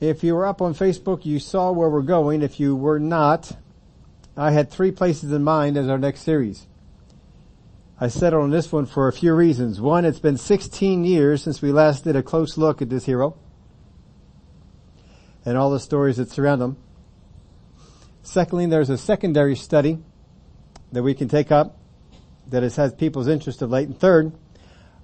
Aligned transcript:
If 0.00 0.24
you 0.24 0.34
were 0.34 0.46
up 0.46 0.60
on 0.60 0.74
Facebook, 0.74 1.24
you 1.24 1.38
saw 1.38 1.70
where 1.70 1.88
we're 1.88 2.02
going. 2.02 2.42
If 2.42 2.58
you 2.58 2.74
were 2.74 2.98
not, 2.98 3.56
I 4.36 4.50
had 4.50 4.70
three 4.70 4.90
places 4.90 5.32
in 5.32 5.44
mind 5.44 5.76
as 5.76 5.88
our 5.88 5.98
next 5.98 6.22
series. 6.22 6.66
I 8.00 8.08
settled 8.08 8.42
on 8.42 8.50
this 8.50 8.72
one 8.72 8.86
for 8.86 9.06
a 9.06 9.12
few 9.12 9.34
reasons. 9.34 9.80
One, 9.80 10.04
it's 10.04 10.18
been 10.18 10.36
16 10.36 11.04
years 11.04 11.42
since 11.42 11.62
we 11.62 11.70
last 11.70 12.04
did 12.04 12.16
a 12.16 12.22
close 12.22 12.58
look 12.58 12.82
at 12.82 12.90
this 12.90 13.04
hero 13.04 13.36
and 15.44 15.56
all 15.56 15.70
the 15.70 15.78
stories 15.78 16.16
that 16.16 16.30
surround 16.30 16.60
him. 16.60 16.76
Secondly, 18.22 18.66
there's 18.66 18.90
a 18.90 18.98
secondary 18.98 19.54
study 19.54 19.98
that 20.90 21.02
we 21.02 21.14
can 21.14 21.28
take 21.28 21.52
up 21.52 21.78
that 22.48 22.62
has 22.62 22.76
had 22.76 22.98
people's 22.98 23.28
interest 23.28 23.62
of 23.62 23.70
late. 23.70 23.86
And 23.86 23.98
third, 23.98 24.32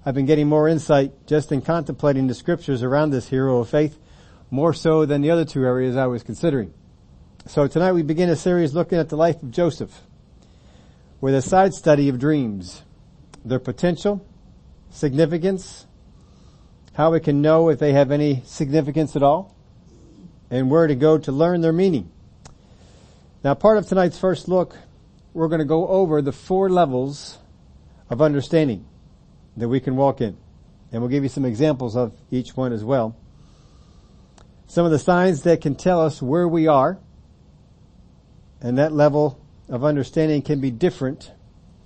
I've 0.05 0.15
been 0.15 0.25
getting 0.25 0.47
more 0.47 0.67
insight 0.67 1.27
just 1.27 1.51
in 1.51 1.61
contemplating 1.61 2.27
the 2.27 2.33
scriptures 2.33 2.83
around 2.83 3.11
this 3.11 3.29
hero 3.29 3.59
of 3.59 3.69
faith, 3.69 3.99
more 4.51 4.73
so 4.73 5.05
than 5.05 5.21
the 5.21 5.31
other 5.31 5.45
two 5.45 5.63
areas 5.63 5.95
I 5.95 6.07
was 6.07 6.23
considering. 6.23 6.73
So 7.47 7.67
tonight 7.67 7.93
we 7.93 8.03
begin 8.03 8.29
a 8.29 8.35
series 8.35 8.73
looking 8.73 8.99
at 8.99 9.07
the 9.07 9.15
life 9.15 9.41
of 9.41 9.49
Joseph 9.49 10.01
with 11.21 11.33
a 11.33 11.41
side 11.41 11.73
study 11.73 12.09
of 12.09 12.19
dreams, 12.19 12.83
their 13.45 13.59
potential, 13.59 14.25
significance, 14.89 15.87
how 16.93 17.13
we 17.13 17.21
can 17.21 17.41
know 17.41 17.69
if 17.69 17.79
they 17.79 17.93
have 17.93 18.11
any 18.11 18.43
significance 18.45 19.15
at 19.15 19.23
all, 19.23 19.55
and 20.49 20.69
where 20.69 20.85
to 20.85 20.95
go 20.95 21.17
to 21.17 21.31
learn 21.31 21.61
their 21.61 21.71
meaning. 21.71 22.11
Now 23.45 23.53
part 23.53 23.77
of 23.77 23.87
tonight's 23.87 24.19
first 24.19 24.49
look, 24.49 24.75
we're 25.33 25.47
going 25.47 25.59
to 25.59 25.65
go 25.65 25.87
over 25.87 26.21
the 26.21 26.33
four 26.33 26.69
levels 26.69 27.37
of 28.09 28.21
understanding 28.21 28.85
that 29.55 29.69
we 29.69 29.79
can 29.79 29.95
walk 29.95 30.19
in. 30.19 30.35
And 30.91 31.01
we'll 31.01 31.09
give 31.09 31.23
you 31.23 31.29
some 31.29 31.45
examples 31.45 31.95
of 31.95 32.11
each 32.29 32.57
one 32.57 32.73
as 32.73 32.83
well. 32.83 33.15
Some 34.71 34.85
of 34.85 34.91
the 34.91 34.99
signs 34.99 35.41
that 35.41 35.59
can 35.59 35.75
tell 35.75 35.99
us 35.99 36.21
where 36.21 36.47
we 36.47 36.65
are, 36.65 36.97
and 38.61 38.77
that 38.77 38.93
level 38.93 39.37
of 39.67 39.83
understanding 39.83 40.41
can 40.43 40.61
be 40.61 40.71
different 40.71 41.33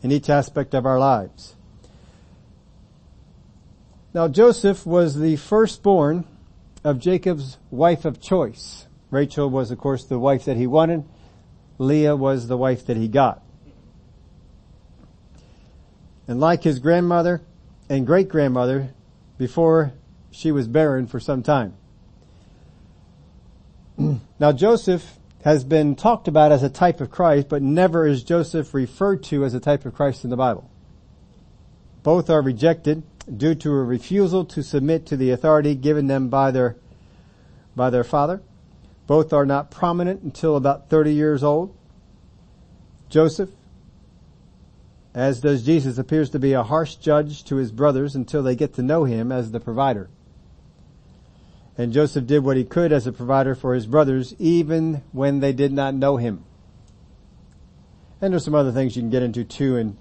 in 0.04 0.12
each 0.12 0.30
aspect 0.30 0.76
of 0.76 0.86
our 0.86 1.00
lives. 1.00 1.56
Now 4.14 4.28
Joseph 4.28 4.86
was 4.86 5.20
the 5.20 5.36
firstborn 5.36 6.26
of 6.84 7.00
Jacob's 7.00 7.58
wife 7.72 8.06
of 8.06 8.22
choice. 8.22 8.86
Rachel 9.10 9.50
was 9.50 9.72
of 9.72 9.80
course 9.80 10.06
the 10.06 10.20
wife 10.20 10.46
that 10.46 10.56
he 10.56 10.68
wanted. 10.68 11.06
Leah 11.80 12.16
was 12.16 12.48
the 12.48 12.56
wife 12.56 12.86
that 12.86 12.98
he 12.98 13.08
got. 13.08 13.42
And 16.28 16.40
like 16.40 16.62
his 16.62 16.78
grandmother 16.78 17.42
and 17.90 18.06
great 18.06 18.30
grandmother 18.30 18.94
before 19.40 19.94
she 20.30 20.52
was 20.52 20.68
barren 20.68 21.08
for 21.08 21.20
some 21.20 21.42
time. 21.42 21.74
Mm. 24.00 24.20
now 24.40 24.52
Joseph 24.52 25.18
has 25.44 25.64
been 25.64 25.96
talked 25.96 26.28
about 26.28 26.52
as 26.52 26.64
a 26.64 26.70
type 26.70 27.00
of 27.00 27.12
Christ, 27.12 27.48
but 27.50 27.62
never 27.62 28.08
is 28.08 28.24
Joseph 28.24 28.74
referred 28.74 29.24
to 29.26 29.46
as 29.46 29.54
a 29.54 29.60
type 29.60 29.86
of 29.86 29.94
Christ 29.94 30.24
in 30.24 30.32
the 30.32 30.36
Bible. 30.36 30.70
Both 32.02 32.30
are 32.30 32.42
rejected 32.42 33.04
due 33.38 33.56
to 33.56 33.72
a 33.72 33.84
refusal 33.84 34.46
to 34.46 34.64
submit 34.64 35.06
to 35.08 35.18
the 35.18 35.32
authority 35.32 35.76
given 35.76 36.08
them 36.08 36.30
by 36.30 36.52
their, 36.52 36.76
by 37.76 37.90
their 37.90 38.04
father. 38.04 38.42
Both 39.08 39.34
are 39.34 39.46
not 39.46 39.72
prominent 39.72 40.24
until 40.24 40.56
about 40.56 40.90
30 40.90 41.14
years 41.14 41.44
old. 41.44 41.76
Joseph, 43.10 43.50
as 45.14 45.40
does 45.40 45.64
Jesus, 45.64 45.98
appears 45.98 46.32
to 46.32 46.40
be 46.40 46.54
a 46.54 46.64
harsh 46.64 46.96
judge 46.96 47.44
to 47.46 47.56
his 47.58 47.72
brothers 47.72 48.16
until 48.16 48.42
they 48.42 48.56
get 48.56 48.74
to 48.74 48.84
know 48.84 49.04
him 49.04 49.32
as 49.32 49.52
the 49.52 49.60
provider. 49.60 50.10
And 51.78 51.92
Joseph 51.92 52.26
did 52.26 52.44
what 52.44 52.58
he 52.58 52.64
could 52.64 52.92
as 52.92 53.06
a 53.06 53.12
provider 53.12 53.54
for 53.54 53.74
his 53.74 53.86
brothers 53.86 54.34
even 54.40 55.04
when 55.12 55.40
they 55.40 55.52
did 55.52 55.74
not 55.74 55.94
know 55.94 56.18
him. 56.18 56.46
And 58.22 58.34
there's 58.34 58.46
some 58.46 58.56
other 58.56 58.72
things 58.72 58.96
you 58.96 59.02
can 59.02 59.10
get 59.10 59.24
into 59.24 59.44
too 59.44 59.76
and 59.76 59.98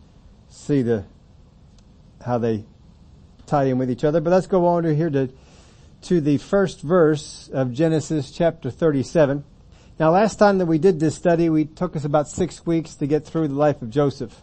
see 0.49 0.83
the, 0.83 1.05
how 2.25 2.39
they 2.39 2.65
tie 3.47 3.65
in 3.65 3.79
with 3.79 3.91
each 3.91 4.05
other. 4.05 4.21
But 4.21 4.31
let's 4.31 4.47
go 4.47 4.67
on 4.67 4.85
to 4.85 4.95
here 4.95 5.11
to, 5.11 5.31
to 6.03 6.21
the 6.21 6.39
first 6.39 6.81
verse 6.81 7.51
of 7.53 7.73
Genesis 7.73 8.31
chapter 8.31 8.71
37. 8.71 9.45
Now 9.99 10.11
last 10.11 10.37
time 10.37 10.59
that 10.59 10.67
we 10.67 10.79
did 10.79 11.01
this 11.01 11.17
study, 11.17 11.51
we 11.51 11.65
took 11.65 11.97
us 11.97 12.05
about 12.05 12.29
six 12.29 12.65
weeks 12.65 12.95
to 12.97 13.07
get 13.07 13.25
through 13.25 13.49
the 13.49 13.55
life 13.55 13.83
of 13.83 13.91
Joseph. 13.91 14.43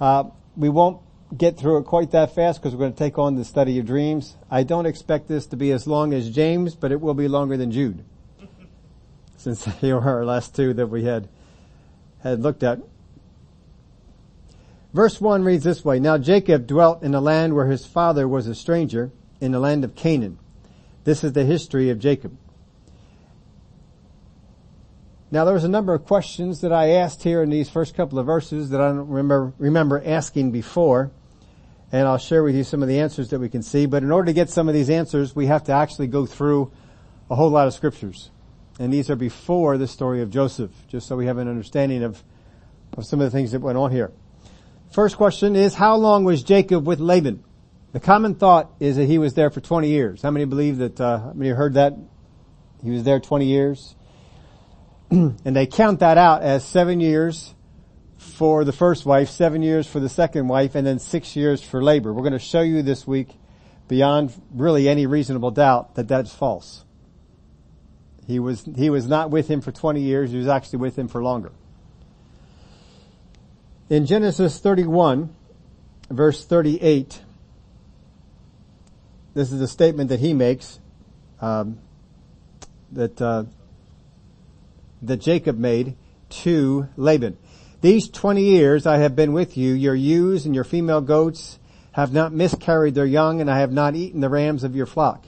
Uh, 0.00 0.24
we 0.56 0.68
won't 0.68 1.00
get 1.36 1.56
through 1.56 1.78
it 1.78 1.84
quite 1.84 2.10
that 2.12 2.34
fast 2.34 2.60
because 2.60 2.74
we're 2.74 2.80
going 2.80 2.92
to 2.92 2.98
take 2.98 3.18
on 3.18 3.34
the 3.34 3.44
study 3.44 3.78
of 3.78 3.86
dreams. 3.86 4.36
I 4.50 4.62
don't 4.62 4.86
expect 4.86 5.28
this 5.28 5.46
to 5.46 5.56
be 5.56 5.72
as 5.72 5.86
long 5.86 6.12
as 6.12 6.30
James, 6.30 6.74
but 6.74 6.92
it 6.92 7.00
will 7.00 7.14
be 7.14 7.28
longer 7.28 7.56
than 7.56 7.70
Jude. 7.70 8.04
Since 9.36 9.64
they 9.80 9.92
were 9.92 10.00
our 10.00 10.24
last 10.24 10.54
two 10.54 10.74
that 10.74 10.88
we 10.88 11.04
had, 11.04 11.28
had 12.22 12.40
looked 12.40 12.62
at. 12.62 12.80
Verse 14.92 15.20
1 15.20 15.42
reads 15.42 15.64
this 15.64 15.84
way, 15.84 15.98
Now 15.98 16.18
Jacob 16.18 16.66
dwelt 16.66 17.02
in 17.02 17.14
a 17.14 17.20
land 17.20 17.54
where 17.54 17.66
his 17.66 17.84
father 17.84 18.28
was 18.28 18.46
a 18.46 18.54
stranger, 18.54 19.10
in 19.40 19.52
the 19.52 19.60
land 19.60 19.84
of 19.84 19.94
Canaan. 19.94 20.38
This 21.04 21.22
is 21.22 21.32
the 21.32 21.44
history 21.44 21.90
of 21.90 21.98
Jacob. 21.98 22.36
Now 25.30 25.44
there 25.44 25.54
was 25.54 25.64
a 25.64 25.68
number 25.68 25.94
of 25.94 26.04
questions 26.04 26.60
that 26.60 26.72
I 26.72 26.90
asked 26.90 27.22
here 27.22 27.42
in 27.42 27.50
these 27.50 27.68
first 27.68 27.94
couple 27.94 28.18
of 28.18 28.26
verses 28.26 28.70
that 28.70 28.80
I 28.80 28.88
don't 28.88 29.08
remember, 29.08 29.52
remember 29.58 30.02
asking 30.04 30.52
before. 30.52 31.10
And 31.90 32.06
I'll 32.06 32.18
share 32.18 32.42
with 32.42 32.54
you 32.54 32.64
some 32.64 32.82
of 32.82 32.88
the 32.88 33.00
answers 33.00 33.30
that 33.30 33.38
we 33.38 33.48
can 33.48 33.62
see. 33.62 33.86
But 33.86 34.02
in 34.02 34.10
order 34.10 34.26
to 34.26 34.32
get 34.32 34.50
some 34.50 34.68
of 34.68 34.74
these 34.74 34.90
answers, 34.90 35.34
we 35.34 35.46
have 35.46 35.64
to 35.64 35.72
actually 35.72 36.08
go 36.08 36.26
through 36.26 36.72
a 37.30 37.34
whole 37.34 37.50
lot 37.50 37.66
of 37.66 37.74
scriptures. 37.74 38.30
And 38.78 38.92
these 38.92 39.10
are 39.10 39.16
before 39.16 39.78
the 39.78 39.86
story 39.86 40.20
of 40.20 40.30
Joseph, 40.30 40.72
just 40.88 41.06
so 41.06 41.16
we 41.16 41.26
have 41.26 41.38
an 41.38 41.48
understanding 41.48 42.02
of, 42.02 42.22
of 42.96 43.06
some 43.06 43.20
of 43.20 43.30
the 43.30 43.36
things 43.36 43.52
that 43.52 43.60
went 43.60 43.78
on 43.78 43.92
here. 43.92 44.12
First 44.90 45.16
question 45.16 45.56
is, 45.56 45.74
how 45.74 45.96
long 45.96 46.24
was 46.24 46.42
Jacob 46.42 46.86
with 46.86 47.00
Laban? 47.00 47.44
The 47.92 48.00
common 48.00 48.34
thought 48.34 48.72
is 48.80 48.96
that 48.96 49.06
he 49.06 49.18
was 49.18 49.34
there 49.34 49.50
for 49.50 49.60
20 49.60 49.88
years. 49.88 50.22
How 50.22 50.30
many 50.30 50.44
believe 50.44 50.78
that, 50.78 51.00
uh, 51.00 51.18
how 51.18 51.32
many 51.32 51.50
heard 51.50 51.74
that? 51.74 51.94
He 52.82 52.90
was 52.90 53.04
there 53.04 53.20
20 53.20 53.46
years. 53.46 53.94
and 55.10 55.56
they 55.56 55.66
count 55.66 56.00
that 56.00 56.18
out 56.18 56.42
as 56.42 56.64
seven 56.64 57.00
years 57.00 57.54
for 58.18 58.64
the 58.64 58.72
first 58.72 59.06
wife, 59.06 59.28
seven 59.28 59.62
years 59.62 59.86
for 59.86 60.00
the 60.00 60.08
second 60.08 60.48
wife, 60.48 60.74
and 60.74 60.86
then 60.86 60.98
six 60.98 61.36
years 61.36 61.62
for 61.62 61.82
labor. 61.82 62.12
We're 62.12 62.22
going 62.22 62.32
to 62.32 62.38
show 62.38 62.62
you 62.62 62.82
this 62.82 63.06
week 63.06 63.28
beyond 63.88 64.32
really 64.52 64.88
any 64.88 65.06
reasonable 65.06 65.50
doubt 65.50 65.94
that 65.96 66.08
that's 66.08 66.34
false. 66.34 66.84
He 68.26 68.38
was, 68.38 68.64
he 68.76 68.88
was 68.90 69.06
not 69.06 69.30
with 69.30 69.48
him 69.48 69.60
for 69.60 69.70
20 69.70 70.00
years, 70.00 70.30
he 70.30 70.38
was 70.38 70.48
actually 70.48 70.78
with 70.78 70.98
him 70.98 71.08
for 71.08 71.22
longer. 71.22 71.52
In 73.90 74.06
Genesis 74.06 74.58
31, 74.58 75.34
verse 76.08 76.44
38, 76.44 77.20
this 79.34 79.52
is 79.52 79.60
a 79.60 79.68
statement 79.68 80.08
that 80.08 80.20
he 80.20 80.32
makes, 80.32 80.80
um, 81.40 81.78
that, 82.92 83.20
uh, 83.20 83.44
that 85.06 85.20
Jacob 85.20 85.58
made 85.58 85.96
to 86.28 86.88
Laban. 86.96 87.36
These 87.80 88.08
20 88.08 88.42
years 88.42 88.86
I 88.86 88.98
have 88.98 89.14
been 89.14 89.32
with 89.32 89.56
you, 89.56 89.72
your 89.74 89.94
ewes 89.94 90.46
and 90.46 90.54
your 90.54 90.64
female 90.64 91.00
goats 91.00 91.58
have 91.92 92.12
not 92.12 92.32
miscarried 92.32 92.94
their 92.94 93.04
young 93.06 93.40
and 93.40 93.50
I 93.50 93.58
have 93.58 93.72
not 93.72 93.94
eaten 93.94 94.20
the 94.20 94.28
rams 94.28 94.64
of 94.64 94.74
your 94.74 94.86
flock. 94.86 95.26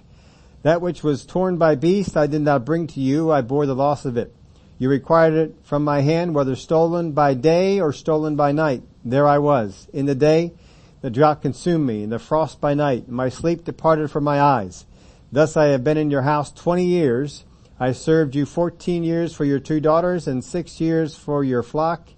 That 0.63 0.81
which 0.81 1.05
was 1.05 1.25
torn 1.25 1.59
by 1.59 1.75
beast 1.75 2.17
I 2.17 2.27
did 2.27 2.43
not 2.43 2.65
bring 2.65 2.87
to 2.89 3.01
you, 3.01 3.31
I 3.31 3.43
bore 3.43 3.67
the 3.67 3.75
loss 3.75 4.05
of 4.05 4.17
it. 4.17 4.35
You 4.79 4.91
required 4.91 5.35
it 5.35 5.55
from 5.63 5.85
my 5.85 6.01
hand, 6.01 6.35
whether 6.35 6.57
stolen 6.57 7.13
by 7.13 7.35
day 7.35 7.81
or 7.81 7.93
stolen 7.93 8.37
by 8.37 8.53
night. 8.53 8.83
There 9.05 9.27
I 9.27 9.39
was. 9.39 9.89
In 9.93 10.07
the 10.07 10.15
day, 10.15 10.53
the 11.01 11.11
drought 11.11 11.41
consumed 11.41 11.87
me, 11.87 12.03
and 12.03 12.13
the 12.13 12.19
frost 12.19 12.61
by 12.61 12.75
night. 12.75 13.07
and 13.07 13.17
My 13.17 13.29
sleep 13.29 13.65
departed 13.65 14.11
from 14.11 14.25
my 14.25 14.41
eyes. 14.41 14.85
Thus 15.31 15.57
I 15.57 15.67
have 15.67 15.85
been 15.85 15.97
in 15.97 16.11
your 16.11 16.23
house 16.23 16.51
twenty 16.51 16.87
years, 16.87 17.45
I 17.78 17.93
served 17.93 18.34
you 18.34 18.47
14 18.47 19.05
years 19.05 19.34
for 19.34 19.45
your 19.45 19.59
two 19.59 19.81
daughters 19.81 20.27
and 20.27 20.43
six 20.43 20.81
years 20.81 21.15
for 21.15 21.45
your 21.45 21.63
flock, 21.63 22.09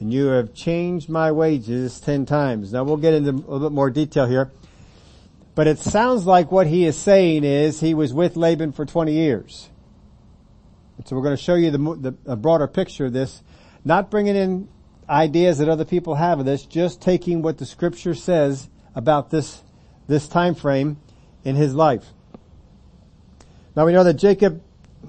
and 0.00 0.12
you 0.12 0.26
have 0.26 0.54
changed 0.54 1.10
my 1.10 1.30
wages 1.30 2.00
10 2.00 2.24
times. 2.24 2.72
Now 2.72 2.84
we'll 2.84 2.96
get 2.96 3.12
into 3.12 3.30
a 3.30 3.34
little 3.34 3.68
bit 3.68 3.72
more 3.72 3.90
detail 3.90 4.26
here. 4.26 4.50
But 5.54 5.66
it 5.66 5.78
sounds 5.78 6.26
like 6.26 6.50
what 6.50 6.66
he 6.66 6.86
is 6.86 6.96
saying 6.96 7.44
is 7.44 7.80
he 7.80 7.92
was 7.92 8.14
with 8.14 8.34
Laban 8.34 8.72
for 8.72 8.86
20 8.86 9.12
years. 9.12 9.68
So 11.04 11.14
we're 11.14 11.22
going 11.22 11.36
to 11.36 11.42
show 11.42 11.54
you 11.54 11.70
the, 11.70 12.14
the 12.24 12.36
broader 12.36 12.66
picture 12.66 13.06
of 13.06 13.12
this, 13.12 13.42
not 13.84 14.10
bringing 14.10 14.36
in 14.36 14.68
ideas 15.08 15.58
that 15.58 15.68
other 15.68 15.84
people 15.84 16.14
have 16.14 16.40
of 16.40 16.46
this, 16.46 16.64
just 16.64 17.02
taking 17.02 17.42
what 17.42 17.58
the 17.58 17.66
scripture 17.66 18.14
says 18.14 18.70
about 18.94 19.30
this, 19.30 19.62
this 20.06 20.26
time 20.26 20.54
frame 20.54 20.96
in 21.44 21.56
his 21.56 21.74
life. 21.74 22.06
Now 23.76 23.84
we 23.84 23.92
know 23.92 24.04
that 24.04 24.14
Jacob 24.14 24.62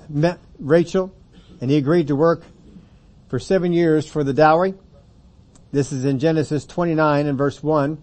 met 0.10 0.40
Rachel 0.60 1.14
and 1.62 1.70
he 1.70 1.78
agreed 1.78 2.08
to 2.08 2.16
work 2.16 2.44
for 3.28 3.40
seven 3.40 3.74
years 3.74 4.10
for 4.10 4.24
the 4.24 4.34
dowry. 4.34 4.74
This 5.72 5.92
is 5.92 6.06
in 6.06 6.20
Genesis 6.20 6.66
29 6.66 7.28
and 7.28 7.38
verse 7.38 7.62
1. 7.62 7.98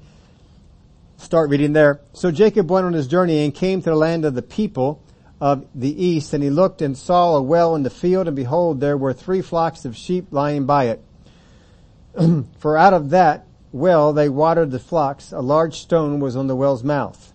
Start 1.16 1.50
reading 1.50 1.72
there. 1.72 2.00
So 2.12 2.30
Jacob 2.30 2.70
went 2.70 2.86
on 2.86 2.92
his 2.92 3.06
journey 3.06 3.44
and 3.44 3.54
came 3.54 3.80
to 3.82 3.90
the 3.90 3.96
land 3.96 4.24
of 4.24 4.34
the 4.34 4.42
people 4.42 5.02
of 5.40 5.66
the 5.74 6.04
east, 6.04 6.34
and 6.34 6.42
he 6.42 6.50
looked 6.50 6.82
and 6.82 6.96
saw 6.96 7.36
a 7.36 7.42
well 7.42 7.74
in 7.74 7.82
the 7.82 7.90
field, 7.90 8.26
and 8.26 8.36
behold, 8.36 8.80
there 8.80 8.96
were 8.96 9.12
three 9.12 9.42
flocks 9.42 9.84
of 9.84 9.96
sheep 9.96 10.26
lying 10.30 10.66
by 10.66 10.84
it. 10.84 11.04
For 12.58 12.76
out 12.76 12.92
of 12.92 13.10
that 13.10 13.46
well 13.72 14.12
they 14.12 14.28
watered 14.28 14.70
the 14.70 14.78
flocks. 14.78 15.32
A 15.32 15.40
large 15.40 15.80
stone 15.80 16.20
was 16.20 16.36
on 16.36 16.46
the 16.46 16.56
well's 16.56 16.84
mouth. 16.84 17.31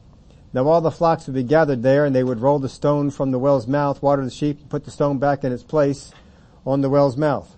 Now 0.58 0.68
all 0.70 0.82
the 0.82 0.90
flocks 0.90 1.28
would 1.28 1.36
be 1.36 1.44
gathered 1.44 1.84
there, 1.84 2.04
and 2.04 2.16
they 2.16 2.24
would 2.24 2.40
roll 2.40 2.58
the 2.58 2.68
stone 2.68 3.12
from 3.12 3.30
the 3.30 3.38
well's 3.38 3.68
mouth, 3.68 4.02
water 4.02 4.26
the 4.26 4.32
sheep, 4.32 4.60
and 4.60 4.68
put 4.68 4.86
the 4.86 4.90
stone 4.90 5.20
back 5.20 5.44
in 5.44 5.52
its 5.52 5.62
place 5.62 6.12
on 6.66 6.82
the 6.82 6.90
well's 6.90 7.16
mouth. 7.16 7.56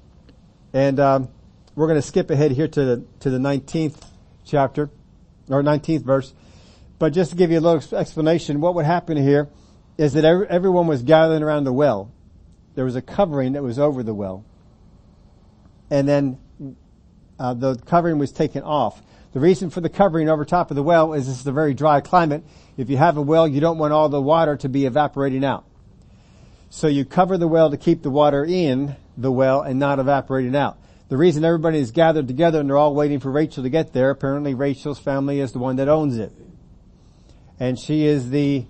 And 0.74 1.00
um, 1.00 1.30
we're 1.76 1.88
going 1.88 1.98
to 1.98 2.06
skip 2.06 2.30
ahead 2.30 2.52
here 2.52 2.68
to 2.68 2.84
the 2.84 3.06
to 3.22 3.30
the 3.30 3.38
19th 3.38 4.04
chapter 4.44 4.90
or 5.48 5.64
19th 5.64 6.04
verse. 6.04 6.34
But 7.00 7.14
just 7.14 7.32
to 7.32 7.38
give 7.38 7.52
you 7.52 7.60
a 7.60 7.62
little 7.62 7.98
explanation, 7.98 8.60
what 8.60 8.76
would 8.76 8.84
happen 8.84 9.16
here 9.16 9.48
is 9.98 10.12
that 10.12 10.26
everyone 10.26 10.88
was 10.88 11.02
gathering 11.02 11.42
around 11.42 11.64
the 11.64 11.72
well. 11.72 12.12
There 12.76 12.84
was 12.84 12.98
a 12.98 13.02
covering 13.02 13.54
that 13.54 13.64
was 13.64 13.80
over 13.80 14.04
the 14.04 14.14
well. 14.14 14.44
And 15.90 16.06
then 16.06 16.38
uh, 17.40 17.54
the 17.54 17.78
covering 17.78 18.18
was 18.20 18.34
taken 18.34 18.62
off. 18.64 19.02
The 19.32 19.40
reason 19.40 19.70
for 19.70 19.82
the 19.82 19.90
covering 19.90 20.28
over 20.28 20.44
top 20.44 20.72
of 20.72 20.76
the 20.76 20.84
well 20.84 21.14
is 21.14 21.28
this 21.28 21.40
is 21.40 21.48
a 21.48 21.52
very 21.52 21.74
dry 21.74 22.02
climate. 22.02 22.44
If 22.78 22.90
you 22.90 22.98
have 22.98 23.18
a 23.18 23.22
well, 23.22 23.48
you 23.48 23.60
don't 23.62 23.78
want 23.78 23.94
all 23.94 24.10
the 24.10 24.22
water 24.22 24.56
to 24.58 24.70
be 24.70 24.86
evaporating 24.86 25.46
out. 25.46 25.66
So 26.72 26.88
you 26.88 27.06
cover 27.06 27.38
the 27.38 27.48
well 27.48 27.70
to 27.70 27.78
keep 27.78 28.02
the 28.02 28.10
water 28.10 28.44
in 28.44 28.96
the 29.18 29.32
well 29.32 29.62
and 29.62 29.80
not 29.80 30.00
evaporating 30.00 30.56
out. 30.56 30.78
The 31.10 31.18
reason 31.18 31.44
everybody 31.44 31.80
is 31.80 31.92
gathered 31.92 32.28
together 32.28 32.60
and 32.60 32.70
they're 32.70 32.78
all 32.78 32.94
waiting 32.94 33.20
for 33.20 33.32
Rachel 33.32 33.64
to 33.64 33.70
get 33.70 33.94
there, 33.94 34.12
apparently 34.12 34.54
Rachel's 34.54 35.00
family 35.00 35.40
is 35.40 35.52
the 35.52 35.60
one 35.60 35.76
that 35.78 35.90
owns 35.90 36.18
it. 36.18 36.32
And 37.60 37.78
she 37.78 38.06
is 38.06 38.30
the 38.30 38.66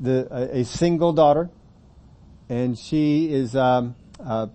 the, 0.00 0.26
a, 0.52 0.64
single 0.64 1.12
daughter, 1.12 1.50
and 2.48 2.78
she 2.78 3.30
is 3.30 3.54
um, 3.54 3.94
uh, 4.18 4.46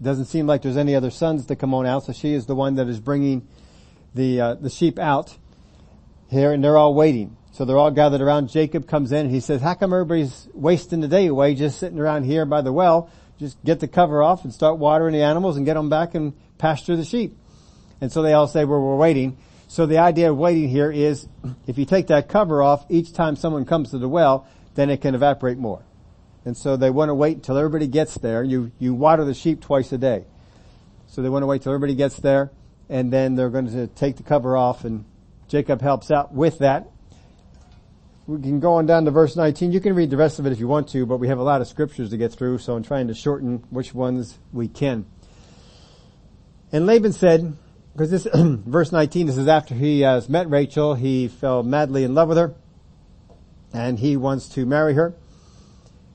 doesn't 0.00 0.24
seem 0.26 0.46
like 0.46 0.62
there's 0.62 0.78
any 0.78 0.94
other 0.94 1.10
sons 1.10 1.46
to 1.46 1.56
come 1.56 1.74
on 1.74 1.86
out, 1.86 2.04
so 2.04 2.12
she 2.12 2.32
is 2.32 2.46
the 2.46 2.54
one 2.54 2.76
that 2.76 2.88
is 2.88 2.98
bringing 2.98 3.46
the 4.14 4.40
uh, 4.40 4.54
the 4.54 4.70
sheep 4.70 4.98
out 4.98 5.36
here, 6.28 6.52
and 6.52 6.62
they're 6.62 6.76
all 6.76 6.94
waiting. 6.94 7.36
So 7.52 7.64
they're 7.64 7.78
all 7.78 7.90
gathered 7.90 8.20
around. 8.20 8.48
Jacob 8.48 8.88
comes 8.88 9.12
in 9.12 9.26
and 9.26 9.30
he 9.30 9.40
says, 9.40 9.60
"How 9.60 9.74
come 9.74 9.92
everybody's 9.92 10.48
wasting 10.54 11.00
the 11.00 11.08
day 11.08 11.26
away 11.26 11.54
just 11.54 11.78
sitting 11.78 11.98
around 11.98 12.24
here 12.24 12.44
by 12.44 12.62
the 12.62 12.72
well? 12.72 13.10
Just 13.38 13.62
get 13.64 13.80
the 13.80 13.88
cover 13.88 14.22
off 14.22 14.44
and 14.44 14.52
start 14.52 14.78
watering 14.78 15.12
the 15.12 15.22
animals 15.22 15.56
and 15.56 15.66
get 15.66 15.74
them 15.74 15.88
back 15.88 16.14
and 16.14 16.34
pasture 16.58 16.96
the 16.96 17.04
sheep." 17.04 17.36
And 18.00 18.10
so 18.10 18.22
they 18.22 18.32
all 18.32 18.46
say, 18.46 18.64
"Well, 18.64 18.80
we're 18.80 18.96
waiting." 18.96 19.38
So 19.68 19.86
the 19.86 19.98
idea 19.98 20.30
of 20.30 20.36
waiting 20.36 20.68
here 20.68 20.90
is 20.90 21.26
if 21.66 21.78
you 21.78 21.86
take 21.86 22.08
that 22.08 22.28
cover 22.28 22.62
off 22.62 22.84
each 22.90 23.14
time 23.14 23.36
someone 23.36 23.64
comes 23.64 23.90
to 23.90 23.98
the 23.98 24.08
well, 24.08 24.46
then 24.74 24.90
it 24.90 25.00
can 25.00 25.14
evaporate 25.14 25.56
more. 25.56 25.82
And 26.44 26.56
so 26.56 26.76
they 26.76 26.90
want 26.90 27.08
to 27.08 27.14
wait 27.14 27.36
until 27.36 27.56
everybody 27.56 27.86
gets 27.86 28.18
there. 28.18 28.42
You, 28.42 28.72
you 28.78 28.92
water 28.92 29.24
the 29.24 29.32
sheep 29.32 29.62
twice 29.62 29.92
a 29.92 29.98
day. 29.98 30.24
So 31.06 31.22
they 31.22 31.28
want 31.28 31.42
to 31.42 31.46
wait 31.46 31.62
till 31.62 31.72
everybody 31.72 31.94
gets 31.94 32.16
there 32.16 32.50
and 32.92 33.10
then 33.10 33.34
they're 33.34 33.48
going 33.48 33.68
to 33.68 33.86
take 33.86 34.16
the 34.16 34.22
cover 34.22 34.54
off 34.54 34.84
and 34.84 35.06
Jacob 35.48 35.80
helps 35.80 36.10
out 36.10 36.34
with 36.34 36.58
that. 36.58 36.90
We 38.26 38.40
can 38.42 38.60
go 38.60 38.74
on 38.74 38.84
down 38.84 39.06
to 39.06 39.10
verse 39.10 39.34
19. 39.34 39.72
You 39.72 39.80
can 39.80 39.94
read 39.94 40.10
the 40.10 40.18
rest 40.18 40.38
of 40.38 40.44
it 40.44 40.52
if 40.52 40.60
you 40.60 40.68
want 40.68 40.88
to, 40.90 41.06
but 41.06 41.16
we 41.16 41.28
have 41.28 41.38
a 41.38 41.42
lot 41.42 41.62
of 41.62 41.66
scriptures 41.66 42.10
to 42.10 42.18
get 42.18 42.32
through, 42.32 42.58
so 42.58 42.76
I'm 42.76 42.82
trying 42.82 43.08
to 43.08 43.14
shorten 43.14 43.64
which 43.70 43.94
ones 43.94 44.38
we 44.52 44.68
can. 44.68 45.06
And 46.70 46.84
Laban 46.84 47.14
said, 47.14 47.56
because 47.94 48.10
this, 48.10 48.26
verse 48.34 48.92
19, 48.92 49.26
this 49.26 49.38
is 49.38 49.48
after 49.48 49.74
he 49.74 50.02
has 50.02 50.28
met 50.28 50.50
Rachel, 50.50 50.94
he 50.94 51.28
fell 51.28 51.62
madly 51.62 52.04
in 52.04 52.14
love 52.14 52.28
with 52.28 52.36
her, 52.36 52.54
and 53.72 53.98
he 53.98 54.18
wants 54.18 54.48
to 54.50 54.66
marry 54.66 54.92
her. 54.94 55.14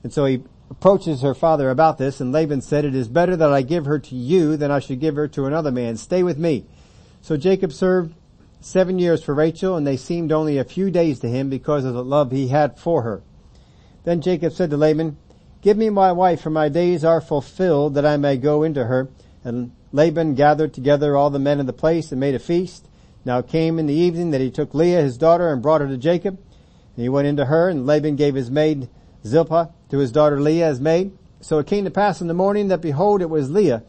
And 0.04 0.12
so 0.12 0.24
he 0.26 0.44
approaches 0.70 1.22
her 1.22 1.34
father 1.34 1.70
about 1.70 1.98
this, 1.98 2.20
and 2.20 2.32
Laban 2.32 2.60
said, 2.60 2.84
it 2.84 2.94
is 2.94 3.08
better 3.08 3.36
that 3.36 3.52
I 3.52 3.62
give 3.62 3.86
her 3.86 3.98
to 3.98 4.14
you 4.14 4.56
than 4.56 4.70
I 4.70 4.78
should 4.78 5.00
give 5.00 5.16
her 5.16 5.28
to 5.28 5.46
another 5.46 5.70
man. 5.70 5.96
Stay 5.96 6.22
with 6.22 6.38
me. 6.38 6.66
So 7.22 7.36
Jacob 7.36 7.72
served 7.72 8.14
seven 8.60 8.98
years 8.98 9.22
for 9.22 9.34
Rachel, 9.34 9.76
and 9.76 9.86
they 9.86 9.96
seemed 9.96 10.32
only 10.32 10.58
a 10.58 10.64
few 10.64 10.90
days 10.90 11.20
to 11.20 11.28
him 11.28 11.48
because 11.48 11.84
of 11.84 11.94
the 11.94 12.04
love 12.04 12.30
he 12.30 12.48
had 12.48 12.78
for 12.78 13.02
her. 13.02 13.22
Then 14.04 14.20
Jacob 14.20 14.52
said 14.52 14.70
to 14.70 14.76
Laban, 14.76 15.16
Give 15.60 15.76
me 15.76 15.90
my 15.90 16.12
wife, 16.12 16.40
for 16.40 16.50
my 16.50 16.68
days 16.68 17.04
are 17.04 17.20
fulfilled, 17.20 17.94
that 17.94 18.06
I 18.06 18.16
may 18.16 18.36
go 18.36 18.62
into 18.62 18.84
her. 18.84 19.08
And 19.42 19.72
Laban 19.92 20.34
gathered 20.34 20.72
together 20.72 21.16
all 21.16 21.30
the 21.30 21.38
men 21.38 21.60
of 21.60 21.66
the 21.66 21.72
place 21.72 22.12
and 22.12 22.20
made 22.20 22.34
a 22.34 22.38
feast. 22.38 22.86
Now 23.24 23.38
it 23.38 23.48
came 23.48 23.78
in 23.78 23.86
the 23.86 23.94
evening 23.94 24.30
that 24.30 24.40
he 24.40 24.50
took 24.50 24.72
Leah 24.74 25.02
his 25.02 25.18
daughter 25.18 25.52
and 25.52 25.60
brought 25.60 25.80
her 25.80 25.88
to 25.88 25.96
Jacob. 25.96 26.38
And 26.96 27.02
he 27.02 27.08
went 27.08 27.26
into 27.26 27.46
her 27.46 27.68
and 27.68 27.86
Laban 27.86 28.16
gave 28.16 28.34
his 28.34 28.50
maid 28.50 28.88
Zilpah 29.26 29.70
to 29.90 29.98
his 29.98 30.12
daughter 30.12 30.40
Leah 30.40 30.68
as 30.68 30.80
maid. 30.80 31.16
So 31.40 31.58
it 31.58 31.66
came 31.66 31.84
to 31.84 31.90
pass 31.90 32.20
in 32.20 32.26
the 32.26 32.34
morning 32.34 32.68
that 32.68 32.80
behold 32.80 33.22
it 33.22 33.30
was 33.30 33.50
Leah. 33.50 33.82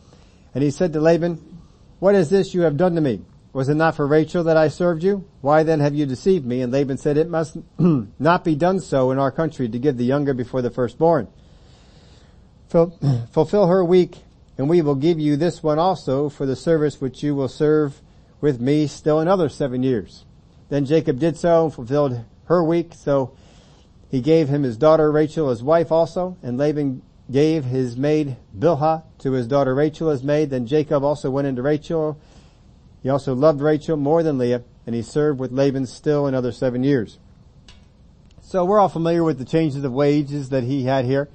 And 0.54 0.64
he 0.64 0.72
said 0.72 0.94
to 0.94 1.02
Laban, 1.02 1.36
What 2.00 2.16
is 2.16 2.30
this 2.30 2.54
you 2.54 2.62
have 2.62 2.78
done 2.78 2.96
to 2.96 3.02
me? 3.02 3.22
Was 3.52 3.70
it 3.70 3.76
not 3.76 3.96
for 3.96 4.06
Rachel 4.06 4.44
that 4.44 4.58
I 4.58 4.68
served 4.68 5.04
you? 5.04 5.26
Why 5.42 5.64
then 5.64 5.80
have 5.80 5.96
you 5.96 6.06
deceived 6.06 6.46
me? 6.46 6.62
And 6.62 6.72
Laban 6.72 6.98
said, 6.98 7.18
It 7.18 7.30
must 7.30 7.58
not 7.78 8.44
be 8.44 8.56
done 8.56 8.80
so 8.80 9.12
in 9.12 9.18
our 9.18 9.32
country 9.32 9.68
to 9.68 9.80
give 9.80 9.98
the 9.98 10.06
younger 10.06 10.34
before 10.34 10.62
the 10.62 10.70
firstborn. 10.70 11.28
Fulfill 12.70 13.68
her 13.68 13.84
week 13.84 14.18
and 14.60 14.68
we 14.68 14.82
will 14.82 14.96
give 14.96 15.22
you 15.22 15.38
this 15.38 15.64
one 15.64 15.80
also 15.80 16.28
for 16.28 16.46
the 16.46 16.56
service 16.56 17.00
which 17.00 17.24
you 17.24 17.34
will 17.34 17.48
serve 17.48 18.02
with 18.42 18.60
me 18.60 18.88
still 18.88 19.20
another 19.22 19.48
seven 19.48 19.84
years. 19.84 20.26
Then 20.68 20.84
Jacob 20.84 21.18
did 21.18 21.38
so 21.38 21.64
and 21.64 21.74
fulfilled 21.74 22.26
her 22.44 22.62
week, 22.62 22.94
so 22.94 23.34
he 24.10 24.22
gave 24.22 24.50
him 24.50 24.64
his 24.64 24.78
daughter 24.78 25.12
Rachel 25.12 25.50
as 25.50 25.64
wife 25.64 25.92
also, 25.92 26.38
and 26.42 26.58
Laban 26.58 27.02
gave 27.32 27.66
his 27.66 27.96
maid 27.96 28.38
Bilhah 28.58 29.04
to 29.20 29.32
his 29.34 29.48
daughter 29.48 29.76
Rachel 29.76 30.10
as 30.10 30.24
maid. 30.24 30.50
Then 30.50 30.66
Jacob 30.66 31.04
also 31.04 31.30
went 31.30 31.48
into 31.48 31.62
Rachel. 31.62 32.20
He 33.04 33.10
also 33.10 33.36
loved 33.36 33.62
Rachel 33.62 33.98
more 33.98 34.24
than 34.24 34.38
Leah, 34.38 34.64
and 34.86 34.96
he 34.96 35.02
served 35.02 35.40
with 35.40 35.52
Laban 35.52 35.86
still 35.86 36.26
another 36.26 36.52
seven 36.52 36.84
years. 36.84 37.20
So 38.42 38.66
we're 38.66 38.80
all 38.80 38.90
familiar 38.90 39.24
with 39.24 39.38
the 39.38 39.46
changes 39.46 39.84
of 39.84 39.94
wages 39.94 40.50
that 40.50 40.64
he 40.64 40.86
had 40.86 41.06
here. 41.06 41.30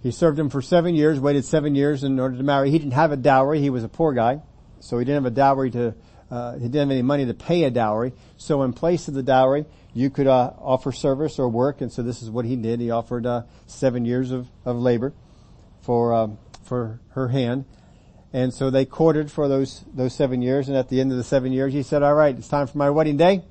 He 0.00 0.12
served 0.12 0.38
him 0.38 0.48
for 0.48 0.62
seven 0.62 0.94
years, 0.94 1.18
waited 1.18 1.44
seven 1.44 1.74
years 1.74 2.04
in 2.04 2.20
order 2.20 2.36
to 2.36 2.42
marry. 2.42 2.70
He 2.70 2.78
didn't 2.78 2.92
have 2.92 3.10
a 3.10 3.16
dowry. 3.16 3.60
He 3.60 3.68
was 3.68 3.82
a 3.82 3.88
poor 3.88 4.12
guy. 4.12 4.40
So 4.78 4.98
he 4.98 5.04
didn't 5.04 5.24
have 5.24 5.32
a 5.32 5.34
dowry 5.34 5.70
to, 5.72 5.94
uh, 6.30 6.54
he 6.54 6.60
didn't 6.60 6.88
have 6.88 6.90
any 6.90 7.02
money 7.02 7.26
to 7.26 7.34
pay 7.34 7.64
a 7.64 7.70
dowry. 7.70 8.12
So 8.36 8.62
in 8.62 8.72
place 8.72 9.08
of 9.08 9.14
the 9.14 9.22
dowry, 9.22 9.66
you 9.92 10.10
could, 10.10 10.26
uh, 10.26 10.52
offer 10.58 10.92
service 10.92 11.38
or 11.38 11.48
work. 11.48 11.80
And 11.80 11.90
so 11.90 12.02
this 12.02 12.22
is 12.22 12.30
what 12.30 12.44
he 12.44 12.56
did. 12.56 12.80
He 12.80 12.90
offered, 12.90 13.26
uh, 13.26 13.42
seven 13.66 14.04
years 14.04 14.30
of, 14.30 14.48
of 14.64 14.76
labor 14.76 15.12
for, 15.80 16.14
um, 16.14 16.38
for 16.62 17.00
her 17.10 17.28
hand. 17.28 17.64
And 18.32 18.54
so 18.54 18.70
they 18.70 18.84
courted 18.84 19.30
for 19.30 19.48
those, 19.48 19.84
those 19.92 20.14
seven 20.14 20.40
years. 20.40 20.68
And 20.68 20.76
at 20.76 20.88
the 20.88 21.00
end 21.00 21.10
of 21.10 21.18
the 21.18 21.24
seven 21.24 21.52
years, 21.52 21.72
he 21.72 21.82
said, 21.82 22.02
all 22.02 22.14
right, 22.14 22.36
it's 22.36 22.48
time 22.48 22.68
for 22.68 22.78
my 22.78 22.90
wedding 22.90 23.16
day. 23.16 23.42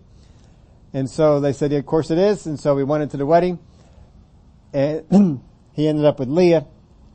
And 0.94 1.10
so 1.10 1.40
they 1.40 1.54
said, 1.54 1.72
yeah, 1.72 1.80
of 1.80 1.86
course 1.86 2.12
it 2.12 2.18
is. 2.18 2.46
And 2.46 2.60
so 2.60 2.76
we 2.76 2.84
went 2.84 3.04
into 3.04 3.18
the 3.18 3.26
wedding. 3.26 3.60
And 4.74 5.42
he 5.74 5.88
ended 5.88 6.06
up 6.06 6.20
with 6.20 6.30
Leah 6.30 6.66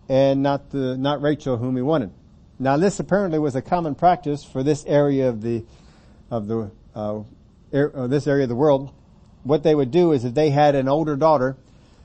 and 0.08 0.42
not 0.42 0.70
the, 0.70 0.96
not 0.98 1.22
Rachel 1.22 1.56
whom 1.56 1.76
he 1.76 1.82
wanted. 1.82 2.12
Now 2.58 2.76
this 2.76 3.00
apparently 3.00 3.38
was 3.38 3.56
a 3.56 3.62
common 3.62 3.94
practice 3.94 4.44
for 4.44 4.62
this 4.62 4.84
area 4.86 5.28
of 5.28 5.42
the, 5.42 5.64
of 6.30 6.46
the, 6.46 6.70
uh, 6.94 7.22
er, 7.72 7.92
uh, 7.94 8.06
this 8.06 8.26
area 8.26 8.44
of 8.44 8.48
the 8.48 8.54
world. 8.54 8.92
What 9.42 9.62
they 9.62 9.74
would 9.74 9.90
do 9.90 10.12
is 10.12 10.24
if 10.24 10.34
they 10.34 10.50
had 10.50 10.74
an 10.74 10.88
older 10.88 11.16
daughter 11.16 11.56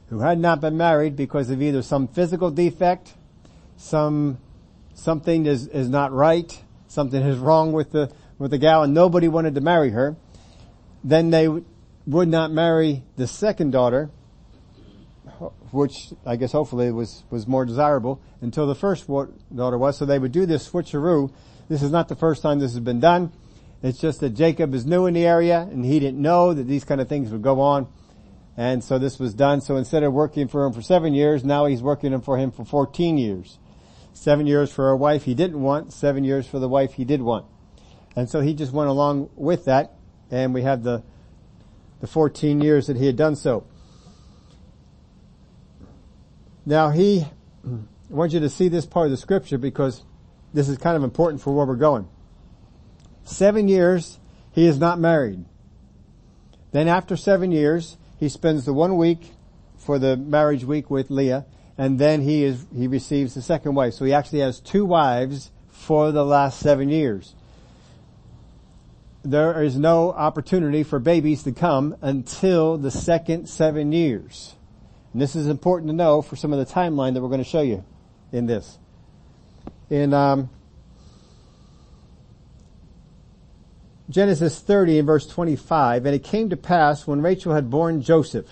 who 0.09 0.19
had 0.19 0.39
not 0.39 0.59
been 0.59 0.75
married 0.75 1.15
because 1.15 1.49
of 1.49 1.61
either 1.61 1.81
some 1.81 2.07
physical 2.07 2.49
defect, 2.49 3.13
some, 3.77 4.39
something 4.95 5.45
is, 5.45 5.67
is 5.67 5.87
not 5.87 6.11
right, 6.11 6.63
something 6.87 7.21
is 7.21 7.37
wrong 7.37 7.71
with 7.71 7.91
the, 7.91 8.11
with 8.39 8.51
the 8.51 8.57
gal 8.57 8.83
and 8.83 8.93
nobody 8.93 9.27
wanted 9.27 9.53
to 9.55 9.61
marry 9.61 9.91
her, 9.91 10.15
then 11.03 11.29
they 11.29 11.47
would 11.47 12.27
not 12.27 12.51
marry 12.51 13.03
the 13.17 13.27
second 13.27 13.71
daughter 13.71 14.09
which 15.71 16.13
I 16.25 16.35
guess 16.35 16.51
hopefully 16.51 16.91
was, 16.91 17.23
was 17.29 17.47
more 17.47 17.65
desirable 17.65 18.21
until 18.41 18.67
the 18.67 18.75
first 18.75 19.07
daughter 19.07 19.77
was. 19.77 19.97
So 19.97 20.05
they 20.05 20.19
would 20.19 20.31
do 20.31 20.45
this 20.45 20.67
switcheroo. 20.69 21.31
This 21.67 21.83
is 21.83 21.91
not 21.91 22.07
the 22.07 22.15
first 22.15 22.41
time 22.41 22.59
this 22.59 22.73
has 22.73 22.79
been 22.79 22.99
done. 22.99 23.31
It's 23.81 23.99
just 23.99 24.19
that 24.19 24.31
Jacob 24.31 24.73
is 24.73 24.85
new 24.85 25.05
in 25.05 25.13
the 25.13 25.25
area 25.25 25.61
and 25.61 25.85
he 25.85 25.99
didn't 25.99 26.21
know 26.21 26.53
that 26.53 26.63
these 26.63 26.83
kind 26.83 26.99
of 26.99 27.07
things 27.07 27.31
would 27.31 27.41
go 27.41 27.61
on. 27.61 27.87
And 28.57 28.83
so 28.83 28.99
this 28.99 29.19
was 29.19 29.33
done. 29.33 29.61
So 29.61 29.77
instead 29.77 30.03
of 30.03 30.11
working 30.11 30.49
for 30.49 30.65
him 30.65 30.73
for 30.73 30.81
seven 30.81 31.13
years, 31.13 31.45
now 31.45 31.65
he's 31.65 31.81
working 31.81 32.19
for 32.21 32.37
him 32.37 32.51
for 32.51 32.65
14 32.65 33.17
years. 33.17 33.57
Seven 34.11 34.47
years 34.47 34.71
for 34.71 34.89
a 34.89 34.97
wife 34.97 35.23
he 35.23 35.33
didn't 35.33 35.61
want, 35.61 35.93
seven 35.93 36.25
years 36.25 36.45
for 36.45 36.59
the 36.59 36.67
wife 36.67 36.93
he 36.93 37.05
did 37.05 37.21
want. 37.21 37.45
And 38.17 38.29
so 38.29 38.41
he 38.41 38.53
just 38.53 38.73
went 38.73 38.89
along 38.89 39.29
with 39.35 39.65
that 39.65 39.93
and 40.29 40.53
we 40.53 40.63
have 40.63 40.83
the, 40.83 41.03
the 42.01 42.07
14 42.07 42.59
years 42.59 42.87
that 42.87 42.97
he 42.97 43.05
had 43.05 43.15
done 43.15 43.35
so. 43.35 43.65
Now 46.69 46.91
he, 46.91 47.25
I 47.65 48.13
want 48.13 48.31
you 48.31 48.41
to 48.41 48.49
see 48.49 48.67
this 48.67 48.85
part 48.85 49.07
of 49.07 49.11
the 49.11 49.17
scripture 49.17 49.57
because 49.57 50.03
this 50.53 50.69
is 50.69 50.77
kind 50.77 50.95
of 50.95 51.03
important 51.03 51.41
for 51.41 51.51
where 51.51 51.65
we're 51.65 51.75
going. 51.75 52.07
Seven 53.23 53.67
years, 53.67 54.19
he 54.51 54.67
is 54.67 54.77
not 54.77 54.99
married. 54.99 55.43
Then 56.71 56.87
after 56.87 57.17
seven 57.17 57.51
years, 57.51 57.97
he 58.19 58.29
spends 58.29 58.65
the 58.65 58.73
one 58.73 58.97
week 58.97 59.31
for 59.77 59.97
the 59.97 60.15
marriage 60.15 60.63
week 60.63 60.91
with 60.91 61.09
Leah, 61.09 61.47
and 61.75 61.97
then 61.97 62.21
he 62.21 62.43
is, 62.43 62.67
he 62.75 62.85
receives 62.85 63.33
the 63.33 63.41
second 63.41 63.73
wife. 63.73 63.95
So 63.95 64.05
he 64.05 64.13
actually 64.13 64.41
has 64.41 64.59
two 64.59 64.85
wives 64.85 65.49
for 65.69 66.11
the 66.11 66.23
last 66.23 66.59
seven 66.59 66.89
years. 66.89 67.33
There 69.23 69.63
is 69.63 69.75
no 69.75 70.11
opportunity 70.11 70.83
for 70.83 70.99
babies 70.99 71.41
to 71.43 71.51
come 71.51 71.95
until 72.01 72.77
the 72.77 72.91
second 72.91 73.49
seven 73.49 73.91
years. 73.91 74.53
And 75.13 75.21
this 75.21 75.35
is 75.35 75.47
important 75.47 75.89
to 75.89 75.95
know 75.95 76.21
for 76.21 76.35
some 76.35 76.53
of 76.53 76.59
the 76.59 76.71
timeline 76.71 77.13
that 77.13 77.21
we're 77.21 77.29
going 77.29 77.43
to 77.43 77.49
show 77.49 77.61
you 77.61 77.83
in 78.31 78.45
this. 78.45 78.77
In 79.89 80.13
um, 80.13 80.49
Genesis 84.09 84.59
30 84.59 84.99
and 84.99 85.07
verse 85.07 85.25
25, 85.27 86.05
and 86.05 86.15
it 86.15 86.23
came 86.23 86.49
to 86.49 86.57
pass 86.57 87.07
when 87.07 87.21
Rachel 87.21 87.53
had 87.53 87.69
born 87.69 88.01
Joseph. 88.01 88.47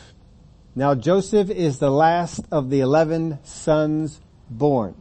Now 0.76 0.96
Joseph 0.96 1.50
is 1.50 1.80
the 1.80 1.90
last 1.90 2.46
of 2.52 2.70
the 2.70 2.80
eleven 2.82 3.40
sons 3.44 4.22
born. 4.50 4.96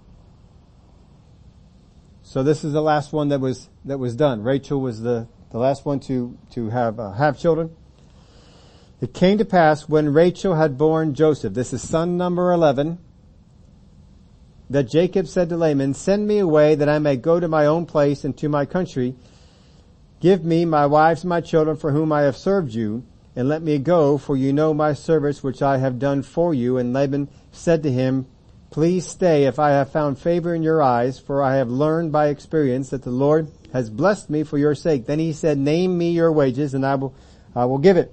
So 2.23 2.43
this 2.43 2.65
is 2.65 2.73
the 2.73 2.83
last 2.83 3.13
one 3.13 3.29
that 3.29 3.41
was, 3.41 3.69
that 3.85 3.99
was 3.99 4.17
done. 4.17 4.43
Rachel 4.43 4.81
was 4.81 5.01
the, 5.01 5.29
the 5.53 5.59
last 5.59 5.85
one 5.85 6.01
to, 6.01 6.37
to 6.51 6.71
have, 6.71 6.99
uh, 6.99 7.13
have 7.13 7.39
children. 7.39 7.75
It 9.01 9.13
came 9.13 9.37
to 9.39 9.45
pass 9.45 9.89
when 9.89 10.15
Rachel 10.15 10.55
had 10.55 10.79
borne 10.79 11.15
Joseph, 11.15 11.53
this 11.53 11.73
is 11.73 11.87
son 11.87 12.17
number 12.17 12.51
11, 12.51 12.99
that 14.71 14.85
Jacob 14.85 15.29
said 15.29 15.51
to 15.51 15.57
Laban, 15.57 15.93
send 15.93 16.27
me 16.27 16.39
away 16.39 16.75
that 16.75 16.89
I 16.89 16.99
may 16.99 17.17
go 17.17 17.39
to 17.39 17.47
my 17.47 17.67
own 17.67 17.85
place 17.85 18.25
and 18.25 18.37
to 18.39 18.49
my 18.49 18.65
country. 18.65 19.15
Give 20.21 20.45
me 20.45 20.65
my 20.65 20.87
wives 20.87 21.23
and 21.23 21.29
my 21.29 21.43
children 21.43 21.77
for 21.77 21.93
whom 21.93 22.11
I 22.11 22.23
have 22.23 22.39
served 22.39 22.73
you, 22.73 23.05
and 23.37 23.51
let 23.51 23.61
me 23.61 23.79
go, 23.79 24.17
for 24.17 24.35
you 24.35 24.51
know 24.53 24.73
my 24.73 24.95
service 24.95 25.43
which 25.43 25.61
I 25.61 25.77
have 25.77 25.99
done 25.99 26.23
for 26.23 26.55
you. 26.55 26.79
And 26.79 26.95
Laban 26.95 27.29
said 27.53 27.83
to 27.83 27.93
him, 27.93 28.27
Please 28.71 29.07
stay 29.07 29.45
if 29.45 29.59
I 29.59 29.71
have 29.71 29.93
found 29.93 30.19
favor 30.19 30.55
in 30.55 30.63
your 30.63 30.83
eyes, 30.83 31.19
for 31.19 31.43
I 31.43 31.57
have 31.57 31.69
learned 31.69 32.13
by 32.13 32.29
experience 32.29 32.89
that 32.91 33.03
the 33.03 33.11
Lord 33.11 33.53
has 33.75 33.91
blessed 33.91 34.31
me 34.31 34.43
for 34.43 34.57
your 34.57 34.75
sake. 34.75 35.07
Then 35.07 35.19
he 35.19 35.35
said, 35.35 35.59
Name 35.59 35.97
me 35.97 36.13
your 36.13 36.33
wages 36.33 36.73
and 36.73 36.85
I 36.85 36.95
will, 36.95 37.15
I 37.55 37.67
will 37.67 37.79
give 37.79 37.99
it. 37.99 38.13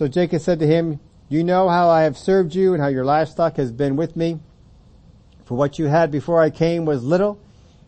So 0.00 0.08
Jacob 0.08 0.40
said 0.40 0.60
to 0.60 0.66
him, 0.66 0.98
you 1.28 1.44
know 1.44 1.68
how 1.68 1.90
I 1.90 2.04
have 2.04 2.16
served 2.16 2.54
you 2.54 2.72
and 2.72 2.82
how 2.82 2.88
your 2.88 3.04
livestock 3.04 3.58
has 3.58 3.70
been 3.70 3.96
with 3.96 4.16
me. 4.16 4.40
For 5.44 5.58
what 5.58 5.78
you 5.78 5.88
had 5.88 6.10
before 6.10 6.40
I 6.40 6.48
came 6.48 6.86
was 6.86 7.04
little 7.04 7.38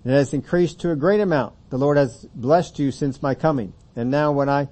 and 0.05 0.13
it 0.13 0.17
has 0.17 0.35
increased 0.35 0.79
to 0.81 0.91
a 0.91 0.95
great 0.95 1.21
amount. 1.21 1.55
The 1.71 1.79
Lord 1.79 1.97
has 1.97 2.27
blessed 2.35 2.79
you 2.79 2.91
since 2.91 3.23
my 3.23 3.35
coming. 3.35 3.73
And 3.97 4.11
now 4.11 4.31
when 4.31 4.51
I, 4.51 4.69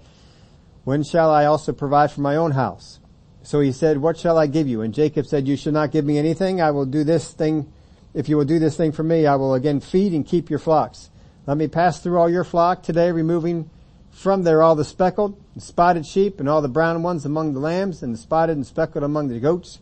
when 0.84 1.02
shall 1.02 1.30
I 1.30 1.46
also 1.46 1.72
provide 1.72 2.12
for 2.12 2.20
my 2.20 2.36
own 2.36 2.50
house? 2.50 3.00
So 3.42 3.60
he 3.60 3.72
said, 3.72 3.96
what 3.96 4.18
shall 4.18 4.36
I 4.36 4.46
give 4.46 4.68
you? 4.68 4.82
And 4.82 4.92
Jacob 4.92 5.24
said, 5.24 5.48
you 5.48 5.56
shall 5.56 5.72
not 5.72 5.92
give 5.92 6.04
me 6.04 6.18
anything. 6.18 6.60
I 6.60 6.72
will 6.72 6.84
do 6.84 7.04
this 7.04 7.32
thing. 7.32 7.72
If 8.12 8.28
you 8.28 8.36
will 8.36 8.44
do 8.44 8.58
this 8.58 8.76
thing 8.76 8.92
for 8.92 9.02
me, 9.02 9.24
I 9.24 9.36
will 9.36 9.54
again 9.54 9.80
feed 9.80 10.12
and 10.12 10.26
keep 10.26 10.50
your 10.50 10.58
flocks. 10.58 11.08
Let 11.46 11.56
me 11.56 11.68
pass 11.68 12.02
through 12.02 12.18
all 12.18 12.28
your 12.28 12.44
flock 12.44 12.82
today, 12.82 13.10
removing 13.10 13.70
from 14.10 14.42
there 14.42 14.62
all 14.62 14.74
the 14.74 14.84
speckled 14.84 15.42
and 15.60 15.66
spotted 15.66 16.06
sheep 16.06 16.40
and 16.40 16.48
all 16.48 16.62
the 16.62 16.68
brown 16.68 17.02
ones 17.02 17.26
among 17.26 17.52
the 17.52 17.60
lambs 17.60 18.02
and 18.02 18.14
the 18.14 18.18
spotted 18.18 18.56
and 18.56 18.66
speckled 18.66 19.04
among 19.04 19.28
the 19.28 19.38
goats. 19.38 19.78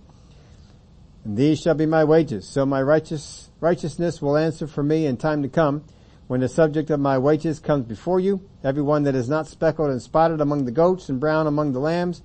And 1.25 1.37
these 1.37 1.61
shall 1.61 1.75
be 1.75 1.87
my 1.87 2.03
wages. 2.03 2.49
So 2.49 2.67
my 2.67 2.83
righteous, 2.83 3.49
righteousness 3.61 4.21
will 4.21 4.37
answer 4.37 4.67
for 4.67 4.83
me 4.83 5.07
in 5.07 5.17
time 5.17 5.41
to 5.43 5.49
come. 5.49 5.85
When 6.27 6.41
the 6.41 6.49
subject 6.49 6.91
of 6.91 6.99
my 6.99 7.17
wages 7.17 7.61
comes 7.61 7.87
before 7.87 8.19
you, 8.19 8.41
everyone 8.65 9.05
that 9.05 9.15
is 9.15 9.29
not 9.29 9.47
speckled 9.47 9.91
and 9.91 10.03
spotted 10.03 10.41
among 10.41 10.65
the 10.65 10.73
goats 10.73 11.09
and 11.09 11.21
brown 11.21 11.47
among 11.47 11.75
the 11.75 11.79
lambs 11.79 12.23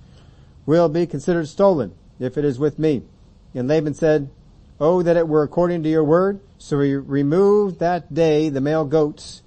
will 0.66 0.88
be 0.88 1.06
considered 1.06 1.46
stolen 1.46 1.94
if 2.18 2.36
it 2.36 2.44
is 2.44 2.58
with 2.58 2.80
me. 2.80 3.04
And 3.54 3.68
Laban 3.68 3.94
said, 3.94 4.30
Oh, 4.80 5.00
that 5.02 5.16
it 5.16 5.28
were 5.28 5.44
according 5.44 5.84
to 5.84 5.88
your 5.88 6.02
word. 6.02 6.40
So 6.58 6.80
he 6.80 6.94
removed 6.94 7.78
that 7.78 8.12
day 8.12 8.48
the 8.48 8.60
male 8.60 8.84
goats 8.84 9.43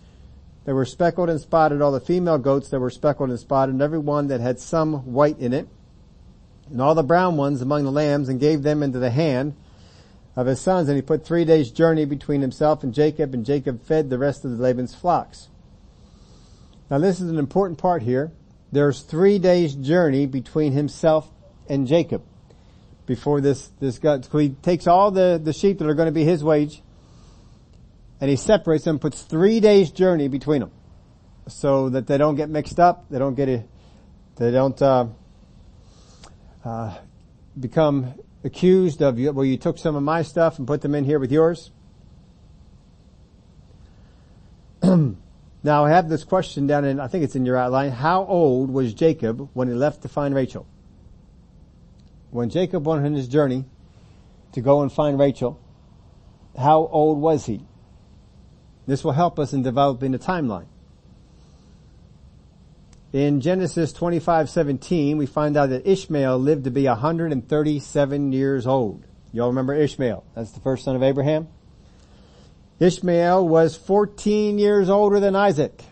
that 0.68 0.76
were 0.76 0.84
speckled 0.84 1.30
and 1.30 1.40
spotted, 1.40 1.82
all 1.82 1.94
the 1.94 2.00
female 2.02 2.38
goats 2.38 2.68
that 2.68 2.80
were 2.82 2.90
speckled 2.90 3.30
and 3.30 3.40
spotted, 3.40 3.72
and 3.72 3.82
every 3.82 3.98
one 3.98 4.28
that 4.28 4.42
had 4.42 4.60
some 4.60 5.14
white 5.14 5.40
in 5.40 5.54
it, 5.54 5.66
and 6.70 6.82
all 6.82 6.94
the 6.94 7.02
brown 7.02 7.38
ones 7.38 7.62
among 7.62 7.86
the 7.86 7.92
lambs, 7.92 8.28
and 8.28 8.38
gave 8.38 8.64
them 8.64 8.84
into 8.84 9.00
the 9.00 9.10
hand 9.10 9.56
of 10.36 10.46
his 10.46 10.60
sons. 10.60 10.90
And 10.90 10.98
he 10.98 11.02
put 11.02 11.26
three 11.26 11.46
days 11.46 11.72
journey 11.72 12.04
between 12.04 12.42
himself 12.42 12.84
and 12.84 12.94
Jacob, 12.94 13.34
and 13.34 13.46
Jacob 13.46 13.82
fed 13.82 14.10
the 14.10 14.18
rest 14.18 14.44
of 14.44 14.52
the 14.52 14.62
Laban's 14.62 14.94
flocks. 14.94 15.48
Now 16.92 16.98
this 17.00 17.22
is 17.22 17.30
an 17.30 17.40
important 17.40 17.80
part 17.80 18.04
here. 18.04 18.34
There's 18.70 19.04
three 19.04 19.40
days 19.40 19.74
journey 19.74 20.26
between 20.26 20.74
himself 20.74 21.32
and 21.70 21.88
Jacob 21.88 22.24
before 23.06 23.40
this, 23.40 23.70
this 23.80 24.00
God, 24.00 24.26
so 24.26 24.38
he 24.38 24.50
takes 24.50 24.86
all 24.86 25.12
the, 25.12 25.40
the 25.42 25.54
sheep 25.54 25.78
that 25.78 25.88
are 25.88 25.94
going 25.94 26.08
to 26.08 26.12
be 26.12 26.26
his 26.26 26.44
wage, 26.44 26.82
and 28.20 28.30
he 28.30 28.36
separates 28.36 28.84
them, 28.84 29.00
puts 29.00 29.22
three 29.22 29.60
days 29.60 29.92
journey 29.92 30.28
between 30.28 30.62
them, 30.62 30.72
so 31.48 31.90
that 31.90 32.08
they 32.08 32.18
don't 32.18 32.36
get 32.36 32.50
mixed 32.50 32.80
up, 32.80 33.06
they 33.10 33.20
don't 33.20 33.36
get 33.36 33.68
they 34.38 34.52
don't 34.52 34.80
uh, 34.82 35.08
uh, 36.64 36.98
become 37.60 38.14
accused 38.44 39.02
of. 39.02 39.18
Well, 39.20 39.46
you 39.46 39.58
took 39.58 39.78
some 39.78 39.96
of 39.96 40.04
my 40.04 40.22
stuff 40.22 40.60
and 40.60 40.68
put 40.68 40.82
them 40.82 40.94
in 40.94 41.04
here 41.06 41.20
with 41.20 41.32
yours. 41.32 41.72
now 44.84 45.86
I 45.86 45.90
have 45.90 46.08
this 46.08 46.24
question 46.24 46.68
down 46.68 46.86
in, 46.86 47.00
I 47.00 47.08
think 47.08 47.24
it's 47.24 47.36
in 47.36 47.46
your 47.46 47.58
outline. 47.58 47.92
How 47.92 48.26
old 48.26 48.70
was 48.70 48.94
Jacob 48.94 49.50
when 49.54 49.68
he 49.68 49.74
left 49.74 50.04
to 50.04 50.08
find 50.08 50.36
Rachel? 50.36 50.68
When 52.30 52.50
Jacob 52.50 52.86
went 52.86 53.06
on 53.06 53.14
his 53.14 53.28
journey 53.28 53.66
to 54.52 54.62
go 54.62 54.82
and 54.82 54.92
find 54.92 55.18
Rachel, 55.18 55.60
how 56.58 56.88
old 56.88 57.20
was 57.20 57.46
he? 57.46 57.66
This 58.88 59.04
will 59.04 59.12
help 59.12 59.38
us 59.38 59.54
in 59.54 59.62
developing 59.62 60.16
a 60.16 60.20
timeline. 60.20 60.68
In 63.14 63.42
Genesis 63.42 63.94
25:17, 63.94 65.18
we 65.18 65.26
find 65.26 65.58
out 65.58 65.70
that 65.70 65.86
Ishmael 65.86 66.40
lived 66.40 66.64
to 66.64 66.72
be 66.72 66.86
137 66.86 68.32
years 68.32 68.66
old. 68.66 69.04
Y'all 69.34 69.48
remember 69.50 69.74
Ishmael? 69.74 70.24
That's 70.34 70.52
the 70.52 70.62
first 70.62 70.84
son 70.86 70.96
of 70.96 71.04
Abraham. 71.04 71.48
Ishmael 72.80 73.48
was 73.48 73.76
14 73.76 74.60
years 74.60 74.90
older 74.90 75.20
than 75.20 75.36
Isaac. 75.36 75.84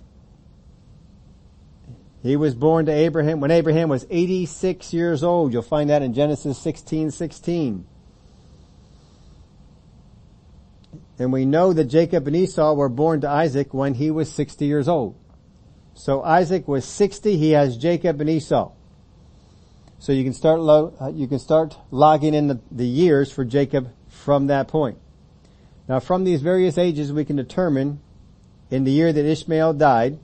He 2.21 2.35
was 2.35 2.55
born 2.55 2.85
to 2.87 2.91
Abraham 2.91 3.39
when 3.39 3.51
Abraham 3.51 3.89
was 3.89 4.05
86 4.09 4.93
years 4.93 5.23
old. 5.23 5.53
You'll 5.53 5.61
find 5.61 5.89
that 5.89 6.01
in 6.01 6.13
Genesis 6.13 6.57
16:16. 6.57 7.11
16, 7.11 7.11
16. 7.11 7.85
And 11.17 11.31
we 11.31 11.45
know 11.45 11.73
that 11.73 11.85
Jacob 11.85 12.27
and 12.27 12.35
Esau 12.35 12.73
were 12.73 12.89
born 12.89 13.21
to 13.21 13.29
Isaac 13.29 13.73
when 13.73 13.93
he 13.93 14.11
was 14.11 14.31
60 14.31 14.65
years 14.65 14.87
old. 14.87 15.15
So 15.93 16.21
Isaac 16.23 16.67
was 16.67 16.83
60, 16.85 17.37
he 17.37 17.51
has 17.51 17.77
Jacob 17.77 18.19
and 18.19 18.29
Esau. 18.29 18.71
So 19.97 20.11
you 20.11 20.23
can 20.23 20.33
start 20.33 20.59
lo- 20.59 20.93
uh, 20.99 21.09
you 21.09 21.27
can 21.27 21.39
start 21.39 21.77
logging 21.89 22.33
in 22.33 22.47
the, 22.47 22.59
the 22.69 22.85
years 22.85 23.31
for 23.31 23.45
Jacob 23.45 23.91
from 24.09 24.47
that 24.47 24.67
point. 24.67 24.97
Now 25.87 25.99
from 26.01 26.25
these 26.25 26.41
various 26.41 26.77
ages 26.77 27.13
we 27.13 27.23
can 27.23 27.37
determine 27.37 28.01
in 28.69 28.83
the 28.83 28.91
year 28.91 29.13
that 29.13 29.25
Ishmael 29.25 29.73
died, 29.73 30.19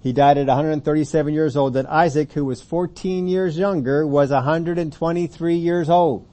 he 0.00 0.12
died 0.12 0.38
at 0.38 0.46
137 0.46 1.34
years 1.34 1.56
old, 1.56 1.74
that 1.74 1.86
Isaac, 1.86 2.32
who 2.32 2.44
was 2.44 2.62
14 2.62 3.26
years 3.26 3.58
younger, 3.58 4.06
was 4.06 4.30
123 4.30 5.54
years 5.56 5.90
old. 5.90 6.28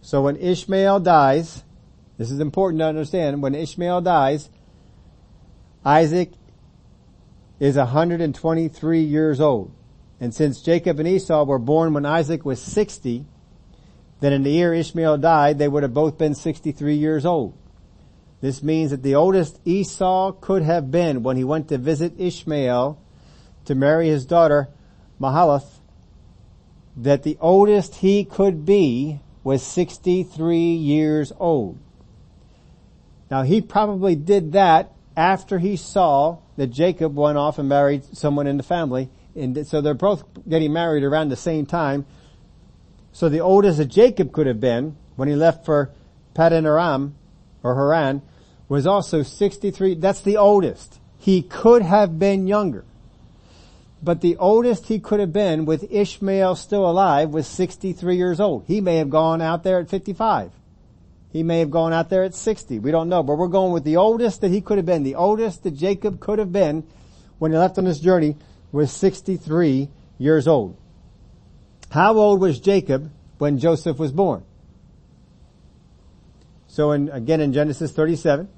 So 0.00 0.22
when 0.22 0.36
Ishmael 0.36 1.00
dies, 1.00 1.62
this 2.18 2.30
is 2.30 2.40
important 2.40 2.80
to 2.80 2.86
understand. 2.86 3.42
When 3.42 3.54
Ishmael 3.54 4.02
dies, 4.02 4.50
Isaac 5.84 6.32
is 7.60 7.76
123 7.76 9.00
years 9.00 9.40
old. 9.40 9.72
And 10.20 10.34
since 10.34 10.60
Jacob 10.60 10.98
and 10.98 11.08
Esau 11.08 11.44
were 11.44 11.60
born 11.60 11.94
when 11.94 12.04
Isaac 12.04 12.44
was 12.44 12.60
60, 12.60 13.24
then 14.20 14.32
in 14.32 14.42
the 14.42 14.50
year 14.50 14.74
Ishmael 14.74 15.18
died, 15.18 15.58
they 15.58 15.68
would 15.68 15.84
have 15.84 15.94
both 15.94 16.18
been 16.18 16.34
63 16.34 16.96
years 16.96 17.24
old. 17.24 17.54
This 18.40 18.62
means 18.62 18.90
that 18.90 19.02
the 19.02 19.14
oldest 19.14 19.60
Esau 19.64 20.32
could 20.32 20.62
have 20.62 20.90
been 20.90 21.22
when 21.22 21.36
he 21.36 21.44
went 21.44 21.68
to 21.68 21.78
visit 21.78 22.14
Ishmael 22.18 23.00
to 23.64 23.74
marry 23.74 24.08
his 24.08 24.26
daughter 24.26 24.68
Mahalath, 25.20 25.78
that 26.96 27.22
the 27.22 27.36
oldest 27.40 27.96
he 27.96 28.24
could 28.24 28.64
be 28.64 29.20
was 29.44 29.62
63 29.62 30.56
years 30.58 31.32
old. 31.38 31.78
Now 33.30 33.42
he 33.42 33.60
probably 33.60 34.14
did 34.14 34.52
that 34.52 34.92
after 35.16 35.58
he 35.58 35.76
saw 35.76 36.38
that 36.56 36.68
Jacob 36.68 37.16
went 37.16 37.38
off 37.38 37.58
and 37.58 37.68
married 37.68 38.04
someone 38.16 38.46
in 38.46 38.56
the 38.56 38.62
family. 38.62 39.10
And 39.34 39.66
so 39.66 39.80
they're 39.80 39.94
both 39.94 40.24
getting 40.48 40.72
married 40.72 41.04
around 41.04 41.28
the 41.28 41.36
same 41.36 41.66
time. 41.66 42.06
So 43.12 43.28
the 43.28 43.40
oldest 43.40 43.78
that 43.78 43.86
Jacob 43.86 44.32
could 44.32 44.46
have 44.46 44.60
been 44.60 44.96
when 45.16 45.28
he 45.28 45.34
left 45.34 45.64
for 45.64 45.90
Paddan 46.34 46.64
Aram 46.64 47.16
or 47.62 47.74
Haran 47.74 48.22
was 48.68 48.86
also 48.86 49.22
63. 49.22 49.94
That's 49.96 50.20
the 50.20 50.36
oldest. 50.36 51.00
He 51.18 51.42
could 51.42 51.82
have 51.82 52.18
been 52.18 52.46
younger. 52.46 52.84
But 54.02 54.20
the 54.20 54.36
oldest 54.36 54.86
he 54.86 55.00
could 55.00 55.18
have 55.18 55.32
been 55.32 55.64
with 55.64 55.90
Ishmael 55.90 56.54
still 56.54 56.88
alive 56.88 57.30
was 57.30 57.46
63 57.48 58.16
years 58.16 58.38
old. 58.38 58.64
He 58.66 58.80
may 58.80 58.96
have 58.96 59.10
gone 59.10 59.42
out 59.42 59.64
there 59.64 59.80
at 59.80 59.88
55. 59.88 60.52
He 61.30 61.42
may 61.42 61.58
have 61.58 61.70
gone 61.70 61.92
out 61.92 62.08
there 62.08 62.24
at 62.24 62.34
60. 62.34 62.78
We 62.78 62.90
don't 62.90 63.08
know, 63.08 63.22
but 63.22 63.36
we're 63.36 63.48
going 63.48 63.72
with 63.72 63.84
the 63.84 63.96
oldest 63.96 64.40
that 64.40 64.50
he 64.50 64.60
could 64.60 64.78
have 64.78 64.86
been. 64.86 65.02
The 65.02 65.14
oldest 65.14 65.62
that 65.64 65.72
Jacob 65.72 66.20
could 66.20 66.38
have 66.38 66.52
been 66.52 66.86
when 67.38 67.52
he 67.52 67.58
left 67.58 67.78
on 67.78 67.84
his 67.84 68.00
journey 68.00 68.36
was 68.72 68.90
63 68.92 69.88
years 70.18 70.48
old. 70.48 70.76
How 71.90 72.16
old 72.16 72.40
was 72.40 72.60
Jacob 72.60 73.10
when 73.38 73.58
Joseph 73.58 73.98
was 73.98 74.12
born? 74.12 74.44
So 76.66 76.92
in, 76.92 77.08
again 77.08 77.40
in 77.40 77.52
Genesis 77.52 77.92
37, 77.92 78.48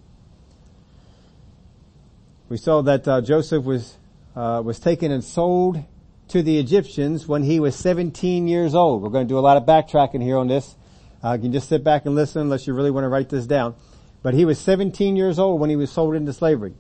we 2.49 2.57
saw 2.57 2.83
that 2.83 3.07
uh, 3.07 3.21
Joseph 3.21 3.65
was 3.65 3.97
uh, 4.35 4.62
was 4.65 4.79
taken 4.79 5.11
and 5.11 5.25
sold 5.25 5.83
to 6.29 6.43
the 6.43 6.59
Egyptians 6.59 7.27
when 7.27 7.43
he 7.43 7.59
was 7.59 7.75
17 7.77 8.47
years 8.47 8.75
old. 8.75 9.03
We're 9.03 9.11
going 9.11 9.27
to 9.27 9.33
do 9.33 9.39
a 9.39 9.41
lot 9.41 9.57
of 9.57 9.65
backtracking 9.65 10.23
here 10.23 10.37
on 10.37 10.49
this. 10.49 10.77
Uh, 11.23 11.33
you 11.33 11.43
can 11.43 11.53
just 11.53 11.69
sit 11.69 11.85
back 11.85 12.07
and 12.07 12.15
listen 12.15 12.43
unless 12.43 12.67
you 12.67 12.73
really 12.73 12.91
want 12.91 13.05
to 13.05 13.09
write 13.09 13.29
this 13.29 13.47
down. 13.47 13.75
But 14.23 14.35
he 14.35 14.45
was 14.45 14.59
17 14.59 15.17
years 15.17 15.39
old 15.39 15.61
when 15.61 15.71
he 15.71 15.77
was 15.77 15.91
sold 15.91 16.15
into 16.15 16.33
slavery. 16.33 16.75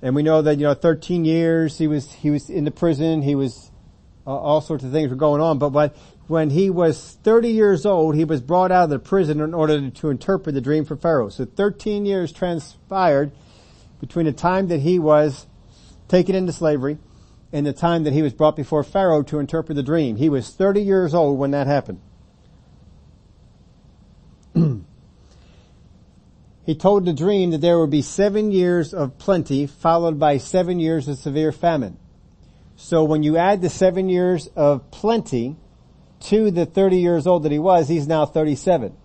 And 0.00 0.16
we 0.16 0.22
know 0.22 0.42
that, 0.42 0.58
you 0.58 0.64
know, 0.64 0.74
13 0.74 1.24
years 1.24 1.78
he 1.78 1.86
was, 1.86 2.12
he 2.12 2.30
was 2.30 2.50
in 2.50 2.64
the 2.64 2.70
prison, 2.70 3.22
he 3.22 3.34
was, 3.34 3.70
uh, 4.26 4.36
all 4.36 4.60
sorts 4.60 4.82
of 4.82 4.90
things 4.90 5.10
were 5.10 5.16
going 5.16 5.40
on. 5.40 5.58
But, 5.58 5.70
but 5.70 5.96
when 6.26 6.50
he 6.50 6.70
was 6.70 7.18
30 7.22 7.50
years 7.50 7.86
old, 7.86 8.16
he 8.16 8.24
was 8.24 8.40
brought 8.40 8.72
out 8.72 8.84
of 8.84 8.90
the 8.90 8.98
prison 8.98 9.40
in 9.40 9.54
order 9.54 9.90
to 9.90 10.10
interpret 10.10 10.54
the 10.54 10.60
dream 10.60 10.84
for 10.84 10.96
Pharaoh. 10.96 11.28
So 11.28 11.44
13 11.44 12.04
years 12.04 12.32
transpired 12.32 13.30
between 14.00 14.26
the 14.26 14.32
time 14.32 14.68
that 14.68 14.80
he 14.80 14.98
was 14.98 15.46
taken 16.08 16.34
into 16.34 16.52
slavery 16.52 16.98
and 17.52 17.66
the 17.66 17.72
time 17.72 18.04
that 18.04 18.12
he 18.12 18.22
was 18.22 18.32
brought 18.32 18.56
before 18.56 18.82
Pharaoh 18.82 19.22
to 19.24 19.38
interpret 19.38 19.76
the 19.76 19.82
dream. 19.82 20.16
He 20.16 20.28
was 20.28 20.48
30 20.50 20.82
years 20.82 21.14
old 21.14 21.38
when 21.38 21.50
that 21.50 21.66
happened. 21.66 22.00
he 26.64 26.74
told 26.74 27.04
the 27.04 27.12
dream 27.12 27.50
that 27.50 27.60
there 27.60 27.78
would 27.78 27.90
be 27.90 28.02
seven 28.02 28.50
years 28.50 28.94
of 28.94 29.18
plenty 29.18 29.66
followed 29.66 30.18
by 30.18 30.38
seven 30.38 30.80
years 30.80 31.08
of 31.08 31.18
severe 31.18 31.52
famine. 31.52 31.98
So 32.76 33.04
when 33.04 33.22
you 33.22 33.36
add 33.36 33.60
the 33.60 33.68
seven 33.68 34.08
years 34.08 34.48
of 34.56 34.90
plenty 34.90 35.56
to 36.20 36.50
the 36.50 36.64
30 36.66 36.96
years 36.98 37.26
old 37.26 37.42
that 37.42 37.52
he 37.52 37.58
was, 37.58 37.88
he's 37.88 38.08
now 38.08 38.24
37. 38.26 38.96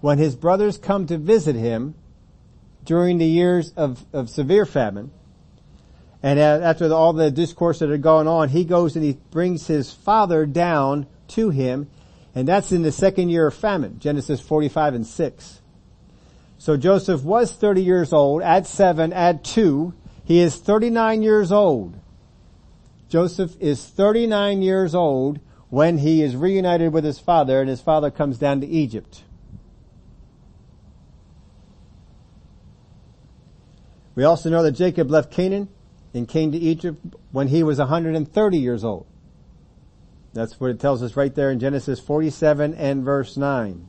When 0.00 0.18
his 0.18 0.34
brothers 0.34 0.78
come 0.78 1.06
to 1.06 1.16
visit 1.16 1.54
him 1.56 1.94
during 2.84 3.18
the 3.18 3.26
years 3.26 3.72
of, 3.72 4.04
of 4.12 4.30
severe 4.30 4.66
famine, 4.66 5.10
and 6.26 6.40
after 6.40 6.92
all 6.92 7.12
the 7.12 7.30
discourse 7.30 7.78
that 7.78 7.88
had 7.88 8.02
gone 8.02 8.26
on, 8.26 8.48
he 8.48 8.64
goes 8.64 8.96
and 8.96 9.04
he 9.04 9.16
brings 9.30 9.68
his 9.68 9.92
father 9.92 10.44
down 10.44 11.06
to 11.28 11.50
him, 11.50 11.88
and 12.34 12.48
that's 12.48 12.72
in 12.72 12.82
the 12.82 12.90
second 12.90 13.28
year 13.28 13.46
of 13.46 13.54
famine, 13.54 14.00
Genesis 14.00 14.40
45 14.40 14.94
and 14.94 15.06
6. 15.06 15.60
So 16.58 16.76
Joseph 16.76 17.22
was 17.22 17.52
30 17.52 17.80
years 17.80 18.12
old, 18.12 18.42
at 18.42 18.66
7, 18.66 19.12
at 19.12 19.44
2, 19.44 19.94
he 20.24 20.40
is 20.40 20.56
39 20.56 21.22
years 21.22 21.52
old. 21.52 21.96
Joseph 23.08 23.56
is 23.60 23.86
39 23.86 24.62
years 24.62 24.96
old 24.96 25.38
when 25.70 25.98
he 25.98 26.22
is 26.22 26.34
reunited 26.34 26.92
with 26.92 27.04
his 27.04 27.20
father 27.20 27.60
and 27.60 27.70
his 27.70 27.80
father 27.80 28.10
comes 28.10 28.36
down 28.36 28.60
to 28.62 28.66
Egypt. 28.66 29.22
We 34.16 34.24
also 34.24 34.50
know 34.50 34.64
that 34.64 34.72
Jacob 34.72 35.08
left 35.08 35.30
Canaan 35.30 35.68
and 36.16 36.26
came 36.26 36.52
to 36.52 36.58
Egypt 36.58 36.98
when 37.30 37.48
he 37.48 37.62
was 37.62 37.78
130 37.78 38.58
years 38.58 38.84
old. 38.84 39.06
That's 40.32 40.58
what 40.58 40.70
it 40.70 40.80
tells 40.80 41.02
us 41.02 41.16
right 41.16 41.34
there 41.34 41.50
in 41.50 41.60
Genesis 41.60 42.00
47 42.00 42.74
and 42.74 43.04
verse 43.04 43.36
9. 43.36 43.88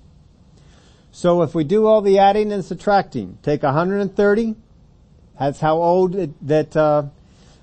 So 1.11 1.41
if 1.41 1.55
we 1.55 1.63
do 1.63 1.87
all 1.87 2.01
the 2.01 2.19
adding 2.19 2.51
and 2.51 2.63
subtracting, 2.63 3.37
take 3.41 3.63
130, 3.63 4.55
that's 5.39 5.59
how 5.59 5.77
old 5.77 6.15
it, 6.15 6.47
that, 6.47 6.77
uh, 6.77 7.03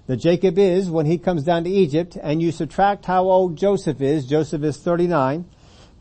that 0.07 0.17
Jacob 0.17 0.59
is 0.59 0.91
when 0.91 1.07
he 1.07 1.19
comes 1.19 1.45
down 1.45 1.65
to 1.65 1.71
Egypt, 1.71 2.17
and 2.21 2.43
you 2.43 2.53
subtract 2.53 3.07
how 3.07 3.25
old 3.25 3.57
Joseph 3.57 4.01
is, 4.01 4.27
Joseph 4.27 4.63
is 4.63 4.77
39, 4.79 5.45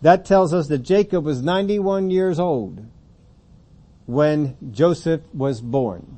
that 0.01 0.25
tells 0.25 0.53
us 0.53 0.67
that 0.67 0.79
Jacob 0.79 1.23
was 1.23 1.41
91 1.41 2.09
years 2.09 2.39
old 2.39 2.85
when 4.05 4.57
Joseph 4.71 5.21
was 5.33 5.61
born. 5.61 6.17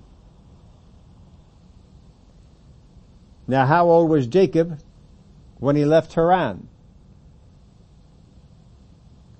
Now 3.48 3.66
how 3.66 3.90
old 3.90 4.10
was 4.10 4.28
Jacob 4.28 4.80
when 5.60 5.76
he 5.76 5.86
left 5.86 6.14
Haran? 6.14 6.68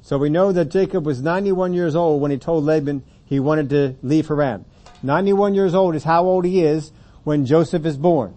So 0.02 0.18
we 0.20 0.30
know 0.30 0.52
that 0.52 0.66
Jacob 0.66 1.06
was 1.06 1.22
91 1.22 1.74
years 1.74 1.96
old 1.96 2.22
when 2.22 2.30
he 2.30 2.38
told 2.38 2.64
Laban 2.64 3.04
he 3.26 3.40
wanted 3.40 3.70
to 3.72 3.96
leave 4.04 4.28
Haran. 4.28 4.66
91 5.02 5.56
years 5.56 5.74
old 5.74 5.96
is 5.96 6.04
how 6.04 6.26
old 6.26 6.46
he 6.46 6.64
is 6.64 6.92
when 7.24 7.46
Joseph 7.46 7.86
is 7.86 7.98
born. 7.98 8.36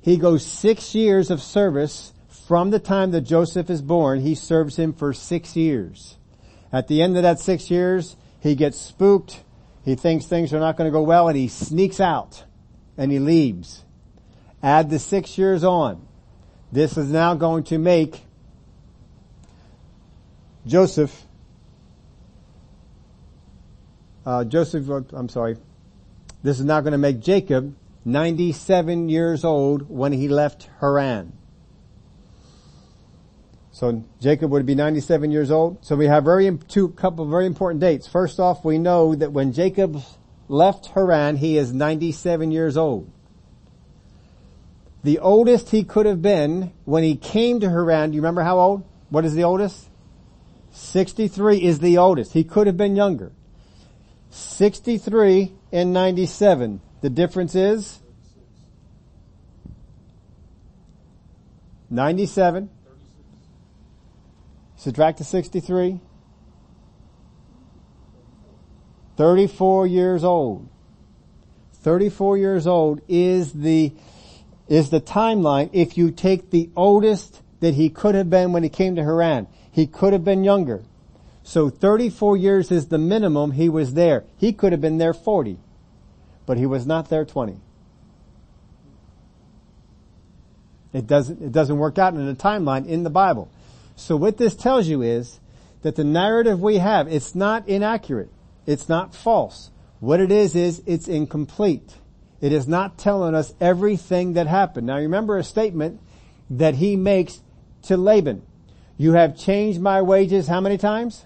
He 0.00 0.16
goes 0.16 0.44
six 0.44 0.94
years 0.94 1.30
of 1.30 1.42
service 1.42 2.12
from 2.46 2.70
the 2.70 2.78
time 2.78 3.10
that 3.10 3.22
Joseph 3.22 3.68
is 3.68 3.82
born. 3.82 4.20
He 4.20 4.34
serves 4.34 4.76
him 4.76 4.92
for 4.94 5.12
six 5.12 5.54
years. 5.56 6.16
At 6.72 6.88
the 6.88 7.02
end 7.02 7.16
of 7.16 7.22
that 7.22 7.38
six 7.38 7.70
years, 7.70 8.16
he 8.40 8.54
gets 8.54 8.78
spooked. 8.78 9.42
He 9.84 9.94
thinks 9.94 10.26
things 10.26 10.52
are 10.54 10.60
not 10.60 10.76
going 10.76 10.88
to 10.88 10.92
go 10.92 11.02
well 11.02 11.28
and 11.28 11.36
he 11.36 11.48
sneaks 11.48 12.00
out 12.00 12.44
and 12.96 13.10
he 13.10 13.18
leaves. 13.18 13.84
Add 14.62 14.90
the 14.90 14.98
six 14.98 15.36
years 15.36 15.64
on. 15.64 16.06
This 16.72 16.96
is 16.96 17.10
now 17.10 17.34
going 17.34 17.64
to 17.64 17.78
make 17.78 18.22
Joseph, 20.66 21.26
uh, 24.24 24.44
Joseph, 24.44 24.88
I'm 25.12 25.28
sorry, 25.28 25.56
this 26.42 26.58
is 26.58 26.64
now 26.64 26.80
going 26.80 26.92
to 26.92 26.98
make 26.98 27.20
Jacob 27.20 27.76
97 28.04 29.08
years 29.08 29.44
old 29.44 29.88
when 29.88 30.12
he 30.12 30.28
left 30.28 30.68
Haran. 30.80 31.32
So 33.72 34.04
Jacob 34.20 34.52
would 34.52 34.66
be 34.66 34.74
97 34.74 35.30
years 35.30 35.50
old. 35.50 35.84
So 35.84 35.96
we 35.96 36.06
have 36.06 36.24
very, 36.24 36.56
two 36.68 36.90
couple 36.90 37.26
very 37.26 37.44
important 37.44 37.80
dates. 37.80 38.06
First 38.06 38.38
off, 38.38 38.64
we 38.64 38.78
know 38.78 39.14
that 39.16 39.32
when 39.32 39.52
Jacob 39.52 40.00
left 40.48 40.86
Haran, 40.86 41.36
he 41.36 41.56
is 41.56 41.72
97 41.72 42.50
years 42.50 42.76
old. 42.76 43.10
The 45.02 45.18
oldest 45.18 45.70
he 45.70 45.84
could 45.84 46.06
have 46.06 46.22
been 46.22 46.72
when 46.84 47.02
he 47.02 47.16
came 47.16 47.60
to 47.60 47.68
Haran, 47.68 48.10
do 48.10 48.16
you 48.16 48.22
remember 48.22 48.42
how 48.42 48.58
old? 48.58 48.84
What 49.10 49.24
is 49.24 49.34
the 49.34 49.44
oldest? 49.44 49.88
63 50.72 51.62
is 51.62 51.78
the 51.78 51.98
oldest. 51.98 52.32
He 52.32 52.42
could 52.42 52.66
have 52.66 52.76
been 52.76 52.96
younger. 52.96 53.32
63 54.30 55.52
and 55.72 55.92
97. 55.92 56.80
The 57.00 57.10
difference 57.10 57.54
is 57.54 58.00
97. 61.90 62.70
Subtract 64.76 65.18
the 65.18 65.24
63. 65.24 66.00
34 69.16 69.86
years 69.86 70.24
old. 70.24 70.68
34 71.82 72.38
years 72.38 72.66
old 72.66 73.00
is 73.08 73.52
the, 73.52 73.92
is 74.68 74.90
the 74.90 75.00
timeline 75.00 75.70
if 75.72 75.98
you 75.98 76.10
take 76.10 76.50
the 76.50 76.70
oldest 76.74 77.42
that 77.60 77.74
he 77.74 77.90
could 77.90 78.14
have 78.14 78.30
been 78.30 78.52
when 78.52 78.62
he 78.62 78.68
came 78.68 78.96
to 78.96 79.02
Haran. 79.02 79.46
He 79.70 79.86
could 79.86 80.12
have 80.12 80.24
been 80.24 80.44
younger. 80.44 80.82
So 81.42 81.68
34 81.68 82.36
years 82.36 82.70
is 82.70 82.88
the 82.88 82.98
minimum 82.98 83.52
he 83.52 83.68
was 83.68 83.94
there. 83.94 84.24
He 84.38 84.52
could 84.52 84.72
have 84.72 84.80
been 84.80 84.98
there 84.98 85.12
40 85.12 85.58
but 86.46 86.58
he 86.58 86.66
was 86.66 86.86
not 86.86 87.08
there 87.08 87.24
20. 87.24 87.56
It 90.92 91.06
doesn't, 91.06 91.42
it 91.42 91.52
doesn't 91.52 91.78
work 91.78 91.98
out 91.98 92.14
in 92.14 92.28
a 92.28 92.34
timeline 92.34 92.86
in 92.86 93.02
the 93.02 93.10
Bible. 93.10 93.50
So 93.96 94.16
what 94.16 94.36
this 94.36 94.54
tells 94.54 94.86
you 94.86 95.02
is 95.02 95.40
that 95.82 95.96
the 95.96 96.04
narrative 96.04 96.60
we 96.60 96.78
have, 96.78 97.08
it's 97.08 97.34
not 97.34 97.68
inaccurate. 97.68 98.30
It's 98.66 98.88
not 98.88 99.14
false. 99.14 99.70
What 100.00 100.20
it 100.20 100.32
is, 100.32 100.54
is 100.54 100.82
it's 100.86 101.08
incomplete. 101.08 101.94
It 102.40 102.52
is 102.52 102.68
not 102.68 102.98
telling 102.98 103.34
us 103.34 103.54
everything 103.60 104.34
that 104.34 104.46
happened. 104.46 104.86
Now 104.86 104.96
remember 104.96 105.38
a 105.38 105.44
statement 105.44 106.00
that 106.50 106.74
he 106.74 106.96
makes 106.96 107.40
to 107.82 107.96
Laban. 107.96 108.42
You 108.96 109.12
have 109.12 109.36
changed 109.36 109.80
my 109.80 110.02
wages 110.02 110.46
how 110.46 110.60
many 110.60 110.78
times? 110.78 111.24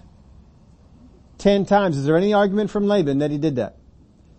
Ten 1.37 1.65
times. 1.65 1.97
Is 1.97 2.05
there 2.05 2.17
any 2.17 2.33
argument 2.33 2.69
from 2.69 2.87
Laban 2.87 3.19
that 3.19 3.31
he 3.31 3.37
did 3.37 3.57
that? 3.57 3.77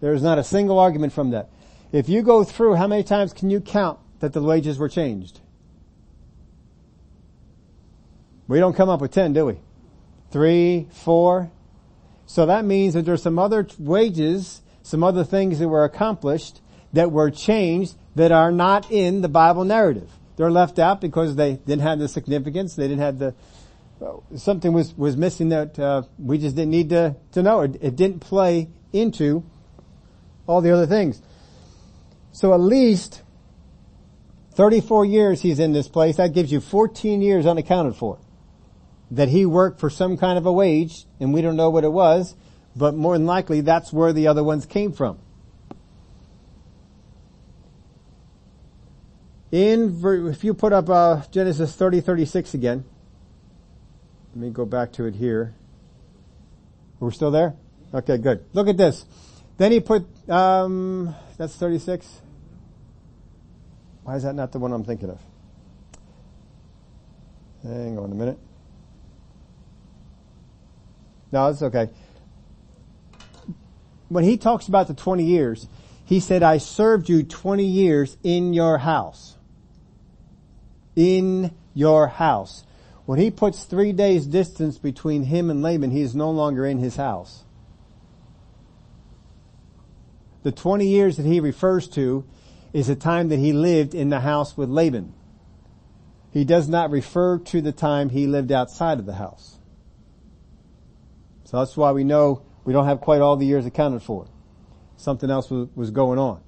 There 0.01 0.15
is 0.15 0.23
not 0.23 0.39
a 0.39 0.45
single 0.45 0.79
argument 0.79 1.13
from 1.13 1.31
that. 1.31 1.51
If 1.93 2.09
you 2.09 2.23
go 2.23 2.45
through, 2.45 2.75
how 2.75 2.87
many 2.87 3.03
times 3.03 3.33
can 3.33 3.51
you 3.51 3.61
count 3.61 3.99
that 4.21 4.33
the 4.33 4.43
wages 4.43 4.79
were 4.79 4.89
changed? 4.89 5.41
We 8.49 8.59
don't 8.59 8.75
come 8.75 8.89
up 8.89 9.01
with 9.01 9.13
ten, 9.13 9.33
do 9.33 9.47
we? 9.47 9.59
Three, 10.31 10.89
four. 10.91 11.51
So 12.31 12.47
that 12.47 12.65
means 12.65 12.95
that 12.95 13.05
there's 13.05 13.25
some 13.25 13.41
other 13.41 13.67
wages, 13.77 14.63
some 14.85 15.03
other 15.03 15.25
things 15.25 15.59
that 15.59 15.67
were 15.67 15.83
accomplished 15.83 16.61
that 16.93 17.11
were 17.11 17.29
changed 17.29 17.97
that 18.15 18.31
are 18.31 18.53
not 18.53 18.89
in 18.93 19.21
the 19.21 19.29
Bible 19.29 19.65
narrative. 19.65 20.09
They're 20.37 20.49
left 20.49 20.79
out 20.79 21.01
because 21.01 21.35
they 21.35 21.55
didn't 21.55 21.81
have 21.81 21.99
the 21.99 22.07
significance. 22.07 22.77
They 22.77 22.87
didn't 22.87 23.01
have 23.01 23.19
the, 23.19 23.35
something 24.37 24.73
was, 24.73 24.97
was 24.97 25.17
missing 25.17 25.49
that, 25.49 25.77
uh, 25.77 26.03
we 26.21 26.39
just 26.39 26.55
didn't 26.55 26.71
need 26.71 26.91
to, 26.91 27.17
to 27.33 27.43
know. 27.43 27.63
It, 27.63 27.79
it 27.81 27.97
didn't 27.97 28.21
play 28.21 28.69
into 28.93 29.43
all 30.47 30.61
the 30.61 30.71
other 30.71 30.87
things. 30.87 31.21
So 32.31 32.55
at 32.55 32.61
least 32.61 33.23
34 34.53 35.05
years 35.05 35.43
he's 35.43 35.59
in 35.59 35.73
this 35.73 35.89
place. 35.89 36.19
That 36.19 36.33
gives 36.33 36.53
you 36.53 36.61
14 36.61 37.23
years 37.23 37.45
unaccounted 37.45 37.97
for. 37.97 38.21
That 39.11 39.29
he 39.29 39.45
worked 39.45 39.81
for 39.81 39.91
some 39.91 40.17
kind 40.17 40.39
of 40.39 40.47
a 40.47 40.53
wage, 40.53 41.05
and 41.19 41.35
we 41.35 41.43
don't 41.43 41.57
know 41.57 41.71
what 41.71 41.85
it 41.85 41.93
was, 41.93 42.37
but 42.77 42.95
more 42.95 43.15
than 43.15 43.27
likely 43.27 43.61
that's 43.61 43.93
where 43.93 44.13
the 44.13 44.29
other 44.29 44.45
ones 44.45 44.67
came 44.67 44.93
from. 44.93 45.19
In, 49.51 50.01
if 50.29 50.45
you 50.45 50.55
put 50.55 50.73
up 50.73 50.89
uh, 50.89 51.23
Genesis 51.33 51.75
30, 51.75 52.01
36 52.03 52.55
again, 52.55 52.85
let 54.35 54.37
me 54.37 54.51
go 54.51 54.65
back 54.65 54.93
to 54.93 55.07
it 55.07 55.17
here. 55.17 55.55
We're 57.01 57.11
still 57.11 57.33
there? 57.33 57.57
Okay, 57.93 58.19
good. 58.19 58.45
Look 58.53 58.69
at 58.69 58.77
this. 58.77 59.05
Then 59.57 59.73
he 59.73 59.81
put, 59.81 60.07
um, 60.31 61.15
that's 61.37 61.57
36. 61.57 62.07
Why 64.05 64.17
is 64.17 64.23
that 64.23 64.35
not 64.35 64.53
the 64.53 64.59
one 64.59 64.73
I'm 64.73 64.85
thinking 64.85 65.11
of? 65.11 65.21
Hang 67.63 67.99
on 67.99 68.13
a 68.13 68.15
minute. 68.15 68.39
No, 71.33 71.49
it's 71.49 71.63
okay. 71.63 71.91
When 74.09 74.25
he 74.25 74.37
talks 74.37 74.67
about 74.67 74.89
the 74.89 74.95
20 74.95 75.25
years, 75.25 75.69
he 76.05 76.19
said, 76.19 76.43
I 76.43 76.59
served 76.59 77.09
you 77.09 77.23
20 77.23 77.65
years 77.65 78.17
in 78.25 78.53
your 78.53 78.79
house. 78.79 79.37
In 80.97 81.55
your 81.73 82.09
house. 82.09 82.65
When 83.07 83.21
he 83.21 83.31
puts 83.31 83.63
three 83.63 83.93
days 83.93 84.27
distance 84.27 84.77
between 84.77 85.25
him 85.25 85.51
and 85.51 85.63
Laban, 85.63 85.93
he 85.93 86.03
is 86.03 86.17
no 86.17 86.31
longer 86.31 86.67
in 86.67 86.79
his 86.79 86.97
house. 86.97 87.45
The 90.43 90.53
20 90.53 90.87
years 90.87 91.17
that 91.17 91.27
he 91.27 91.39
refers 91.39 91.87
to 91.91 92.25
is 92.73 92.89
the 92.89 92.97
time 92.97 93.29
that 93.29 93.39
he 93.39 93.53
lived 93.53 93.95
in 93.95 94.11
the 94.11 94.21
house 94.21 94.57
with 94.57 94.69
Laban. 94.69 95.13
He 96.33 96.45
does 96.45 96.69
not 96.69 96.91
refer 96.91 97.39
to 97.39 97.61
the 97.61 97.73
time 97.73 98.09
he 98.09 98.27
lived 98.27 98.51
outside 98.51 98.99
of 98.99 99.07
the 99.07 99.15
house. 99.15 99.60
So 101.51 101.59
that's 101.59 101.77
why 101.77 101.91
we 101.91 102.05
know 102.05 102.43
we 102.65 102.73
don't 102.73 102.85
have 102.85 103.01
quite 103.01 103.21
all 103.21 103.37
the 103.37 103.45
years 103.45 103.67
accounted 103.67 104.05
for. 104.05 104.29
Something 104.97 105.31
else 105.31 105.51
was, 105.51 105.67
was 105.75 105.91
going 105.91 106.17
on. 106.17 106.41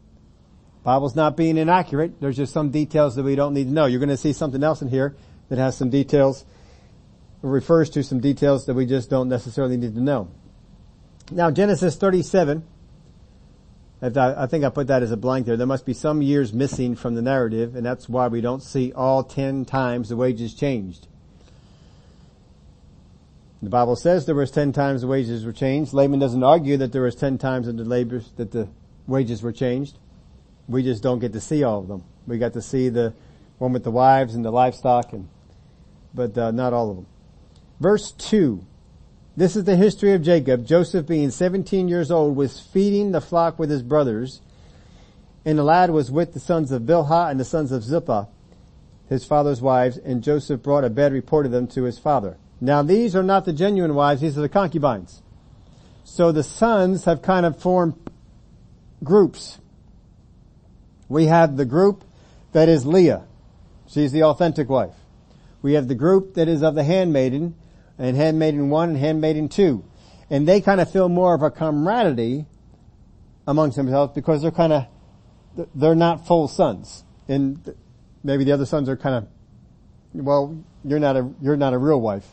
Bible's 0.84 1.16
not 1.16 1.36
being 1.36 1.56
inaccurate. 1.56 2.20
There's 2.20 2.36
just 2.36 2.52
some 2.52 2.70
details 2.70 3.16
that 3.16 3.24
we 3.24 3.34
don't 3.34 3.52
need 3.52 3.64
to 3.64 3.72
know. 3.72 3.86
You're 3.86 3.98
going 3.98 4.10
to 4.10 4.16
see 4.16 4.32
something 4.32 4.62
else 4.62 4.80
in 4.80 4.86
here 4.86 5.16
that 5.48 5.58
has 5.58 5.76
some 5.76 5.90
details, 5.90 6.44
refers 7.40 7.90
to 7.90 8.04
some 8.04 8.20
details 8.20 8.66
that 8.66 8.74
we 8.74 8.86
just 8.86 9.10
don't 9.10 9.28
necessarily 9.28 9.76
need 9.76 9.96
to 9.96 10.00
know. 10.00 10.28
Now 11.32 11.50
Genesis 11.50 11.96
37, 11.96 12.64
I 14.02 14.46
think 14.46 14.64
I 14.64 14.68
put 14.68 14.86
that 14.86 15.02
as 15.02 15.10
a 15.10 15.16
blank 15.16 15.46
there. 15.46 15.56
There 15.56 15.66
must 15.66 15.84
be 15.84 15.94
some 15.94 16.22
years 16.22 16.52
missing 16.52 16.94
from 16.94 17.16
the 17.16 17.22
narrative, 17.22 17.74
and 17.74 17.84
that's 17.84 18.08
why 18.08 18.28
we 18.28 18.40
don't 18.40 18.62
see 18.62 18.92
all 18.92 19.24
ten 19.24 19.64
times 19.64 20.10
the 20.10 20.16
wages 20.16 20.54
changed. 20.54 21.08
The 23.62 23.70
Bible 23.70 23.96
says 23.96 24.26
there 24.26 24.34
was 24.34 24.50
ten 24.50 24.72
times 24.72 25.02
the 25.02 25.06
wages 25.06 25.44
were 25.44 25.52
changed. 25.52 25.92
Laban 25.92 26.18
doesn't 26.18 26.42
argue 26.42 26.76
that 26.78 26.92
there 26.92 27.02
was 27.02 27.14
ten 27.14 27.38
times 27.38 27.66
the 27.66 27.72
labors 27.72 28.30
that 28.36 28.50
the 28.50 28.68
wages 29.06 29.42
were 29.42 29.52
changed. 29.52 29.98
We 30.68 30.82
just 30.82 31.02
don't 31.02 31.20
get 31.20 31.32
to 31.34 31.40
see 31.40 31.62
all 31.62 31.80
of 31.80 31.88
them. 31.88 32.04
We 32.26 32.38
got 32.38 32.54
to 32.54 32.62
see 32.62 32.88
the 32.88 33.14
one 33.58 33.72
with 33.72 33.84
the 33.84 33.90
wives 33.90 34.34
and 34.34 34.44
the 34.44 34.50
livestock, 34.50 35.12
and 35.12 35.28
but 36.12 36.36
uh, 36.36 36.50
not 36.50 36.72
all 36.72 36.90
of 36.90 36.96
them. 36.96 37.06
Verse 37.78 38.12
two. 38.12 38.66
This 39.34 39.56
is 39.56 39.64
the 39.64 39.76
history 39.76 40.12
of 40.12 40.22
Jacob. 40.22 40.66
Joseph 40.66 41.06
being 41.06 41.30
17 41.30 41.88
years 41.88 42.10
old 42.10 42.36
was 42.36 42.60
feeding 42.60 43.12
the 43.12 43.20
flock 43.20 43.58
with 43.58 43.70
his 43.70 43.82
brothers 43.82 44.42
and 45.44 45.58
the 45.58 45.64
lad 45.64 45.90
was 45.90 46.10
with 46.10 46.34
the 46.34 46.40
sons 46.40 46.70
of 46.70 46.82
Bilhah 46.82 47.30
and 47.30 47.38
the 47.38 47.44
sons 47.44 47.72
of 47.72 47.82
Zilpah, 47.82 48.28
his 49.08 49.24
father's 49.24 49.60
wives, 49.60 49.96
and 49.96 50.22
Joseph 50.22 50.62
brought 50.62 50.84
a 50.84 50.90
bad 50.90 51.12
report 51.12 51.46
of 51.46 51.52
them 51.52 51.66
to 51.68 51.82
his 51.82 51.98
father. 51.98 52.36
Now 52.62 52.84
these 52.84 53.16
are 53.16 53.24
not 53.24 53.44
the 53.44 53.52
genuine 53.52 53.92
wives, 53.96 54.20
these 54.20 54.38
are 54.38 54.40
the 54.40 54.48
concubines. 54.48 55.20
So 56.04 56.30
the 56.30 56.44
sons 56.44 57.06
have 57.06 57.20
kind 57.20 57.44
of 57.44 57.60
formed 57.60 57.94
groups. 59.02 59.58
We 61.08 61.26
have 61.26 61.56
the 61.56 61.64
group 61.64 62.04
that 62.52 62.68
is 62.68 62.86
Leah. 62.86 63.24
She's 63.88 64.12
the 64.12 64.22
authentic 64.22 64.68
wife. 64.68 64.94
We 65.60 65.72
have 65.72 65.88
the 65.88 65.96
group 65.96 66.34
that 66.34 66.46
is 66.46 66.62
of 66.62 66.76
the 66.76 66.84
handmaiden, 66.84 67.56
and 67.98 68.16
handmaiden 68.16 68.70
one 68.70 68.90
and 68.90 68.98
handmaiden 68.98 69.48
two. 69.48 69.82
And 70.30 70.46
they 70.46 70.60
kind 70.60 70.80
of 70.80 70.88
feel 70.90 71.08
more 71.08 71.34
of 71.34 71.42
a 71.42 71.50
camaraderie 71.50 72.46
amongst 73.44 73.76
themselves 73.76 74.14
because 74.14 74.40
they're 74.40 74.52
kind 74.52 74.72
of, 74.72 74.86
they're 75.74 75.96
not 75.96 76.28
full 76.28 76.46
sons. 76.46 77.02
And 77.26 77.74
maybe 78.22 78.44
the 78.44 78.52
other 78.52 78.66
sons 78.66 78.88
are 78.88 78.96
kind 78.96 79.16
of, 79.16 79.28
well, 80.14 80.62
you're 80.84 81.00
not 81.00 81.16
a, 81.16 81.28
you're 81.42 81.56
not 81.56 81.74
a 81.74 81.78
real 81.78 82.00
wife. 82.00 82.26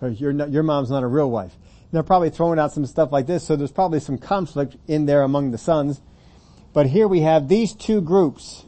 Or 0.00 0.08
you're 0.08 0.32
your 0.48 0.62
mom's 0.62 0.90
not 0.90 1.02
a 1.02 1.06
real 1.06 1.30
wife. 1.30 1.54
And 1.54 1.92
they're 1.92 2.02
probably 2.02 2.30
throwing 2.30 2.58
out 2.58 2.72
some 2.72 2.84
stuff 2.86 3.12
like 3.12 3.26
this, 3.26 3.44
so 3.44 3.56
there's 3.56 3.72
probably 3.72 4.00
some 4.00 4.18
conflict 4.18 4.76
in 4.86 5.06
there 5.06 5.22
among 5.22 5.52
the 5.52 5.58
sons. 5.58 6.00
But 6.72 6.86
here 6.86 7.08
we 7.08 7.20
have 7.20 7.48
these 7.48 7.74
two 7.74 8.00
groups, 8.02 8.64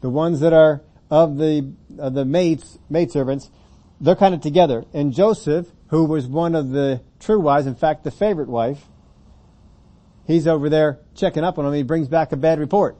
the 0.00 0.10
ones 0.10 0.40
that 0.40 0.52
are 0.52 0.82
of 1.10 1.36
the, 1.36 1.72
of 1.98 2.14
the 2.14 2.24
maids, 2.24 2.78
maidservants, 2.90 3.50
they're 4.00 4.16
kind 4.16 4.34
of 4.34 4.40
together. 4.40 4.84
And 4.92 5.12
Joseph, 5.12 5.68
who 5.88 6.04
was 6.04 6.26
one 6.26 6.56
of 6.56 6.70
the 6.70 7.02
true 7.20 7.38
wives, 7.38 7.66
in 7.66 7.76
fact 7.76 8.02
the 8.02 8.10
favorite 8.10 8.48
wife, 8.48 8.84
he's 10.26 10.48
over 10.48 10.68
there 10.68 10.98
checking 11.14 11.44
up 11.44 11.58
on 11.58 11.64
them. 11.64 11.74
He 11.74 11.84
brings 11.84 12.08
back 12.08 12.32
a 12.32 12.36
bad 12.36 12.58
report. 12.58 12.96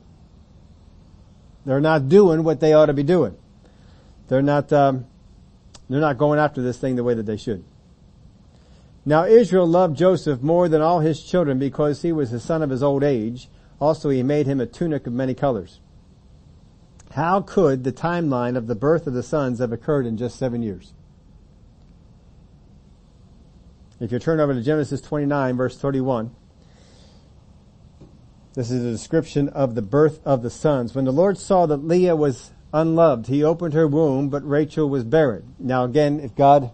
They're 1.67 1.81
not 1.81 2.09
doing 2.09 2.45
what 2.45 2.61
they 2.61 2.75
ought 2.75 2.87
to 2.87 2.93
be 2.93 3.03
doing. 3.03 3.37
They're 4.29 4.43
not, 4.43 4.73
um, 4.73 5.07
they're 5.89 6.01
not 6.01 6.19
going 6.19 6.39
after 6.39 6.63
this 6.63 6.79
thing 6.79 6.97
the 6.97 7.05
way 7.05 7.15
that 7.15 7.27
they 7.27 7.37
should. 7.37 7.65
Now 9.05 9.25
Israel 9.25 9.67
loved 9.67 9.97
Joseph 9.97 10.41
more 10.41 10.69
than 10.69 10.81
all 10.81 11.01
his 11.01 11.23
children 11.23 11.59
because 11.59 12.03
he 12.03 12.13
was 12.13 12.31
the 12.31 12.41
son 12.41 12.63
of 12.63 12.71
his 12.71 12.83
old 12.83 13.05
age. 13.05 13.49
Also 13.81 14.09
he 14.09 14.23
made 14.23 14.47
him 14.47 14.61
a 14.61 14.67
tunic 14.67 15.07
of 15.07 15.13
many 15.13 15.35
colors. 15.35 15.81
How 17.13 17.43
could 17.43 17.85
the 17.85 17.93
timeline 17.93 18.57
of 18.57 18.67
the 18.67 18.75
birth 18.75 19.07
of 19.07 19.13
the 19.13 19.23
sons 19.23 19.59
have 19.59 19.73
occurred 19.73 20.07
in 20.07 20.17
just 20.17 20.39
seven 20.39 20.63
years? 20.63 20.95
If 24.01 24.11
you 24.11 24.19
turn 24.19 24.41
over 24.41 24.55
to 24.55 24.63
Genesis 24.63 25.01
29 25.01 25.57
verse 25.57 25.77
31, 25.77 26.35
this 28.55 28.71
is 28.71 28.85
a 28.85 28.91
description 28.91 29.49
of 29.51 29.75
the 29.75 29.83
birth 29.83 30.21
of 30.25 30.43
the 30.43 30.51
sons. 30.51 30.95
When 30.95 31.05
the 31.05 31.13
Lord 31.13 31.39
saw 31.39 31.67
that 31.67 31.79
Leah 31.79 32.17
was 32.17 32.53
unloved, 32.75 33.29
he 33.29 33.43
opened 33.43 33.73
her 33.73 33.87
womb, 33.87 34.29
but 34.29 34.47
Rachel 34.47 34.91
was 34.91 35.05
buried. 35.05 35.45
Now 35.59 35.85
again, 35.85 36.21
if 36.21 36.35
God, 36.35 36.73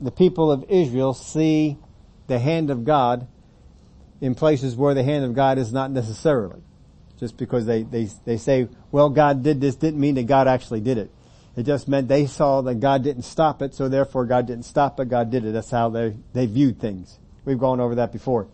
the, 0.00 0.10
people 0.10 0.50
of 0.50 0.64
Israel 0.68 1.14
see 1.14 1.78
the 2.26 2.38
hand 2.38 2.70
of 2.70 2.84
God 2.84 3.28
in 4.20 4.34
places 4.34 4.74
where 4.74 4.94
the 4.94 5.04
hand 5.04 5.24
of 5.24 5.34
God 5.34 5.58
is 5.58 5.72
not 5.72 5.90
necessarily 5.90 6.62
just 7.20 7.36
because 7.36 7.66
they, 7.66 7.82
they, 7.82 8.08
they 8.24 8.36
say, 8.36 8.68
well, 8.90 9.08
God 9.08 9.44
did 9.44 9.60
this 9.60 9.76
didn't 9.76 10.00
mean 10.00 10.16
that 10.16 10.26
God 10.26 10.48
actually 10.48 10.80
did 10.80 10.98
it. 10.98 11.10
It 11.54 11.64
just 11.64 11.86
meant 11.86 12.08
they 12.08 12.26
saw 12.26 12.62
that 12.62 12.80
God 12.80 13.04
didn't 13.04 13.22
stop 13.22 13.62
it, 13.62 13.74
so 13.74 13.88
therefore 13.88 14.24
God 14.24 14.46
didn't 14.46 14.64
stop 14.64 14.98
it, 14.98 15.08
God 15.08 15.30
did 15.30 15.44
it. 15.44 15.52
That's 15.52 15.70
how 15.70 15.90
they, 15.90 16.16
they 16.32 16.46
viewed 16.46 16.80
things. 16.80 17.20
We've 17.44 17.58
gone 17.58 17.78
over 17.78 17.96
that 17.96 18.10
before. 18.10 18.48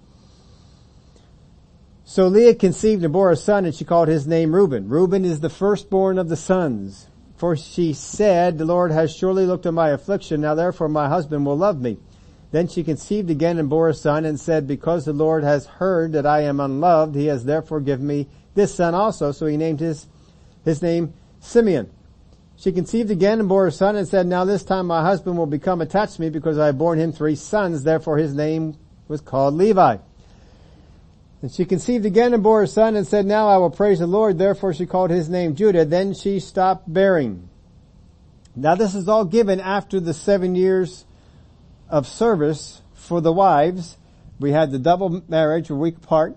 So 2.10 2.26
Leah 2.26 2.54
conceived 2.54 3.04
and 3.04 3.12
bore 3.12 3.30
a 3.30 3.36
son 3.36 3.66
and 3.66 3.74
she 3.74 3.84
called 3.84 4.08
his 4.08 4.26
name 4.26 4.54
Reuben. 4.54 4.88
Reuben 4.88 5.26
is 5.26 5.40
the 5.40 5.50
firstborn 5.50 6.16
of 6.16 6.30
the 6.30 6.36
sons. 6.36 7.06
For 7.36 7.54
she 7.54 7.92
said, 7.92 8.56
the 8.56 8.64
Lord 8.64 8.92
has 8.92 9.14
surely 9.14 9.44
looked 9.44 9.66
on 9.66 9.74
my 9.74 9.90
affliction, 9.90 10.40
now 10.40 10.54
therefore 10.54 10.88
my 10.88 11.06
husband 11.06 11.44
will 11.44 11.58
love 11.58 11.82
me. 11.82 11.98
Then 12.50 12.66
she 12.66 12.82
conceived 12.82 13.28
again 13.28 13.58
and 13.58 13.68
bore 13.68 13.90
a 13.90 13.94
son 13.94 14.24
and 14.24 14.40
said, 14.40 14.66
because 14.66 15.04
the 15.04 15.12
Lord 15.12 15.44
has 15.44 15.66
heard 15.66 16.12
that 16.12 16.24
I 16.24 16.44
am 16.44 16.60
unloved, 16.60 17.14
he 17.14 17.26
has 17.26 17.44
therefore 17.44 17.80
given 17.80 18.06
me 18.06 18.26
this 18.54 18.74
son 18.74 18.94
also. 18.94 19.30
So 19.30 19.44
he 19.44 19.58
named 19.58 19.80
his, 19.80 20.06
his 20.64 20.80
name 20.80 21.12
Simeon. 21.40 21.90
She 22.56 22.72
conceived 22.72 23.10
again 23.10 23.38
and 23.38 23.50
bore 23.50 23.66
a 23.66 23.70
son 23.70 23.96
and 23.96 24.08
said, 24.08 24.26
now 24.26 24.46
this 24.46 24.64
time 24.64 24.86
my 24.86 25.02
husband 25.02 25.36
will 25.36 25.44
become 25.44 25.82
attached 25.82 26.14
to 26.14 26.22
me 26.22 26.30
because 26.30 26.56
I 26.58 26.66
have 26.66 26.78
borne 26.78 26.98
him 26.98 27.12
three 27.12 27.36
sons. 27.36 27.82
Therefore 27.82 28.16
his 28.16 28.32
name 28.32 28.78
was 29.08 29.20
called 29.20 29.52
Levi. 29.52 29.98
And 31.40 31.52
she 31.52 31.64
conceived 31.64 32.04
again 32.04 32.34
and 32.34 32.42
bore 32.42 32.62
a 32.62 32.66
son 32.66 32.96
and 32.96 33.06
said, 33.06 33.24
now 33.24 33.48
I 33.48 33.58
will 33.58 33.70
praise 33.70 34.00
the 34.00 34.06
Lord. 34.06 34.38
Therefore 34.38 34.74
she 34.74 34.86
called 34.86 35.10
his 35.10 35.28
name 35.28 35.54
Judah. 35.54 35.84
Then 35.84 36.14
she 36.14 36.40
stopped 36.40 36.92
bearing. 36.92 37.48
Now 38.56 38.74
this 38.74 38.94
is 38.94 39.08
all 39.08 39.24
given 39.24 39.60
after 39.60 40.00
the 40.00 40.14
seven 40.14 40.54
years 40.56 41.04
of 41.88 42.06
service 42.06 42.82
for 42.94 43.20
the 43.20 43.32
wives. 43.32 43.96
We 44.40 44.50
had 44.50 44.72
the 44.72 44.78
double 44.78 45.22
marriage, 45.28 45.70
a 45.70 45.74
week 45.74 45.96
apart 45.98 46.36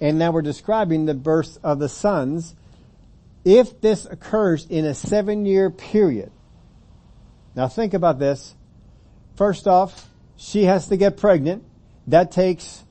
and 0.00 0.18
now 0.18 0.30
we're 0.30 0.42
describing 0.42 1.06
the 1.06 1.14
birth 1.14 1.58
of 1.62 1.78
the 1.78 1.88
sons. 1.88 2.54
If 3.44 3.80
this 3.80 4.04
occurs 4.04 4.66
in 4.66 4.84
a 4.84 4.94
seven 4.94 5.46
year 5.46 5.70
period, 5.70 6.30
now 7.54 7.68
think 7.68 7.94
about 7.94 8.18
this. 8.18 8.54
First 9.36 9.66
off, 9.66 10.10
she 10.36 10.64
has 10.64 10.88
to 10.88 10.96
get 10.96 11.16
pregnant. 11.16 11.64
That 12.08 12.30
takes, 12.30 12.84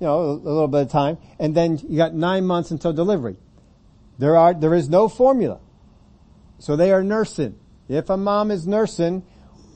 you 0.00 0.06
know, 0.06 0.20
a 0.20 0.32
little 0.32 0.68
bit 0.68 0.82
of 0.82 0.90
time. 0.90 1.18
And 1.38 1.54
then 1.54 1.78
you 1.88 1.96
got 1.96 2.14
nine 2.14 2.46
months 2.46 2.70
until 2.70 2.92
delivery. 2.92 3.36
There 4.18 4.36
are, 4.36 4.54
there 4.54 4.74
is 4.74 4.88
no 4.88 5.08
formula. 5.08 5.60
So 6.58 6.76
they 6.76 6.92
are 6.92 7.02
nursing. 7.02 7.58
If 7.88 8.10
a 8.10 8.16
mom 8.16 8.50
is 8.50 8.66
nursing, 8.66 9.24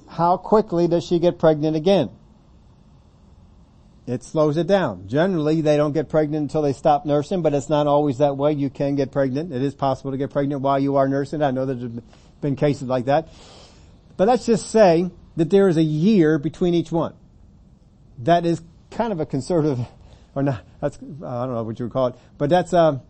how 0.09 0.37
quickly 0.37 0.89
does 0.89 1.05
she 1.05 1.19
get 1.19 1.39
pregnant 1.39 1.77
again? 1.77 2.11
It 4.07 4.25
slows 4.25 4.57
it 4.57 4.67
down. 4.67 5.07
Generally, 5.07 5.61
they 5.61 5.77
don't 5.77 5.93
get 5.93 6.09
pregnant 6.09 6.43
until 6.43 6.63
they 6.63 6.73
stop 6.73 7.07
nursing, 7.07 7.41
but 7.41 7.55
it's 7.55 7.69
not 7.69 7.87
always 7.87 8.19
that 8.19 8.37
way. 8.37 8.53
You 8.53 8.69
can 8.69 8.97
get 8.97 9.13
pregnant. 9.13 9.53
It 9.53 9.63
is 9.63 9.75
possible 9.75 10.11
to 10.11 10.17
get 10.17 10.31
pregnant 10.31 10.61
while 10.61 10.79
you 10.79 10.97
are 10.97 11.09
nursing. 11.09 11.41
I 11.41 11.53
know 11.53 11.67
there's 11.67 11.91
been 12.41 12.57
cases 12.57 12.89
like 12.89 13.05
that. 13.05 13.29
But 14.17 14.27
let's 14.27 14.45
just 14.45 14.71
say 14.71 15.11
that 15.37 15.51
there 15.51 15.69
is 15.69 15.77
a 15.77 15.83
year 15.83 16.39
between 16.39 16.75
each 16.75 16.91
one. 16.91 17.15
That 18.19 18.45
is 18.45 18.61
kind 18.91 19.13
of 19.13 19.21
a 19.21 19.27
conservative, 19.27 19.87
or 20.35 20.43
not, 20.43 20.65
that's, 20.81 20.97
I 20.97 21.45
don't 21.47 21.55
know 21.55 21.63
what 21.63 21.79
you 21.79 21.87
would 21.87 21.93
call 21.93 22.09
it, 22.09 22.15
but 22.39 22.51
that's 22.51 22.73
a, 22.73 23.03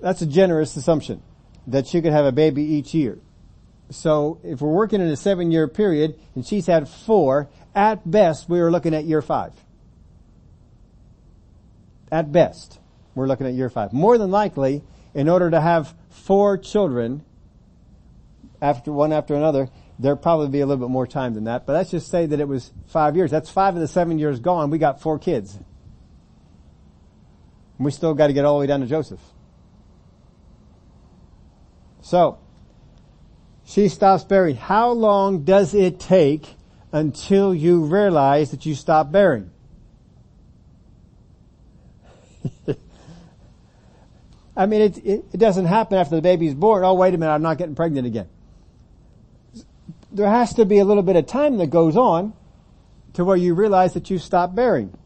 that's 0.00 0.22
a 0.22 0.26
generous 0.26 0.76
assumption 0.76 1.22
that 1.66 1.86
she 1.86 2.02
could 2.02 2.12
have 2.12 2.24
a 2.24 2.32
baby 2.32 2.62
each 2.62 2.94
year. 2.94 3.18
So 3.90 4.38
if 4.44 4.60
we're 4.60 4.72
working 4.72 5.00
in 5.00 5.08
a 5.08 5.16
seven 5.16 5.50
year 5.50 5.66
period 5.66 6.18
and 6.34 6.46
she's 6.46 6.66
had 6.66 6.88
four, 6.88 7.48
at 7.74 8.08
best 8.08 8.48
we 8.48 8.60
are 8.60 8.70
looking 8.70 8.94
at 8.94 9.04
year 9.04 9.22
five. 9.22 9.52
At 12.12 12.32
best, 12.32 12.78
we're 13.14 13.26
looking 13.26 13.46
at 13.46 13.54
year 13.54 13.70
five. 13.70 13.92
More 13.92 14.18
than 14.18 14.30
likely, 14.30 14.82
in 15.14 15.28
order 15.28 15.50
to 15.50 15.60
have 15.60 15.94
four 16.08 16.58
children, 16.58 17.24
after 18.60 18.92
one 18.92 19.12
after 19.12 19.34
another, 19.34 19.68
there'll 19.98 20.18
probably 20.18 20.48
be 20.48 20.60
a 20.60 20.66
little 20.66 20.84
bit 20.86 20.90
more 20.90 21.06
time 21.06 21.34
than 21.34 21.44
that. 21.44 21.66
But 21.66 21.74
let's 21.74 21.90
just 21.90 22.10
say 22.10 22.26
that 22.26 22.40
it 22.40 22.48
was 22.48 22.72
five 22.88 23.16
years. 23.16 23.30
That's 23.30 23.50
five 23.50 23.74
of 23.74 23.80
the 23.80 23.88
seven 23.88 24.18
years 24.18 24.40
gone. 24.40 24.70
We 24.70 24.78
got 24.78 25.00
four 25.00 25.18
kids. 25.18 25.58
We 27.80 27.90
still 27.90 28.12
got 28.12 28.26
to 28.26 28.34
get 28.34 28.44
all 28.44 28.56
the 28.56 28.60
way 28.60 28.66
down 28.66 28.80
to 28.80 28.86
Joseph. 28.86 29.20
So, 32.02 32.38
she 33.64 33.88
stops 33.88 34.22
bearing. 34.22 34.56
How 34.56 34.90
long 34.90 35.44
does 35.44 35.72
it 35.72 35.98
take 35.98 36.56
until 36.92 37.54
you 37.54 37.84
realize 37.86 38.50
that 38.50 38.66
you 38.66 38.74
stop 38.74 39.10
bearing? 39.10 39.50
I 44.56 44.66
mean, 44.66 44.82
it, 44.82 44.98
it, 44.98 45.24
it, 45.32 45.38
doesn't 45.38 45.64
happen 45.64 45.96
after 45.96 46.16
the 46.16 46.22
baby's 46.22 46.52
born. 46.54 46.84
Oh, 46.84 46.92
wait 46.94 47.14
a 47.14 47.18
minute, 47.18 47.32
I'm 47.32 47.40
not 47.40 47.56
getting 47.56 47.74
pregnant 47.74 48.06
again. 48.06 48.28
There 50.12 50.28
has 50.28 50.52
to 50.54 50.66
be 50.66 50.80
a 50.80 50.84
little 50.84 51.02
bit 51.02 51.16
of 51.16 51.26
time 51.26 51.56
that 51.58 51.68
goes 51.68 51.96
on 51.96 52.34
to 53.14 53.24
where 53.24 53.38
you 53.38 53.54
realize 53.54 53.94
that 53.94 54.10
you 54.10 54.18
stop 54.18 54.54
bearing. 54.54 54.98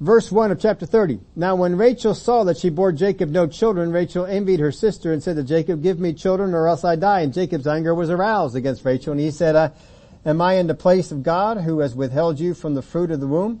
Verse 0.00 0.30
1 0.30 0.52
of 0.52 0.60
chapter 0.60 0.86
30. 0.86 1.18
Now 1.34 1.56
when 1.56 1.76
Rachel 1.76 2.14
saw 2.14 2.44
that 2.44 2.58
she 2.58 2.70
bore 2.70 2.92
Jacob 2.92 3.30
no 3.30 3.48
children, 3.48 3.90
Rachel 3.90 4.24
envied 4.24 4.60
her 4.60 4.70
sister 4.70 5.12
and 5.12 5.20
said 5.20 5.34
to 5.36 5.42
Jacob, 5.42 5.82
give 5.82 5.98
me 5.98 6.12
children 6.12 6.54
or 6.54 6.68
else 6.68 6.84
I 6.84 6.94
die. 6.94 7.22
And 7.22 7.34
Jacob's 7.34 7.66
anger 7.66 7.92
was 7.92 8.08
aroused 8.08 8.54
against 8.54 8.84
Rachel 8.84 9.12
and 9.12 9.20
he 9.20 9.32
said, 9.32 9.56
uh, 9.56 9.70
am 10.24 10.40
I 10.40 10.54
in 10.54 10.68
the 10.68 10.74
place 10.74 11.10
of 11.10 11.24
God 11.24 11.58
who 11.58 11.80
has 11.80 11.96
withheld 11.96 12.38
you 12.38 12.54
from 12.54 12.74
the 12.74 12.82
fruit 12.82 13.10
of 13.10 13.18
the 13.18 13.26
womb? 13.26 13.60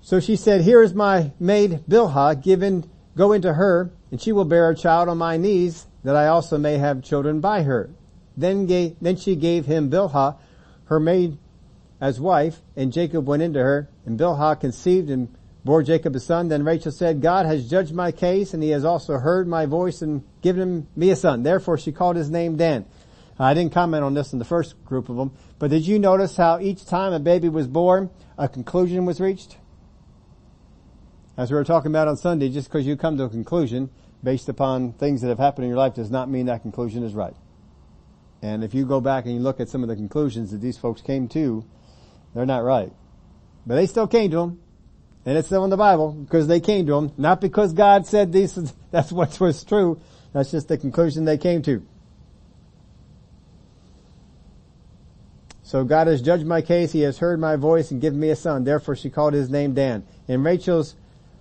So 0.00 0.20
she 0.20 0.36
said, 0.36 0.60
here 0.60 0.82
is 0.82 0.94
my 0.94 1.32
maid 1.40 1.80
Bilhah, 1.88 2.40
given, 2.40 2.88
go 3.16 3.32
into 3.32 3.54
her, 3.54 3.90
and 4.10 4.20
she 4.20 4.32
will 4.32 4.44
bear 4.44 4.68
a 4.68 4.76
child 4.76 5.08
on 5.08 5.18
my 5.18 5.38
knees, 5.38 5.86
that 6.04 6.14
I 6.14 6.26
also 6.26 6.58
may 6.58 6.76
have 6.76 7.02
children 7.02 7.40
by 7.40 7.62
her. 7.62 7.90
Then 8.36 8.66
gave, 8.66 8.96
then 9.00 9.16
she 9.16 9.34
gave 9.34 9.64
him 9.64 9.90
Bilhah, 9.90 10.36
her 10.84 11.00
maid, 11.00 11.38
as 12.00 12.20
wife, 12.20 12.60
and 12.76 12.92
Jacob 12.92 13.26
went 13.26 13.42
into 13.42 13.60
her, 13.60 13.88
and 14.04 14.18
Bilhah 14.18 14.60
conceived 14.60 15.10
and 15.10 15.34
bore 15.64 15.82
Jacob 15.82 16.14
a 16.14 16.20
son. 16.20 16.48
Then 16.48 16.64
Rachel 16.64 16.92
said, 16.92 17.22
God 17.22 17.46
has 17.46 17.68
judged 17.68 17.94
my 17.94 18.12
case, 18.12 18.52
and 18.52 18.62
he 18.62 18.70
has 18.70 18.84
also 18.84 19.18
heard 19.18 19.48
my 19.48 19.66
voice 19.66 20.02
and 20.02 20.22
given 20.42 20.86
me 20.94 21.10
a 21.10 21.16
son. 21.16 21.42
Therefore 21.42 21.78
she 21.78 21.92
called 21.92 22.16
his 22.16 22.30
name 22.30 22.56
Dan. 22.56 22.84
I 23.38 23.54
didn't 23.54 23.72
comment 23.72 24.04
on 24.04 24.14
this 24.14 24.32
in 24.32 24.38
the 24.38 24.44
first 24.44 24.84
group 24.84 25.08
of 25.08 25.16
them, 25.16 25.32
but 25.58 25.70
did 25.70 25.86
you 25.86 25.98
notice 25.98 26.36
how 26.36 26.60
each 26.60 26.86
time 26.86 27.12
a 27.12 27.18
baby 27.18 27.48
was 27.48 27.66
born, 27.66 28.10
a 28.38 28.48
conclusion 28.48 29.06
was 29.06 29.20
reached? 29.20 29.56
As 31.36 31.50
we 31.50 31.56
were 31.56 31.64
talking 31.64 31.90
about 31.90 32.06
on 32.06 32.16
Sunday, 32.16 32.48
just 32.48 32.68
because 32.68 32.86
you 32.86 32.96
come 32.96 33.16
to 33.16 33.24
a 33.24 33.28
conclusion 33.28 33.90
based 34.22 34.48
upon 34.48 34.92
things 34.92 35.20
that 35.20 35.28
have 35.28 35.38
happened 35.38 35.64
in 35.64 35.70
your 35.70 35.78
life 35.78 35.94
does 35.94 36.10
not 36.10 36.30
mean 36.30 36.46
that 36.46 36.62
conclusion 36.62 37.02
is 37.02 37.12
right. 37.12 37.34
And 38.40 38.62
if 38.62 38.72
you 38.72 38.86
go 38.86 39.00
back 39.00 39.24
and 39.24 39.34
you 39.34 39.40
look 39.40 39.58
at 39.58 39.68
some 39.68 39.82
of 39.82 39.88
the 39.88 39.96
conclusions 39.96 40.52
that 40.52 40.60
these 40.60 40.78
folks 40.78 41.00
came 41.02 41.26
to, 41.28 41.64
they're 42.34 42.46
not 42.46 42.64
right. 42.64 42.92
But 43.66 43.76
they 43.76 43.86
still 43.86 44.06
came 44.06 44.30
to 44.32 44.40
him. 44.40 44.60
And 45.26 45.38
it's 45.38 45.48
still 45.48 45.64
in 45.64 45.70
the 45.70 45.76
Bible 45.76 46.12
because 46.12 46.48
they 46.48 46.60
came 46.60 46.86
to 46.86 46.94
him. 46.94 47.12
Not 47.16 47.40
because 47.40 47.72
God 47.72 48.06
said 48.06 48.32
this, 48.32 48.56
is, 48.58 48.72
that's 48.90 49.10
what 49.10 49.40
was 49.40 49.64
true. 49.64 50.00
That's 50.32 50.50
just 50.50 50.68
the 50.68 50.76
conclusion 50.76 51.24
they 51.24 51.38
came 51.38 51.62
to. 51.62 51.86
So 55.62 55.82
God 55.82 56.08
has 56.08 56.20
judged 56.20 56.44
my 56.44 56.60
case. 56.60 56.92
He 56.92 57.00
has 57.00 57.18
heard 57.18 57.40
my 57.40 57.56
voice 57.56 57.90
and 57.90 58.00
given 58.00 58.20
me 58.20 58.30
a 58.30 58.36
son. 58.36 58.64
Therefore 58.64 58.96
she 58.96 59.08
called 59.08 59.32
his 59.32 59.48
name 59.48 59.74
Dan. 59.74 60.06
And 60.28 60.44
Rachel's 60.44 60.94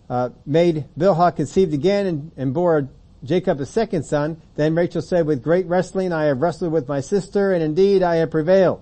uh, 0.09 0.29
maid 0.45 0.85
Bilhah 0.97 1.35
conceived 1.35 1.73
again 1.73 2.05
and, 2.05 2.31
and 2.37 2.53
bore 2.53 2.87
Jacob 3.23 3.59
a 3.59 3.65
second 3.65 4.03
son. 4.03 4.41
Then 4.55 4.75
Rachel 4.75 5.01
said, 5.01 5.25
with 5.25 5.43
great 5.43 5.65
wrestling 5.65 6.13
I 6.13 6.25
have 6.25 6.41
wrestled 6.41 6.71
with 6.71 6.87
my 6.87 7.01
sister 7.01 7.51
and 7.51 7.61
indeed 7.61 8.01
I 8.01 8.15
have 8.17 8.31
prevailed. 8.31 8.81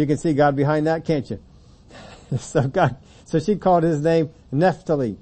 You 0.00 0.06
can 0.06 0.16
see 0.16 0.32
God 0.32 0.56
behind 0.56 0.86
that, 0.86 1.04
can't 1.04 1.28
you? 1.28 1.38
so 2.38 2.66
God, 2.66 2.96
so 3.26 3.38
she 3.38 3.56
called 3.56 3.82
his 3.82 4.00
name 4.00 4.30
Naphtali. 4.50 5.18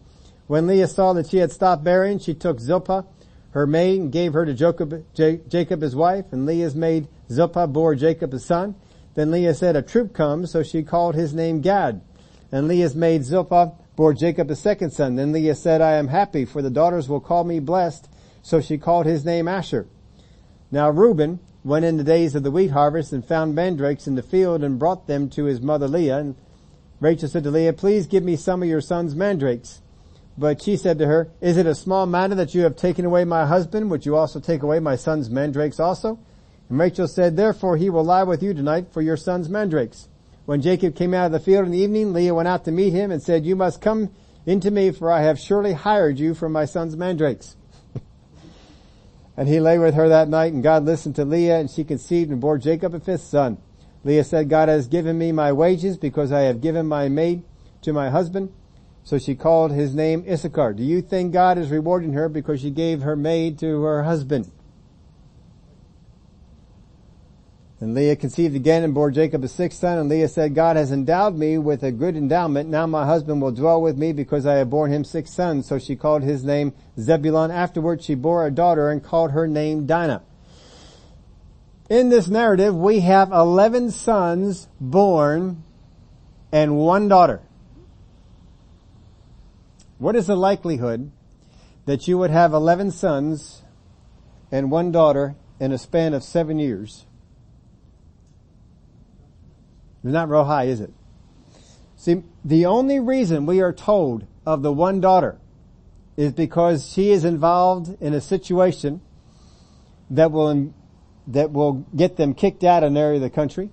When 0.46 0.68
Leah 0.68 0.86
saw 0.86 1.14
that 1.14 1.28
she 1.28 1.38
had 1.38 1.50
stopped 1.50 1.82
bearing, 1.82 2.20
she 2.20 2.32
took 2.32 2.60
Zilpah, 2.60 3.04
her 3.50 3.66
maid, 3.66 4.00
and 4.00 4.12
gave 4.12 4.34
her 4.34 4.46
to 4.46 4.54
Jacob, 4.54 5.04
J- 5.14 5.40
Jacob 5.48 5.82
his 5.82 5.96
wife, 5.96 6.26
and 6.30 6.46
Leah's 6.46 6.76
maid 6.76 7.08
Zilpah 7.28 7.66
bore 7.66 7.96
Jacob 7.96 8.32
a 8.32 8.38
son. 8.38 8.76
Then 9.16 9.32
Leah 9.32 9.54
said, 9.54 9.74
a 9.74 9.82
troop 9.82 10.14
comes, 10.14 10.52
so 10.52 10.62
she 10.62 10.84
called 10.84 11.16
his 11.16 11.34
name 11.34 11.60
Gad. 11.60 12.00
And 12.52 12.68
Leah's 12.68 12.94
maid 12.94 13.24
Zilpah 13.24 13.72
bore 13.96 14.14
Jacob 14.14 14.48
a 14.48 14.54
second 14.54 14.92
son. 14.92 15.16
Then 15.16 15.32
Leah 15.32 15.56
said, 15.56 15.80
I 15.80 15.94
am 15.94 16.06
happy, 16.06 16.44
for 16.44 16.62
the 16.62 16.70
daughters 16.70 17.08
will 17.08 17.18
call 17.18 17.42
me 17.42 17.58
blessed. 17.58 18.08
So 18.42 18.60
she 18.60 18.78
called 18.78 19.06
his 19.06 19.24
name 19.24 19.48
Asher. 19.48 19.88
Now 20.70 20.88
Reuben, 20.88 21.40
went 21.68 21.84
in 21.84 21.98
the 21.98 22.04
days 22.04 22.34
of 22.34 22.42
the 22.42 22.50
wheat 22.50 22.70
harvest 22.70 23.12
and 23.12 23.24
found 23.24 23.54
mandrakes 23.54 24.06
in 24.06 24.14
the 24.14 24.22
field 24.22 24.64
and 24.64 24.78
brought 24.78 25.06
them 25.06 25.28
to 25.28 25.44
his 25.44 25.60
mother 25.60 25.86
Leah. 25.86 26.18
And 26.18 26.34
Rachel 26.98 27.28
said 27.28 27.44
to 27.44 27.50
Leah, 27.50 27.74
please 27.74 28.06
give 28.06 28.24
me 28.24 28.36
some 28.36 28.62
of 28.62 28.68
your 28.68 28.80
son's 28.80 29.14
mandrakes. 29.14 29.82
But 30.38 30.62
she 30.62 30.76
said 30.76 30.98
to 30.98 31.06
her, 31.06 31.28
is 31.40 31.58
it 31.58 31.66
a 31.66 31.74
small 31.74 32.06
matter 32.06 32.34
that 32.36 32.54
you 32.54 32.62
have 32.62 32.74
taken 32.74 33.04
away 33.04 33.24
my 33.24 33.44
husband? 33.44 33.90
Would 33.90 34.06
you 34.06 34.16
also 34.16 34.40
take 34.40 34.62
away 34.62 34.80
my 34.80 34.96
son's 34.96 35.28
mandrakes 35.28 35.78
also? 35.78 36.18
And 36.70 36.78
Rachel 36.78 37.06
said, 37.06 37.36
therefore 37.36 37.76
he 37.76 37.90
will 37.90 38.04
lie 38.04 38.22
with 38.22 38.42
you 38.42 38.54
tonight 38.54 38.86
for 38.90 39.02
your 39.02 39.16
son's 39.16 39.50
mandrakes. 39.50 40.08
When 40.46 40.62
Jacob 40.62 40.96
came 40.96 41.12
out 41.12 41.26
of 41.26 41.32
the 41.32 41.40
field 41.40 41.66
in 41.66 41.72
the 41.72 41.78
evening, 41.78 42.14
Leah 42.14 42.34
went 42.34 42.48
out 42.48 42.64
to 42.64 42.72
meet 42.72 42.94
him 42.94 43.10
and 43.10 43.22
said, 43.22 43.44
you 43.44 43.56
must 43.56 43.82
come 43.82 44.10
into 44.46 44.70
me 44.70 44.90
for 44.90 45.12
I 45.12 45.20
have 45.20 45.38
surely 45.38 45.74
hired 45.74 46.18
you 46.18 46.32
for 46.32 46.48
my 46.48 46.64
son's 46.64 46.96
mandrakes. 46.96 47.56
And 49.38 49.46
he 49.46 49.60
lay 49.60 49.78
with 49.78 49.94
her 49.94 50.08
that 50.08 50.28
night 50.28 50.52
and 50.52 50.64
God 50.64 50.84
listened 50.84 51.14
to 51.14 51.24
Leah 51.24 51.60
and 51.60 51.70
she 51.70 51.84
conceived 51.84 52.32
and 52.32 52.40
bore 52.40 52.58
Jacob 52.58 52.92
a 52.92 52.98
fifth 52.98 53.22
son. 53.22 53.58
Leah 54.02 54.24
said, 54.24 54.48
God 54.48 54.68
has 54.68 54.88
given 54.88 55.16
me 55.16 55.30
my 55.30 55.52
wages 55.52 55.96
because 55.96 56.32
I 56.32 56.40
have 56.40 56.60
given 56.60 56.86
my 56.88 57.08
maid 57.08 57.44
to 57.82 57.92
my 57.92 58.10
husband. 58.10 58.52
So 59.04 59.16
she 59.16 59.36
called 59.36 59.70
his 59.70 59.94
name 59.94 60.24
Issachar. 60.28 60.72
Do 60.72 60.82
you 60.82 61.00
think 61.00 61.32
God 61.32 61.56
is 61.56 61.70
rewarding 61.70 62.14
her 62.14 62.28
because 62.28 62.60
she 62.62 62.72
gave 62.72 63.02
her 63.02 63.14
maid 63.14 63.60
to 63.60 63.80
her 63.84 64.02
husband? 64.02 64.50
And 67.80 67.94
Leah 67.94 68.16
conceived 68.16 68.56
again 68.56 68.82
and 68.82 68.92
bore 68.92 69.12
Jacob 69.12 69.44
a 69.44 69.48
sixth 69.48 69.78
son, 69.78 69.98
and 69.98 70.08
Leah 70.08 70.28
said, 70.28 70.54
God 70.56 70.76
has 70.76 70.90
endowed 70.90 71.36
me 71.36 71.58
with 71.58 71.84
a 71.84 71.92
good 71.92 72.16
endowment. 72.16 72.68
Now 72.68 72.88
my 72.88 73.06
husband 73.06 73.40
will 73.40 73.52
dwell 73.52 73.80
with 73.80 73.96
me 73.96 74.12
because 74.12 74.46
I 74.46 74.54
have 74.54 74.70
borne 74.70 74.92
him 74.92 75.04
six 75.04 75.30
sons. 75.30 75.66
So 75.66 75.78
she 75.78 75.94
called 75.94 76.24
his 76.24 76.42
name 76.42 76.72
Zebulun. 76.98 77.52
Afterwards 77.52 78.04
she 78.04 78.16
bore 78.16 78.44
a 78.44 78.50
daughter 78.50 78.90
and 78.90 79.02
called 79.02 79.30
her 79.30 79.46
name 79.46 79.86
Dinah. 79.86 80.22
In 81.88 82.08
this 82.08 82.28
narrative, 82.28 82.74
we 82.74 83.00
have 83.00 83.30
11 83.30 83.92
sons 83.92 84.68
born 84.80 85.62
and 86.50 86.76
one 86.76 87.08
daughter. 87.08 87.40
What 89.98 90.16
is 90.16 90.26
the 90.26 90.36
likelihood 90.36 91.10
that 91.86 92.08
you 92.08 92.18
would 92.18 92.30
have 92.30 92.52
11 92.52 92.90
sons 92.90 93.62
and 94.50 94.70
one 94.70 94.90
daughter 94.90 95.36
in 95.60 95.72
a 95.72 95.78
span 95.78 96.12
of 96.12 96.22
seven 96.22 96.58
years? 96.58 97.06
It's 100.04 100.12
not 100.12 100.28
real 100.28 100.44
high, 100.44 100.64
is 100.64 100.80
it? 100.80 100.92
See, 101.96 102.22
the 102.44 102.66
only 102.66 103.00
reason 103.00 103.46
we 103.46 103.60
are 103.60 103.72
told 103.72 104.26
of 104.46 104.62
the 104.62 104.72
one 104.72 105.00
daughter 105.00 105.38
is 106.16 106.32
because 106.32 106.88
she 106.88 107.10
is 107.10 107.24
involved 107.24 108.00
in 108.00 108.14
a 108.14 108.20
situation 108.20 109.00
that 110.10 110.30
will, 110.30 110.72
that 111.26 111.50
will 111.50 111.86
get 111.94 112.16
them 112.16 112.34
kicked 112.34 112.64
out 112.64 112.82
of 112.82 112.88
an 112.88 112.96
area 112.96 113.16
of 113.16 113.22
the 113.22 113.30
country, 113.30 113.70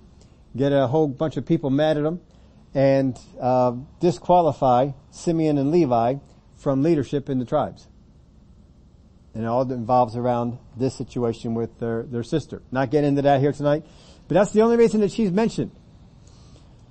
get 0.55 0.71
a 0.71 0.87
whole 0.87 1.07
bunch 1.07 1.37
of 1.37 1.45
people 1.45 1.69
mad 1.69 1.97
at 1.97 2.03
them, 2.03 2.19
and 2.73 3.17
uh, 3.39 3.73
disqualify 3.99 4.91
Simeon 5.11 5.57
and 5.57 5.71
Levi 5.71 6.15
from 6.55 6.83
leadership 6.83 7.29
in 7.29 7.39
the 7.39 7.45
tribes. 7.45 7.87
And 9.33 9.45
all 9.45 9.65
that 9.65 9.73
involves 9.73 10.15
around 10.15 10.57
this 10.77 10.95
situation 10.95 11.53
with 11.53 11.79
their, 11.79 12.03
their 12.03 12.23
sister. 12.23 12.61
Not 12.71 12.89
getting 12.89 13.09
into 13.09 13.21
that 13.23 13.39
here 13.39 13.51
tonight, 13.51 13.85
but 14.27 14.35
that's 14.35 14.51
the 14.51 14.61
only 14.61 14.77
reason 14.77 15.01
that 15.01 15.11
she's 15.11 15.31
mentioned. 15.31 15.71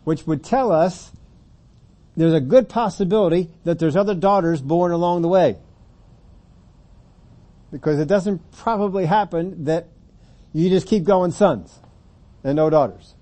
Which 0.04 0.26
would 0.26 0.44
tell 0.44 0.70
us 0.70 1.12
there's 2.16 2.32
a 2.32 2.40
good 2.40 2.68
possibility 2.68 3.50
that 3.64 3.78
there's 3.78 3.96
other 3.96 4.14
daughters 4.14 4.60
born 4.60 4.92
along 4.92 5.22
the 5.22 5.28
way. 5.28 5.56
Because 7.72 7.98
it 7.98 8.06
doesn't 8.06 8.52
probably 8.52 9.06
happen 9.06 9.64
that 9.64 9.88
you 10.52 10.68
just 10.68 10.86
keep 10.86 11.04
going 11.04 11.32
sons 11.32 11.80
and 12.44 12.56
no 12.56 12.70
daughters. 12.70 13.14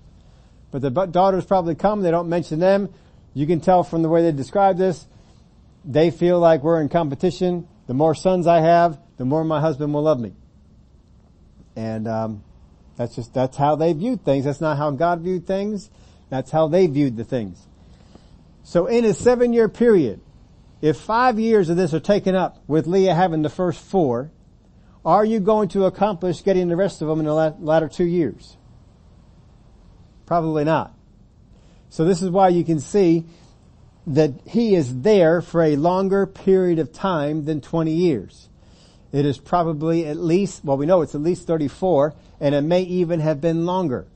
But 0.71 0.81
the 0.81 0.89
daughters 0.89 1.45
probably 1.45 1.75
come, 1.75 2.01
they 2.01 2.11
don't 2.11 2.29
mention 2.29 2.59
them. 2.59 2.93
You 3.33 3.47
can 3.47 3.61
tell 3.61 3.83
from 3.83 4.03
the 4.03 4.09
way 4.09 4.21
they 4.21 4.31
describe 4.31 4.77
this, 4.77 5.07
they 5.83 6.11
feel 6.11 6.39
like 6.39 6.63
we're 6.63 6.81
in 6.81 6.89
competition. 6.89 7.67
The 7.87 7.93
more 7.93 8.13
sons 8.13 8.47
I 8.47 8.61
have, 8.61 8.99
the 9.17 9.25
more 9.25 9.43
my 9.43 9.59
husband 9.59 9.93
will 9.93 10.03
love 10.03 10.19
me. 10.19 10.33
And 11.75 12.07
um, 12.07 12.43
that's 12.95 13.15
just 13.15 13.33
that's 13.33 13.57
how 13.57 13.75
they 13.75 13.93
viewed 13.93 14.23
things. 14.23 14.45
That's 14.45 14.61
not 14.61 14.77
how 14.77 14.91
God 14.91 15.21
viewed 15.21 15.47
things. 15.47 15.89
That's 16.33 16.49
how 16.49 16.67
they 16.67 16.87
viewed 16.87 17.15
the 17.15 17.23
things. 17.23 17.67
So 18.63 18.87
in 18.87 19.05
a 19.05 19.13
seven 19.13 19.53
year 19.53 19.69
period, 19.69 20.19
if 20.81 20.97
five 20.97 21.39
years 21.39 21.69
of 21.69 21.77
this 21.77 21.93
are 21.93 21.99
taken 21.99 22.33
up 22.33 22.57
with 22.65 22.87
Leah 22.87 23.13
having 23.13 23.43
the 23.43 23.51
first 23.51 23.79
four, 23.79 24.31
are 25.05 25.23
you 25.23 25.39
going 25.39 25.69
to 25.69 25.85
accomplish 25.85 26.41
getting 26.41 26.69
the 26.69 26.75
rest 26.75 27.03
of 27.03 27.07
them 27.07 27.19
in 27.19 27.27
the 27.27 27.55
latter 27.59 27.87
two 27.87 28.05
years? 28.05 28.57
Probably 30.25 30.63
not. 30.63 30.97
So 31.89 32.03
this 32.03 32.23
is 32.23 32.31
why 32.31 32.47
you 32.47 32.63
can 32.63 32.79
see 32.79 33.25
that 34.07 34.31
he 34.47 34.73
is 34.73 35.01
there 35.01 35.39
for 35.39 35.61
a 35.61 35.75
longer 35.75 36.25
period 36.25 36.79
of 36.79 36.91
time 36.91 37.45
than 37.45 37.61
20 37.61 37.93
years. 37.93 38.49
It 39.11 39.27
is 39.27 39.37
probably 39.37 40.07
at 40.07 40.17
least, 40.17 40.65
well 40.65 40.77
we 40.77 40.87
know 40.87 41.03
it's 41.03 41.13
at 41.13 41.21
least 41.21 41.45
34 41.45 42.15
and 42.39 42.55
it 42.55 42.61
may 42.61 42.81
even 42.81 43.19
have 43.19 43.39
been 43.39 43.67
longer 43.67 44.07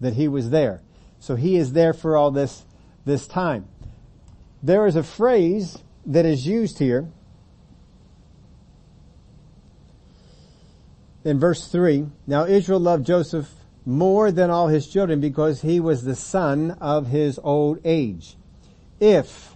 that 0.00 0.14
he 0.14 0.26
was 0.26 0.50
there. 0.50 0.82
So 1.20 1.36
he 1.36 1.56
is 1.56 1.72
there 1.74 1.92
for 1.92 2.16
all 2.16 2.30
this, 2.30 2.64
this 3.04 3.26
time. 3.26 3.68
There 4.62 4.86
is 4.86 4.96
a 4.96 5.02
phrase 5.02 5.78
that 6.06 6.26
is 6.26 6.46
used 6.46 6.78
here 6.78 7.08
in 11.22 11.38
verse 11.38 11.68
3. 11.68 12.06
Now 12.26 12.46
Israel 12.46 12.80
loved 12.80 13.06
Joseph 13.06 13.50
more 13.84 14.32
than 14.32 14.50
all 14.50 14.68
his 14.68 14.86
children 14.88 15.20
because 15.20 15.62
he 15.62 15.78
was 15.78 16.04
the 16.04 16.16
son 16.16 16.72
of 16.80 17.06
his 17.06 17.38
old 17.42 17.80
age. 17.84 18.36
If 18.98 19.54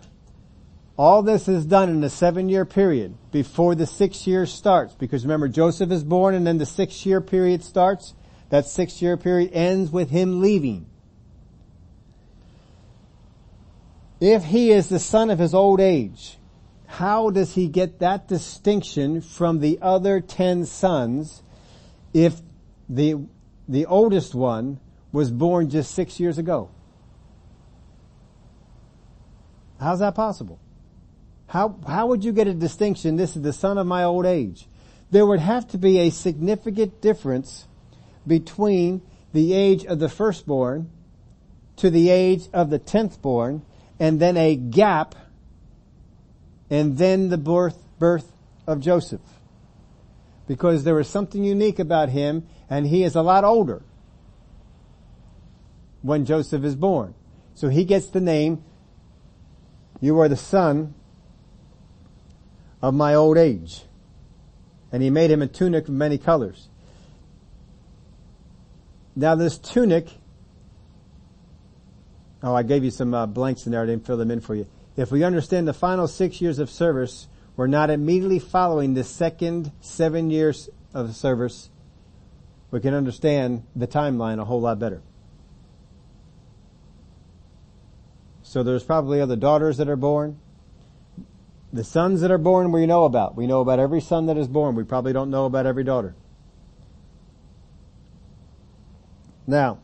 all 0.97 1.23
this 1.23 1.49
is 1.49 1.67
done 1.67 1.89
in 1.89 2.05
a 2.05 2.11
seven 2.11 2.49
year 2.49 2.65
period 2.65 3.15
before 3.33 3.75
the 3.75 3.87
six 3.87 4.27
year 4.27 4.47
starts, 4.47 4.95
because 4.95 5.25
remember 5.25 5.49
Joseph 5.49 5.91
is 5.91 6.05
born 6.05 6.35
and 6.35 6.47
then 6.47 6.59
the 6.59 6.67
six 6.67 7.05
year 7.05 7.21
period 7.21 7.65
starts, 7.65 8.15
that 8.51 8.67
six 8.67 9.03
year 9.03 9.17
period 9.17 9.51
ends 9.53 9.91
with 9.91 10.11
him 10.11 10.41
leaving. 10.41 10.87
If 14.21 14.45
he 14.45 14.71
is 14.71 14.89
the 14.89 14.99
son 14.99 15.31
of 15.31 15.39
his 15.39 15.55
old 15.55 15.81
age, 15.81 16.39
how 16.87 17.31
does 17.31 17.55
he 17.55 17.67
get 17.67 17.99
that 17.99 18.29
distinction 18.29 19.21
from 19.21 19.61
the 19.61 19.79
other 19.83 20.21
ten 20.21 20.67
sons 20.67 21.43
if 22.13 22.41
the, 22.89 23.27
the 23.69 23.87
oldest 23.87 24.35
one 24.35 24.79
was 25.11 25.31
born 25.31 25.71
just 25.71 25.93
six 25.95 26.21
years 26.21 26.39
ago? 26.39 26.71
How's 29.81 29.99
that 29.99 30.15
possible? 30.15 30.61
How, 31.47 31.77
how 31.87 32.07
would 32.07 32.25
you 32.25 32.33
get 32.33 32.47
a 32.47 32.55
distinction? 32.55 33.17
This 33.17 33.37
is 33.37 33.43
the 33.43 33.53
son 33.53 33.79
of 33.79 33.87
my 33.87 34.05
old 34.05 34.27
age. 34.27 34.69
There 35.11 35.27
would 35.27 35.41
have 35.41 35.69
to 35.69 35.79
be 35.79 35.99
a 35.99 36.11
significant 36.11 37.01
difference 37.01 37.67
between 38.27 39.03
the 39.33 39.53
age 39.53 39.85
of 39.85 39.99
the 39.99 40.09
firstborn 40.09 40.91
to 41.77 41.91
the 41.91 42.09
age 42.11 42.49
of 42.53 42.71
the 42.71 42.79
tenth 42.79 43.21
born 43.21 43.63
and 43.99 44.21
then 44.21 44.37
a 44.37 44.57
gap 44.57 45.15
and 46.71 46.99
then 46.99 47.29
the 47.29 47.39
birth, 47.39 47.79
birth 47.99 48.33
of 48.67 48.81
Joseph. 48.81 49.21
Because 50.47 50.85
there 50.85 50.95
was 50.95 51.09
something 51.09 51.45
unique 51.45 51.79
about 51.79 52.09
him 52.09 52.47
and 52.69 52.87
he 52.87 53.05
is 53.05 53.15
a 53.15 53.23
lot 53.23 53.45
older 53.45 53.83
when 56.03 56.25
Joseph 56.25 56.65
is 56.65 56.77
born. 56.77 57.15
So 57.55 57.69
he 57.69 57.85
gets 57.85 58.07
the 58.07 58.21
name, 58.21 58.63
you 60.01 60.19
are 60.19 60.29
the 60.29 60.37
son 60.37 60.95
of 62.83 62.95
my 62.95 63.15
old 63.15 63.39
age. 63.39 63.85
And 64.93 65.03
he 65.03 65.11
made 65.11 65.31
him 65.31 65.41
a 65.41 65.47
tunic 65.47 65.85
of 65.85 65.95
many 65.95 66.19
colors. 66.19 66.69
Now 69.17 69.35
this 69.35 69.57
tunic 69.59 70.09
Oh, 72.45 72.55
I 72.55 72.63
gave 72.63 72.85
you 72.85 72.91
some 72.91 73.15
uh, 73.15 73.25
blanks 73.25 73.65
in 73.65 73.73
there. 73.73 73.83
I 73.83 73.87
didn't 73.87 74.07
fill 74.07 74.19
them 74.19 74.31
in 74.31 74.41
for 74.41 74.55
you. 74.55 74.67
If 74.99 75.11
we 75.11 75.25
understand 75.25 75.67
the 75.67 75.73
final 75.73 76.07
six 76.07 76.43
years 76.43 76.59
of 76.59 76.69
service, 76.69 77.27
we're 77.57 77.69
not 77.69 77.89
immediately 77.89 78.39
following 78.39 78.93
the 78.93 79.03
second 79.03 79.73
seven 79.81 80.29
years 80.29 80.69
of 80.93 81.17
service. 81.17 81.71
We 82.71 82.81
can 82.81 82.93
understand 82.93 83.65
the 83.75 83.87
timeline 83.87 84.39
a 84.39 84.45
whole 84.45 84.61
lot 84.61 84.79
better. 84.79 85.01
So 88.43 88.63
there's 88.63 88.85
probably 88.85 89.23
other 89.23 89.37
daughters 89.37 89.79
that 89.79 89.89
are 89.89 89.97
born. 89.97 90.39
The 91.73 91.83
sons 91.83 92.21
that 92.21 92.31
are 92.31 92.39
born 92.39 92.73
we 92.73 92.85
know 92.85 93.05
about. 93.05 93.37
We 93.37 93.47
know 93.47 93.63
about 93.63 93.79
every 93.79 94.03
son 94.03 94.27
that 94.27 94.37
is 94.37 94.49
born. 94.49 94.75
We 94.75 94.85
probably 94.85 95.15
don't 95.15 95.31
know 95.31 95.47
about 95.47 95.65
every 95.65 95.83
daughter. 95.83 96.15
Now, 99.47 99.79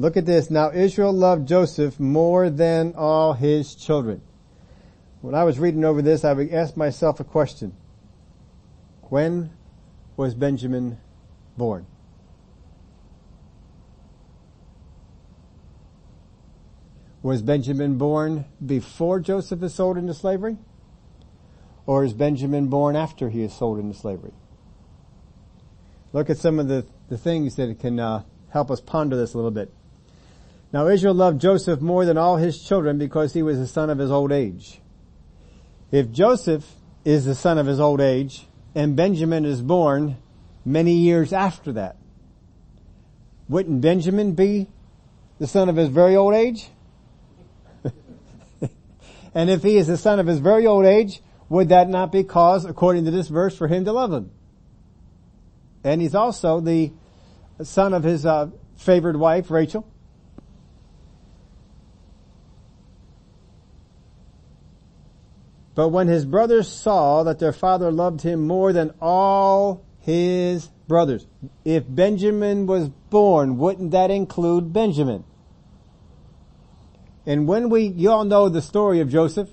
Look 0.00 0.16
at 0.16 0.24
this. 0.24 0.50
Now 0.50 0.70
Israel 0.72 1.12
loved 1.12 1.46
Joseph 1.46 2.00
more 2.00 2.48
than 2.48 2.94
all 2.96 3.34
his 3.34 3.74
children. 3.74 4.22
When 5.20 5.34
I 5.34 5.44
was 5.44 5.58
reading 5.58 5.84
over 5.84 6.00
this, 6.00 6.24
I 6.24 6.32
would 6.32 6.50
ask 6.54 6.74
myself 6.74 7.20
a 7.20 7.24
question. 7.24 7.76
When 9.10 9.50
was 10.16 10.34
Benjamin 10.34 10.96
born? 11.58 11.84
Was 17.22 17.42
Benjamin 17.42 17.98
born 17.98 18.46
before 18.64 19.20
Joseph 19.20 19.62
is 19.62 19.74
sold 19.74 19.98
into 19.98 20.14
slavery? 20.14 20.56
Or 21.84 22.04
is 22.04 22.14
Benjamin 22.14 22.68
born 22.68 22.96
after 22.96 23.28
he 23.28 23.42
is 23.42 23.52
sold 23.52 23.78
into 23.78 23.98
slavery? 23.98 24.32
Look 26.14 26.30
at 26.30 26.38
some 26.38 26.58
of 26.58 26.68
the, 26.68 26.86
the 27.10 27.18
things 27.18 27.56
that 27.56 27.78
can 27.78 28.00
uh, 28.00 28.22
help 28.48 28.70
us 28.70 28.80
ponder 28.80 29.14
this 29.14 29.34
a 29.34 29.36
little 29.36 29.50
bit. 29.50 29.70
Now 30.72 30.86
Israel 30.86 31.14
loved 31.14 31.40
Joseph 31.40 31.80
more 31.80 32.04
than 32.04 32.16
all 32.16 32.36
his 32.36 32.62
children 32.62 32.98
because 32.98 33.32
he 33.32 33.42
was 33.42 33.58
the 33.58 33.66
son 33.66 33.90
of 33.90 33.98
his 33.98 34.10
old 34.10 34.30
age. 34.30 34.80
If 35.90 36.12
Joseph 36.12 36.64
is 37.04 37.24
the 37.24 37.34
son 37.34 37.58
of 37.58 37.66
his 37.66 37.80
old 37.80 38.00
age 38.00 38.46
and 38.74 38.94
Benjamin 38.94 39.44
is 39.44 39.62
born 39.62 40.16
many 40.64 40.92
years 40.92 41.32
after 41.32 41.72
that, 41.72 41.96
wouldn't 43.48 43.80
Benjamin 43.80 44.34
be 44.34 44.68
the 45.40 45.48
son 45.48 45.68
of 45.68 45.74
his 45.74 45.88
very 45.88 46.14
old 46.14 46.34
age? 46.34 46.68
and 49.34 49.50
if 49.50 49.64
he 49.64 49.76
is 49.76 49.88
the 49.88 49.96
son 49.96 50.20
of 50.20 50.28
his 50.28 50.38
very 50.38 50.68
old 50.68 50.86
age, 50.86 51.20
would 51.48 51.70
that 51.70 51.88
not 51.88 52.12
be 52.12 52.22
cause, 52.22 52.64
according 52.64 53.06
to 53.06 53.10
this 53.10 53.26
verse, 53.26 53.56
for 53.56 53.66
him 53.66 53.84
to 53.86 53.92
love 53.92 54.12
him? 54.12 54.30
And 55.82 56.00
he's 56.00 56.14
also 56.14 56.60
the 56.60 56.92
son 57.64 57.92
of 57.92 58.04
his 58.04 58.24
uh, 58.24 58.50
favored 58.76 59.16
wife, 59.16 59.50
Rachel. 59.50 59.89
But 65.74 65.88
when 65.88 66.08
his 66.08 66.24
brothers 66.24 66.68
saw 66.68 67.22
that 67.22 67.38
their 67.38 67.52
father 67.52 67.92
loved 67.92 68.22
him 68.22 68.46
more 68.46 68.72
than 68.72 68.92
all 69.00 69.84
his 70.00 70.68
brothers, 70.88 71.26
if 71.64 71.84
Benjamin 71.88 72.66
was 72.66 72.88
born, 72.88 73.58
wouldn't 73.58 73.92
that 73.92 74.10
include 74.10 74.72
Benjamin? 74.72 75.24
And 77.26 77.46
when 77.46 77.68
we, 77.68 77.84
you 77.84 78.10
all 78.10 78.24
know 78.24 78.48
the 78.48 78.62
story 78.62 79.00
of 79.00 79.08
Joseph, 79.08 79.48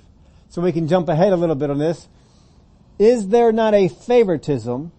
so 0.49 0.61
we 0.61 0.71
can 0.71 0.87
jump 0.87 1.09
ahead 1.09 1.33
a 1.33 1.35
little 1.35 1.55
bit 1.55 1.69
on 1.69 1.77
this. 1.77 2.07
Is 2.97 3.27
there 3.27 3.51
not 3.51 3.73
a 3.73 3.87
favoritism 3.87 4.91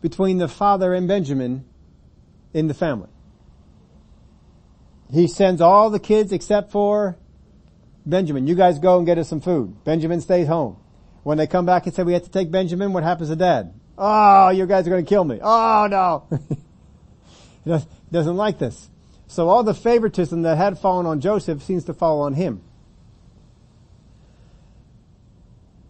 between 0.00 0.38
the 0.38 0.48
father 0.48 0.94
and 0.94 1.06
Benjamin 1.06 1.64
in 2.54 2.68
the 2.68 2.74
family? 2.74 3.08
He 5.12 5.26
sends 5.26 5.60
all 5.60 5.90
the 5.90 5.98
kids 5.98 6.32
except 6.32 6.70
for 6.70 7.18
Benjamin, 8.08 8.46
you 8.46 8.54
guys 8.54 8.78
go 8.78 8.96
and 8.96 9.06
get 9.06 9.18
us 9.18 9.28
some 9.28 9.40
food. 9.40 9.84
Benjamin 9.84 10.20
stays 10.20 10.48
home. 10.48 10.78
When 11.24 11.36
they 11.36 11.46
come 11.46 11.66
back 11.66 11.84
and 11.84 11.94
say 11.94 12.02
we 12.04 12.14
have 12.14 12.24
to 12.24 12.30
take 12.30 12.50
Benjamin, 12.50 12.94
what 12.94 13.02
happens 13.02 13.28
to 13.28 13.36
dad? 13.36 13.74
Oh, 13.98 14.48
you 14.48 14.64
guys 14.66 14.86
are 14.86 14.90
going 14.90 15.04
to 15.04 15.08
kill 15.08 15.24
me. 15.24 15.40
Oh 15.42 15.86
no. 15.90 16.38
he 17.64 17.86
doesn't 18.10 18.36
like 18.36 18.58
this. 18.58 18.88
So 19.26 19.50
all 19.50 19.62
the 19.62 19.74
favoritism 19.74 20.42
that 20.42 20.56
had 20.56 20.78
fallen 20.78 21.04
on 21.04 21.20
Joseph 21.20 21.62
seems 21.62 21.84
to 21.84 21.94
fall 21.94 22.22
on 22.22 22.32
him. 22.32 22.62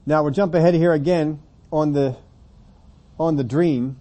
Now 0.05 0.25
we'll 0.25 0.33
jump 0.33 0.55
ahead 0.55 0.75
here 0.75 0.93
again 0.93 1.41
on 1.71 1.93
the, 1.93 2.17
on 3.21 3.37
the 3.37 3.45
dream. 3.45 4.01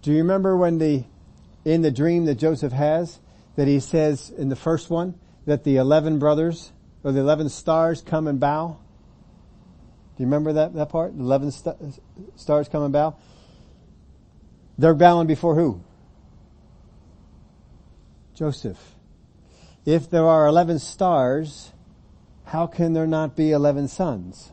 Do 0.00 0.10
you 0.10 0.18
remember 0.18 0.56
when 0.56 0.78
the, 0.78 1.04
in 1.66 1.82
the 1.82 1.90
dream 1.90 2.24
that 2.26 2.36
Joseph 2.36 2.72
has, 2.72 3.18
that 3.56 3.68
he 3.68 3.80
says 3.80 4.30
in 4.30 4.48
the 4.48 4.56
first 4.56 4.88
one, 4.88 5.18
that 5.46 5.64
the 5.64 5.76
eleven 5.76 6.18
brothers, 6.18 6.72
or 7.02 7.12
the 7.12 7.20
eleven 7.20 7.48
stars 7.48 8.02
come 8.02 8.26
and 8.26 8.40
bow? 8.40 8.78
Do 10.16 10.22
you 10.22 10.26
remember 10.26 10.52
that, 10.54 10.74
that 10.74 10.88
part? 10.90 11.12
Eleven 11.14 11.50
st- 11.50 11.76
stars 12.36 12.68
come 12.68 12.82
and 12.82 12.92
bow? 12.92 13.16
They're 14.78 14.94
bowing 14.94 15.26
before 15.26 15.54
who? 15.54 15.82
Joseph. 18.34 18.94
If 19.84 20.08
there 20.08 20.26
are 20.26 20.46
eleven 20.46 20.78
stars, 20.78 21.72
how 22.44 22.66
can 22.66 22.92
there 22.92 23.06
not 23.06 23.36
be 23.36 23.52
eleven 23.52 23.88
sons? 23.88 24.50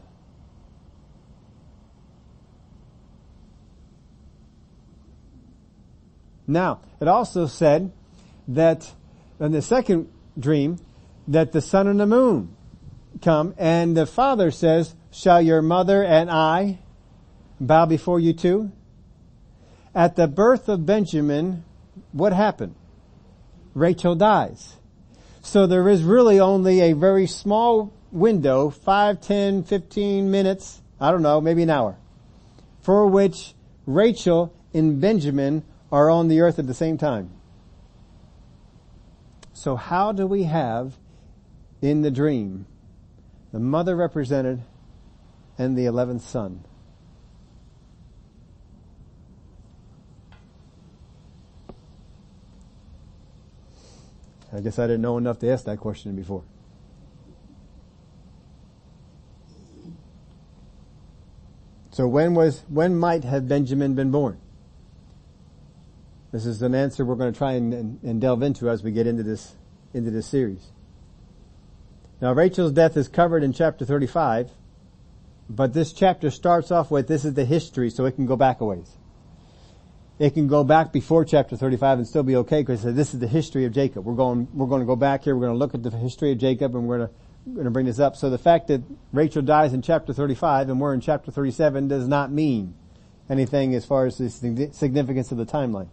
Now, 6.48 6.82
it 7.00 7.08
also 7.08 7.48
said 7.48 7.94
that 8.50 8.92
in 9.40 9.54
the 9.54 9.62
second 9.62 10.12
dream, 10.38 10.78
that 11.28 11.52
the 11.52 11.62
sun 11.62 11.88
and 11.88 12.00
the 12.00 12.06
moon 12.06 12.56
come 13.22 13.54
and 13.58 13.96
the 13.96 14.06
father 14.06 14.52
says, 14.52 14.96
shall 15.12 15.42
your 15.42 15.62
mother 15.62 16.04
and 16.04 16.30
I 16.30 16.80
bow 17.60 17.86
before 17.86 18.20
you 18.20 18.34
too? 18.34 18.72
At 19.94 20.16
the 20.16 20.28
birth 20.28 20.70
of 20.70 20.86
Benjamin, 20.86 21.64
what 22.12 22.34
happened? 22.34 22.76
Rachel 23.74 24.16
dies. 24.16 24.76
So 25.42 25.68
there 25.68 25.88
is 25.90 26.04
really 26.04 26.40
only 26.40 26.82
a 26.82 26.94
very 26.94 27.28
small 27.28 27.94
window, 28.12 28.70
5, 28.70 29.22
10, 29.22 29.64
15 29.64 30.30
minutes, 30.30 30.82
I 31.00 31.12
don't 31.12 31.22
know, 31.22 31.42
maybe 31.42 31.64
an 31.64 31.70
hour, 31.70 31.98
for 32.82 33.08
which 33.08 33.54
Rachel 33.86 34.54
and 34.74 35.02
Benjamin 35.02 35.64
are 35.92 36.10
on 36.10 36.28
the 36.28 36.42
earth 36.42 36.60
at 36.60 36.68
the 36.68 36.74
same 36.74 36.98
time. 36.98 37.32
So 39.62 39.76
how 39.76 40.12
do 40.12 40.26
we 40.26 40.46
have 40.46 40.98
in 41.84 42.02
the 42.02 42.10
dream 42.10 42.66
the 43.54 43.60
mother 43.60 43.96
represented 43.96 44.64
and 45.56 45.78
the 45.78 45.86
eleventh 45.86 46.24
son? 46.24 46.66
I 54.52 54.62
guess 54.62 54.80
I 54.80 54.88
didn't 54.88 55.04
know 55.04 55.20
enough 55.20 55.38
to 55.38 55.52
ask 55.52 55.66
that 55.66 55.78
question 55.78 56.16
before. 56.16 56.44
So 61.92 62.08
when 62.08 62.34
was, 62.34 62.64
when 62.68 62.98
might 62.98 63.26
have 63.26 63.48
Benjamin 63.48 63.94
been 63.94 64.10
born? 64.10 64.40
This 66.32 66.46
is 66.46 66.62
an 66.62 66.74
answer 66.76 67.04
we're 67.04 67.16
going 67.16 67.34
to 67.34 67.38
try 67.38 67.54
and, 67.54 68.00
and, 68.04 68.22
delve 68.22 68.42
into 68.42 68.70
as 68.70 68.84
we 68.84 68.92
get 68.92 69.06
into 69.06 69.24
this, 69.24 69.56
into 69.94 70.12
this 70.12 70.28
series. 70.28 70.72
Now 72.22 72.34
Rachel's 72.34 72.72
death 72.72 72.96
is 72.96 73.08
covered 73.08 73.44
in 73.44 73.52
chapter 73.52 73.84
35, 73.84 74.52
but 75.50 75.74
this 75.74 75.92
chapter 75.92 76.32
starts 76.32 76.72
off 76.72 76.90
with 76.90 77.08
this 77.08 77.26
is 77.26 77.34
the 77.34 77.46
history 77.46 77.90
so 77.90 78.06
it 78.06 78.14
can 78.14 78.26
go 78.26 78.36
back 78.36 78.62
a 78.62 78.66
ways 78.66 78.98
it 80.22 80.36
can 80.36 80.48
go 80.48 80.64
back 80.64 80.94
before 80.94 81.26
chapter 81.26 81.58
35 81.58 81.98
and 81.98 82.08
still 82.08 82.22
be 82.22 82.36
okay 82.36 82.62
because 82.62 82.84
this 82.84 83.12
is 83.12 83.20
the 83.20 83.28
history 83.28 83.66
of 83.66 83.74
Jacob. 83.74 84.06
We're 84.06 84.14
going, 84.14 84.48
we're 84.54 84.68
going 84.68 84.82
to 84.82 84.86
go 84.86 84.96
back 84.96 85.24
here. 85.24 85.36
We're 85.36 85.48
going 85.48 85.56
to 85.56 85.58
look 85.58 85.74
at 85.74 85.82
the 85.82 85.90
history 85.90 86.32
of 86.32 86.38
Jacob 86.38 86.76
and 86.76 86.88
we're 86.88 87.00
going 87.00 87.10
to, 87.10 87.14
we're 87.48 87.54
going 87.56 87.66
to 87.66 87.72
bring 87.72 87.88
this 87.88 88.00
up. 88.00 88.16
So 88.16 88.30
the 88.30 88.38
fact 88.38 88.68
that 88.68 88.84
Rachel 89.12 89.42
dies 89.42 89.74
in 89.74 89.82
chapter 89.82 90.14
35 90.14 90.70
and 90.70 90.80
we're 90.80 90.94
in 90.94 91.02
chapter 91.02 91.32
37 91.32 91.88
does 91.88 92.08
not 92.08 92.32
mean 92.32 92.76
anything 93.32 93.74
as 93.74 93.84
far 93.84 94.06
as 94.06 94.20
the 94.20 94.30
significance 94.30 95.32
of 95.32 95.40
the 95.40 95.46
timeline. 95.48 95.90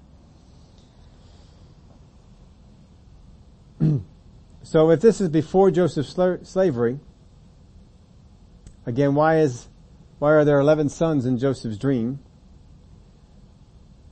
so 4.63 4.91
if 4.91 5.01
this 5.01 5.21
is 5.21 5.29
before 5.29 5.71
Joseph's 5.71 6.17
slavery, 6.49 6.99
again, 8.87 9.15
why 9.15 9.39
is, 9.39 9.69
why 10.19 10.33
are 10.33 10.45
there 10.45 10.61
11 10.61 10.89
sons 10.89 11.27
in 11.27 11.39
Joseph's 11.39 11.79
dream? 11.79 12.21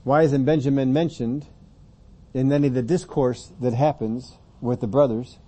Why 0.05 0.23
isn't 0.23 0.45
Benjamin 0.45 0.93
mentioned 0.93 1.47
in 2.33 2.53
any 2.53 2.69
of 2.69 2.75
the 2.75 2.83
discourse 2.83 3.53
that 3.61 3.75
happens 3.75 4.35
with 4.61 4.81
the 4.81 4.87
brothers? 4.87 5.39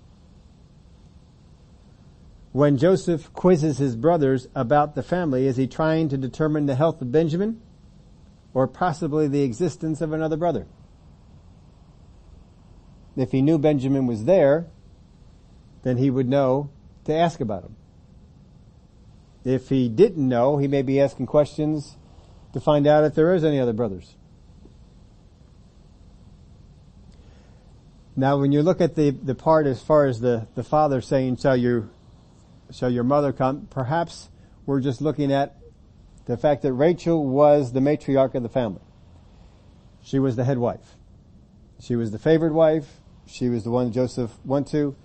When 2.53 2.77
Joseph 2.77 3.33
quizzes 3.35 3.79
his 3.79 3.95
brothers 3.95 4.49
about 4.55 4.95
the 4.95 5.03
family, 5.03 5.47
is 5.47 5.57
he 5.57 5.69
trying 5.69 6.09
to 6.09 6.17
determine 6.17 6.67
the 6.67 6.75
health 6.75 7.01
of 7.01 7.13
Benjamin 7.13 7.61
or 8.53 8.67
possibly 8.67 9.29
the 9.29 9.43
existence 9.43 10.01
of 10.01 10.13
another 10.13 10.37
brother? 10.37 10.67
If 13.19 13.33
he 13.33 13.43
knew 13.43 13.59
Benjamin 13.59 14.07
was 14.07 14.27
there, 14.27 14.69
then 15.83 15.97
he 15.97 16.09
would 16.09 16.29
know 16.29 16.71
to 17.05 17.13
ask 17.13 17.41
about 17.41 17.65
him. 17.65 17.75
If 19.45 19.71
he 19.71 19.89
didn't 19.89 20.29
know, 20.29 20.59
he 20.59 20.69
may 20.69 20.83
be 20.83 21.01
asking 21.01 21.27
questions 21.27 21.97
to 22.53 22.61
find 22.61 22.87
out 22.87 23.03
if 23.03 23.17
there 23.17 23.35
is 23.35 23.43
any 23.43 23.59
other 23.59 23.73
brothers. 23.73 24.15
Now 28.15 28.39
when 28.39 28.53
you 28.53 28.63
look 28.63 28.81
at 28.81 28.95
the, 28.95 29.11
the 29.11 29.35
part 29.35 29.67
as 29.67 29.83
far 29.83 30.07
as 30.07 30.21
the, 30.21 30.47
the 30.55 30.63
father 30.63 31.01
saying, 31.01 31.39
shall 31.39 31.57
you, 31.57 31.91
shall 32.71 32.91
your 32.91 33.05
mother 33.05 33.33
come, 33.33 33.67
perhaps 33.69 34.29
we're 34.65 34.81
just 34.81 35.01
looking 35.01 35.33
at 35.33 35.57
the 36.27 36.37
fact 36.37 36.63
that 36.63 36.73
Rachel 36.73 37.27
was 37.27 37.73
the 37.73 37.81
matriarch 37.81 38.37
of 38.37 38.45
the 38.45 38.49
family. 38.49 38.83
She 40.05 40.21
was 40.21 40.37
the 40.37 40.45
head 40.45 40.59
wife. 40.59 40.95
She 41.81 41.97
was 41.97 42.13
the 42.13 42.19
favored 42.19 42.53
wife. 42.53 42.98
She 43.29 43.49
was 43.49 43.65
the 43.65 43.71
one 43.71 43.93
Joseph 43.93 44.33
went 44.45 44.69
to. 44.69 44.97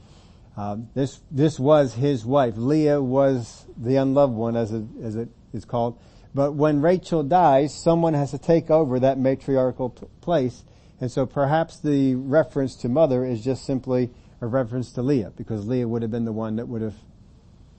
Um, 0.55 0.89
this 0.93 1.19
this 1.31 1.59
was 1.59 1.95
his 1.95 2.25
wife. 2.25 2.53
Leah 2.57 3.01
was 3.01 3.65
the 3.77 3.95
unloved 3.97 4.33
one, 4.33 4.55
as 4.55 4.71
it, 4.71 4.83
as 5.01 5.15
it 5.15 5.29
is 5.51 5.65
called. 5.65 5.99
But 6.33 6.53
when 6.53 6.81
Rachel 6.81 7.23
dies, 7.23 7.73
someone 7.73 8.13
has 8.13 8.31
to 8.31 8.37
take 8.37 8.71
over 8.71 8.99
that 8.99 9.17
matriarchal 9.17 9.89
p- 9.89 10.07
place, 10.21 10.63
and 10.99 11.11
so 11.11 11.25
perhaps 11.25 11.79
the 11.79 12.15
reference 12.15 12.75
to 12.77 12.89
mother 12.89 13.25
is 13.25 13.43
just 13.43 13.65
simply 13.65 14.11
a 14.41 14.47
reference 14.47 14.91
to 14.93 15.01
Leah, 15.01 15.31
because 15.35 15.67
Leah 15.67 15.87
would 15.87 16.01
have 16.01 16.11
been 16.11 16.25
the 16.25 16.31
one 16.31 16.55
that 16.55 16.67
would 16.67 16.81
have 16.81 16.95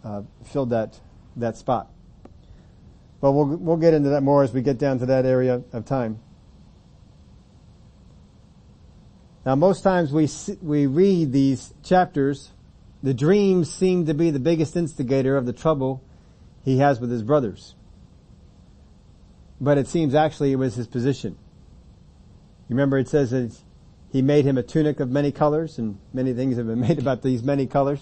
uh, 0.05 0.23
filled 0.45 0.71
that 0.71 1.01
that 1.37 1.57
spot. 1.57 1.91
But 3.21 3.33
we'll 3.33 3.57
we'll 3.57 3.77
get 3.77 3.95
into 3.95 4.11
that 4.11 4.23
more 4.23 4.43
as 4.43 4.53
we 4.53 4.63
get 4.63 4.79
down 4.79 4.99
to 4.99 5.07
that 5.07 5.25
area 5.27 5.63
of 5.73 5.85
time. 5.85 6.19
Now, 9.45 9.55
most 9.55 9.83
times 9.83 10.13
we 10.13 10.29
we 10.63 10.87
read 10.87 11.33
these 11.33 11.75
chapters, 11.83 12.51
the 13.03 13.13
dreams 13.13 13.73
seem 13.73 14.07
to 14.07 14.15
be 14.15 14.31
the 14.31 14.39
biggest 14.39 14.75
instigator 14.77 15.37
of 15.37 15.45
the 15.45 15.53
trouble 15.53 16.03
he 16.65 16.79
has 16.79 17.01
with 17.01 17.11
his 17.11 17.23
brothers. 17.23 17.75
But 19.61 19.77
it 19.77 19.87
seems 19.87 20.15
actually 20.15 20.53
it 20.53 20.57
was 20.57 20.75
his 20.75 20.87
position. 20.87 21.37
You 22.69 22.77
remember 22.77 22.99
it 22.99 23.09
says 23.09 23.31
that 23.31 23.55
he 24.11 24.23
made 24.23 24.47
him 24.47 24.57
a 24.57 24.63
tunic 24.63 25.01
of 25.01 25.11
many 25.11 25.31
colors 25.31 25.79
and 25.79 25.99
many 26.15 26.33
things 26.33 26.57
have 26.57 26.67
been 26.67 26.81
made 26.89 26.99
about 26.99 27.23
these 27.23 27.43
many 27.43 27.67
colors. 27.67 28.01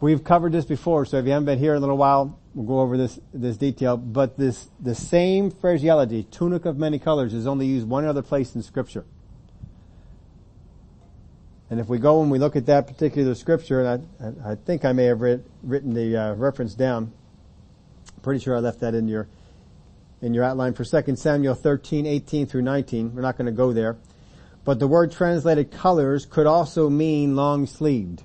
We've 0.00 0.22
covered 0.22 0.52
this 0.52 0.64
before, 0.64 1.04
so 1.06 1.18
if 1.18 1.26
you 1.26 1.32
haven't 1.32 1.46
been 1.46 1.58
here 1.58 1.72
in 1.72 1.78
a 1.78 1.80
little 1.80 1.96
while, 1.96 2.38
we'll 2.54 2.66
go 2.66 2.80
over 2.80 2.96
this, 2.96 3.20
this 3.32 3.56
detail. 3.56 3.96
But 3.96 4.36
this, 4.36 4.68
the 4.80 4.96
same 4.96 5.50
phraseology, 5.50 6.24
tunic 6.24 6.64
of 6.64 6.76
many 6.76 6.98
colors, 6.98 7.34
is 7.34 7.46
only 7.46 7.66
used 7.66 7.88
one 7.88 8.04
other 8.04 8.22
place 8.22 8.56
in 8.56 8.62
scripture. 8.62 9.04
And 11.72 11.80
if 11.80 11.88
we 11.88 11.96
go 11.96 12.20
and 12.20 12.30
we 12.30 12.38
look 12.38 12.54
at 12.54 12.66
that 12.66 12.86
particular 12.86 13.34
scripture, 13.34 13.82
and 13.82 14.06
I, 14.44 14.50
I 14.50 14.54
think 14.56 14.84
I 14.84 14.92
may 14.92 15.04
have 15.04 15.22
read, 15.22 15.42
written 15.62 15.94
the 15.94 16.14
uh, 16.14 16.34
reference 16.34 16.74
down. 16.74 17.14
Pretty 18.20 18.44
sure 18.44 18.54
I 18.54 18.58
left 18.58 18.80
that 18.80 18.94
in 18.94 19.08
your 19.08 19.26
in 20.20 20.34
your 20.34 20.44
outline 20.44 20.74
for 20.74 20.84
2 20.84 21.16
Samuel 21.16 21.54
13, 21.54 22.04
18 22.04 22.46
through 22.46 22.60
19. 22.60 23.14
We're 23.14 23.22
not 23.22 23.38
going 23.38 23.46
to 23.46 23.52
go 23.52 23.72
there. 23.72 23.96
But 24.66 24.80
the 24.80 24.86
word 24.86 25.12
translated 25.12 25.70
colors 25.70 26.26
could 26.26 26.46
also 26.46 26.90
mean 26.90 27.36
long 27.36 27.64
sleeved. 27.64 28.22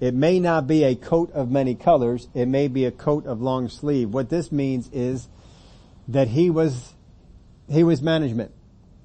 It 0.00 0.14
may 0.14 0.40
not 0.40 0.66
be 0.66 0.82
a 0.82 0.96
coat 0.96 1.30
of 1.30 1.48
many 1.48 1.76
colors. 1.76 2.26
It 2.34 2.46
may 2.46 2.66
be 2.66 2.86
a 2.86 2.90
coat 2.90 3.24
of 3.24 3.40
long 3.40 3.68
sleeve. 3.68 4.10
What 4.10 4.30
this 4.30 4.50
means 4.50 4.90
is 4.92 5.28
that 6.08 6.26
he 6.26 6.50
was, 6.50 6.94
he 7.70 7.84
was 7.84 8.02
management. 8.02 8.50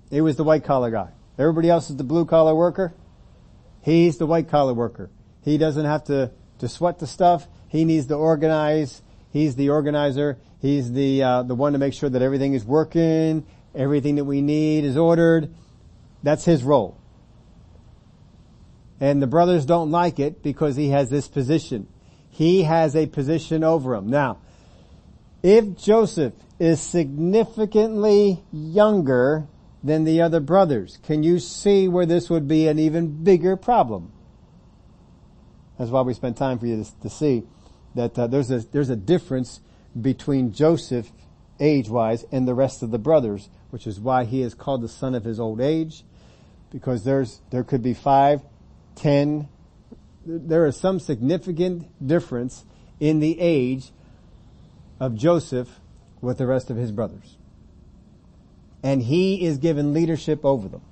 He 0.09 0.21
was 0.21 0.37
the 0.37 0.43
white 0.43 0.63
collar 0.63 0.89
guy. 0.89 1.11
Everybody 1.37 1.69
else 1.69 1.89
is 1.89 1.97
the 1.97 2.03
blue 2.03 2.25
collar 2.25 2.55
worker. 2.55 2.93
He's 3.81 4.17
the 4.17 4.25
white 4.25 4.49
collar 4.49 4.73
worker. 4.73 5.09
He 5.43 5.57
doesn't 5.57 5.85
have 5.85 6.05
to, 6.05 6.31
to 6.59 6.69
sweat 6.69 6.99
the 6.99 7.07
stuff. 7.07 7.47
He 7.67 7.85
needs 7.85 8.07
to 8.07 8.15
organize. 8.15 9.01
He's 9.31 9.55
the 9.55 9.69
organizer. 9.69 10.37
He's 10.61 10.91
the, 10.91 11.21
uh, 11.21 11.43
the 11.43 11.55
one 11.55 11.73
to 11.73 11.79
make 11.79 11.93
sure 11.93 12.09
that 12.09 12.21
everything 12.21 12.53
is 12.53 12.63
working, 12.65 13.45
everything 13.75 14.15
that 14.15 14.23
we 14.23 14.41
need 14.41 14.85
is 14.85 14.97
ordered. 14.97 15.53
That's 16.23 16.45
his 16.45 16.63
role. 16.63 16.97
And 18.99 19.21
the 19.21 19.27
brothers 19.27 19.65
don't 19.65 19.91
like 19.91 20.19
it 20.19 20.41
because 20.41 20.75
he 20.75 20.89
has 20.89 21.09
this 21.09 21.27
position. 21.27 21.87
He 22.29 22.63
has 22.63 22.95
a 22.95 23.05
position 23.05 23.63
over 23.63 23.95
them. 23.95 24.09
Now, 24.09 24.39
if 25.43 25.77
Joseph 25.77 26.33
is 26.57 26.81
significantly 26.81 28.43
younger 28.51 29.47
than 29.85 30.03
the 30.03 30.19
other 30.19 30.39
brothers, 30.39 30.97
can 31.03 31.21
you 31.21 31.37
see 31.37 31.87
where 31.87 32.07
this 32.07 32.27
would 32.27 32.47
be 32.47 32.67
an 32.67 32.79
even 32.79 33.23
bigger 33.23 33.55
problem? 33.55 34.11
That's 35.77 35.91
why 35.91 36.01
we 36.01 36.15
spent 36.15 36.37
time 36.37 36.57
for 36.57 36.65
you 36.65 36.83
to, 36.83 37.01
to 37.01 37.09
see 37.09 37.43
that 37.93 38.17
uh, 38.17 38.25
there's 38.25 38.49
a 38.49 38.59
there's 38.59 38.89
a 38.89 38.95
difference 38.95 39.61
between 39.99 40.53
Joseph 40.53 41.11
age-wise 41.59 42.25
and 42.31 42.47
the 42.47 42.55
rest 42.55 42.81
of 42.81 42.89
the 42.89 42.97
brothers, 42.97 43.47
which 43.69 43.85
is 43.85 43.99
why 43.99 44.25
he 44.25 44.41
is 44.41 44.55
called 44.55 44.81
the 44.81 44.89
son 44.89 45.13
of 45.13 45.23
his 45.23 45.39
old 45.39 45.61
age, 45.61 46.03
because 46.71 47.03
there's 47.03 47.41
there 47.51 47.63
could 47.63 47.83
be 47.83 47.93
five, 47.93 48.41
ten. 48.95 49.47
There 50.25 50.65
is 50.65 50.77
some 50.77 50.99
significant 50.99 52.05
difference 52.05 52.65
in 52.99 53.19
the 53.19 53.39
age 53.39 53.91
of 54.99 55.13
Joseph 55.13 55.79
with 56.21 56.39
the 56.39 56.47
rest 56.47 56.71
of 56.71 56.77
his 56.77 56.91
brothers. 56.91 57.34
And 58.85 59.01
he 59.01 59.43
is 59.43 59.57
given 59.57 59.93
leadership 59.93 60.45
over 60.45 60.67
them. 60.67 60.83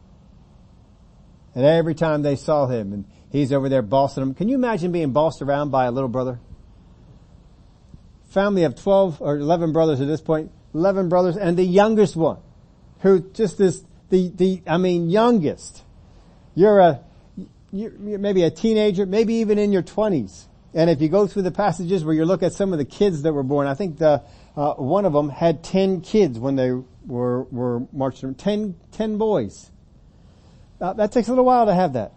And 1.54 1.64
every 1.64 1.94
time 1.94 2.24
they 2.24 2.36
saw 2.36 2.66
him 2.66 2.92
and 2.92 3.06
he's 3.30 3.54
over 3.54 3.70
there 3.70 3.84
bossing 3.84 4.24
them. 4.24 4.34
Can 4.34 4.50
you 4.50 4.56
imagine 4.56 4.92
being 4.92 5.12
bossed 5.12 5.44
around 5.44 5.70
by 5.70 5.86
a 5.86 5.92
little 5.92 6.10
brother? 6.10 6.40
Family 8.32 8.64
of 8.64 8.76
12 8.76 9.22
or 9.22 9.38
11 9.38 9.74
brothers 9.74 10.02
at 10.02 10.08
this 10.08 10.22
point, 10.22 10.52
11 10.74 11.08
brothers 11.08 11.38
and 11.38 11.56
the 11.56 11.64
youngest 11.64 12.16
one 12.16 12.40
who 13.02 13.20
just 13.20 13.62
is 13.62 13.84
the, 14.10 14.30
the, 14.30 14.64
I 14.66 14.78
mean 14.78 15.12
youngest. 15.12 15.84
You're 16.56 16.80
a, 16.80 17.00
you're 17.72 17.92
maybe 17.92 18.42
a 18.42 18.50
teenager, 18.50 19.06
maybe 19.06 19.36
even 19.36 19.60
in 19.60 19.72
your 19.72 19.84
20s. 19.84 20.46
And 20.74 20.90
if 20.90 21.00
you 21.00 21.10
go 21.10 21.28
through 21.28 21.44
the 21.44 21.52
passages 21.52 22.04
where 22.04 22.16
you 22.16 22.26
look 22.26 22.42
at 22.42 22.54
some 22.54 22.74
of 22.74 22.80
the 22.80 22.86
kids 22.86 23.22
that 23.22 23.34
were 23.34 23.44
born, 23.44 23.68
I 23.68 23.76
think 23.76 24.00
the, 24.00 24.24
uh, 24.58 24.74
one 24.74 25.06
of 25.06 25.14
them 25.14 25.30
had 25.30 25.64
10 25.64 26.02
kids 26.02 26.40
when 26.40 26.56
they 26.56 26.72
were, 27.06 27.44
were 27.44 27.88
marching, 27.92 28.36
10, 28.36 28.76
10 28.92 29.18
boys. 29.18 29.72
Uh, 30.80 30.94
that 30.94 31.12
takes 31.12 31.28
a 31.28 31.32
little 31.32 31.46
while 31.46 31.66
to 31.66 31.74
have 31.74 31.94
that. 31.94 32.14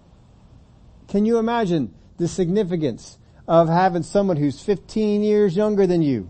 Can 1.08 1.24
you 1.24 1.38
imagine 1.38 1.94
the 2.16 2.28
significance 2.28 3.18
of 3.46 3.68
having 3.68 4.02
someone 4.02 4.36
who's 4.36 4.60
15 4.60 5.22
years 5.22 5.56
younger 5.56 5.86
than 5.86 6.02
you 6.02 6.28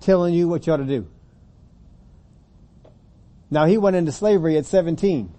telling 0.00 0.34
you 0.34 0.48
what 0.48 0.66
you 0.66 0.72
ought 0.72 0.78
to 0.78 0.84
do? 0.84 1.08
Now 3.50 3.66
he 3.66 3.78
went 3.78 3.94
into 3.94 4.10
slavery 4.10 4.58
at 4.58 4.66
17. 4.66 5.32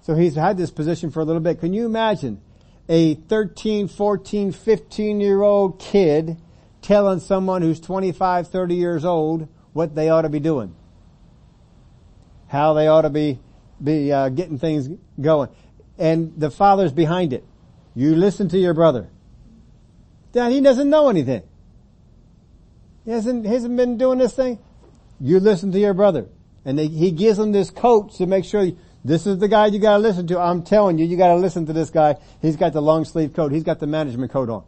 So 0.00 0.14
he's 0.14 0.34
had 0.34 0.56
this 0.56 0.70
position 0.70 1.10
for 1.10 1.20
a 1.20 1.24
little 1.24 1.42
bit. 1.42 1.60
Can 1.60 1.74
you 1.74 1.84
imagine 1.84 2.40
a 2.88 3.14
13, 3.14 3.88
14, 3.88 4.52
15 4.52 5.20
year 5.20 5.42
old 5.42 5.78
kid 5.78 6.38
telling 6.80 7.20
someone 7.20 7.60
who's 7.60 7.80
25, 7.80 8.48
30 8.48 8.74
years 8.74 9.04
old 9.04 9.48
what 9.74 9.94
they 9.94 10.08
ought 10.08 10.22
to 10.22 10.30
be 10.30 10.40
doing? 10.40 10.74
How 12.48 12.74
they 12.74 12.88
ought 12.88 13.02
to 13.02 13.10
be, 13.10 13.38
be 13.82 14.12
uh, 14.12 14.28
getting 14.30 14.58
things 14.58 14.88
going. 15.20 15.50
And 15.98 16.32
the 16.36 16.50
father's 16.50 16.92
behind 16.92 17.32
it. 17.32 17.44
You 17.94 18.14
listen 18.14 18.48
to 18.50 18.58
your 18.58 18.74
brother. 18.74 19.08
Dad, 20.32 20.52
he 20.52 20.60
doesn't 20.60 20.88
know 20.88 21.08
anything. 21.08 21.42
He 23.04 23.10
hasn't, 23.10 23.46
hasn't 23.46 23.76
been 23.76 23.96
doing 23.96 24.18
this 24.18 24.34
thing. 24.34 24.58
You 25.20 25.40
listen 25.40 25.72
to 25.72 25.78
your 25.78 25.94
brother. 25.94 26.28
And 26.64 26.78
they, 26.78 26.86
he 26.86 27.10
gives 27.10 27.38
him 27.38 27.52
this 27.52 27.70
coach 27.70 28.16
to 28.18 28.26
make 28.26 28.44
sure 28.44 28.70
this 29.04 29.26
is 29.26 29.38
the 29.38 29.48
guy 29.48 29.66
you 29.66 29.78
gotta 29.78 30.02
listen 30.02 30.26
to. 30.26 30.38
I'm 30.38 30.62
telling 30.62 30.98
you, 30.98 31.06
you 31.06 31.16
gotta 31.16 31.36
listen 31.36 31.66
to 31.66 31.72
this 31.72 31.90
guy. 31.90 32.16
He's 32.42 32.56
got 32.56 32.72
the 32.72 32.82
long 32.82 33.04
sleeve 33.04 33.32
coat. 33.32 33.52
He's 33.52 33.62
got 33.62 33.78
the 33.78 33.86
management 33.86 34.30
coat 34.32 34.50
on. 34.50 34.64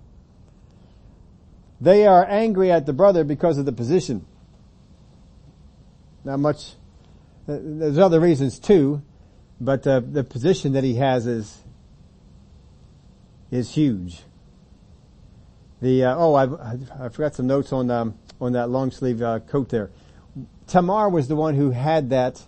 They 1.80 2.06
are 2.06 2.26
angry 2.28 2.70
at 2.70 2.86
the 2.86 2.92
brother 2.92 3.24
because 3.24 3.58
of 3.58 3.64
the 3.64 3.72
position. 3.72 4.26
Not 6.24 6.38
much, 6.38 6.74
there's 7.60 7.98
other 7.98 8.20
reasons 8.20 8.58
too, 8.58 9.02
but 9.60 9.86
uh, 9.86 10.00
the 10.00 10.24
position 10.24 10.72
that 10.72 10.84
he 10.84 10.94
has 10.94 11.26
is, 11.26 11.58
is 13.50 13.74
huge. 13.74 14.22
The, 15.80 16.04
uh, 16.04 16.16
oh, 16.16 16.34
I, 16.34 16.44
I 17.04 17.08
forgot 17.08 17.34
some 17.34 17.46
notes 17.46 17.72
on, 17.72 17.90
um, 17.90 18.18
on 18.40 18.52
that 18.52 18.68
long 18.68 18.90
sleeve 18.90 19.22
uh, 19.22 19.40
coat 19.40 19.70
there. 19.70 19.90
Tamar 20.66 21.08
was 21.08 21.26
the 21.26 21.36
one 21.36 21.54
who 21.54 21.70
had 21.70 22.10
that 22.10 22.42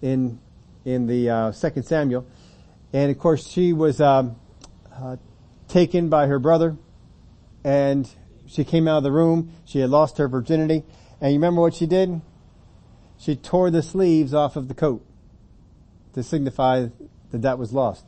in 0.00 0.38
in 0.84 1.06
the 1.06 1.28
uh, 1.28 1.52
Second 1.52 1.82
Samuel, 1.82 2.24
and 2.92 3.10
of 3.10 3.18
course 3.18 3.46
she 3.46 3.72
was 3.72 4.00
um, 4.00 4.36
uh, 4.94 5.16
taken 5.66 6.08
by 6.08 6.26
her 6.26 6.38
brother, 6.38 6.76
and 7.64 8.08
she 8.46 8.64
came 8.64 8.88
out 8.88 8.98
of 8.98 9.02
the 9.02 9.12
room. 9.12 9.52
She 9.64 9.80
had 9.80 9.90
lost 9.90 10.18
her 10.18 10.28
virginity, 10.28 10.84
and 11.20 11.32
you 11.32 11.38
remember 11.38 11.60
what 11.60 11.74
she 11.74 11.86
did? 11.86 12.20
She 13.18 13.34
tore 13.34 13.70
the 13.70 13.82
sleeves 13.82 14.32
off 14.32 14.56
of 14.56 14.68
the 14.68 14.74
coat 14.74 15.04
to 16.14 16.22
signify 16.22 16.86
that 17.30 17.42
that 17.42 17.58
was 17.58 17.72
lost. 17.72 18.04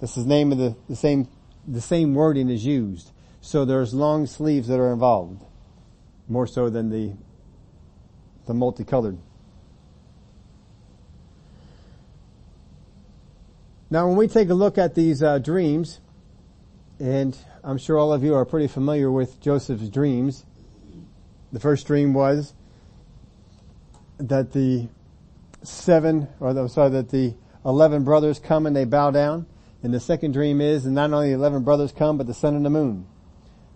This 0.00 0.16
is 0.16 0.26
name 0.26 0.52
of 0.52 0.58
the, 0.58 0.76
the 0.88 0.96
same 0.96 1.28
the 1.66 1.80
same 1.80 2.14
wording 2.14 2.48
is 2.48 2.64
used. 2.64 3.10
So 3.40 3.64
there's 3.64 3.92
long 3.92 4.26
sleeves 4.26 4.68
that 4.68 4.78
are 4.78 4.92
involved, 4.92 5.44
more 6.28 6.46
so 6.46 6.70
than 6.70 6.88
the 6.90 7.14
the 8.46 8.54
multicolored. 8.54 9.18
Now 13.90 14.06
when 14.06 14.16
we 14.16 14.28
take 14.28 14.50
a 14.50 14.54
look 14.54 14.78
at 14.78 14.94
these 14.94 15.22
uh, 15.22 15.38
dreams, 15.38 16.00
and 17.00 17.36
I'm 17.64 17.78
sure 17.78 17.98
all 17.98 18.12
of 18.12 18.22
you 18.22 18.34
are 18.34 18.44
pretty 18.44 18.68
familiar 18.68 19.10
with 19.10 19.40
Joseph's 19.40 19.88
dreams. 19.88 20.44
The 21.52 21.60
first 21.60 21.86
dream 21.86 22.14
was 22.14 22.54
that 24.18 24.52
the 24.52 24.88
seven, 25.62 26.28
or 26.40 26.52
the, 26.54 26.68
sorry, 26.68 26.90
that 26.90 27.08
the 27.10 27.34
eleven 27.64 28.04
brothers 28.04 28.38
come 28.38 28.66
and 28.66 28.74
they 28.74 28.84
bow 28.84 29.10
down. 29.10 29.46
And 29.82 29.94
the 29.94 30.00
second 30.00 30.32
dream 30.32 30.60
is, 30.60 30.86
and 30.86 30.94
not 30.94 31.12
only 31.12 31.28
the 31.28 31.34
eleven 31.34 31.62
brothers 31.62 31.92
come, 31.92 32.18
but 32.18 32.26
the 32.26 32.34
sun 32.34 32.56
and 32.56 32.64
the 32.64 32.70
moon, 32.70 33.06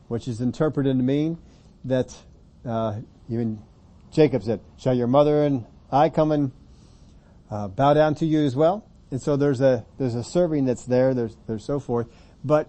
which 0.09 0.26
is 0.26 0.40
interpreted 0.40 0.97
to 0.97 1.03
mean 1.03 1.38
that 1.84 2.16
uh, 2.64 3.01
even 3.28 3.62
Jacob 4.11 4.43
said, 4.43 4.61
"Shall 4.78 4.95
your 4.95 5.07
mother 5.07 5.45
and 5.45 5.64
I 5.90 6.09
come 6.09 6.32
and 6.32 6.53
uh, 7.51 7.68
bow 7.68 7.95
down 7.95 8.16
to 8.16 8.26
you 8.26 8.45
as 8.45 8.57
well?" 8.57 8.84
And 9.12 9.20
so 9.20 9.36
there's 9.36 9.61
a, 9.61 9.84
there's 9.99 10.14
a 10.14 10.24
serving 10.24 10.64
that's 10.64 10.86
there, 10.86 11.12
there's, 11.12 11.36
there's 11.47 11.64
so 11.64 11.78
forth. 11.78 12.09
But 12.43 12.66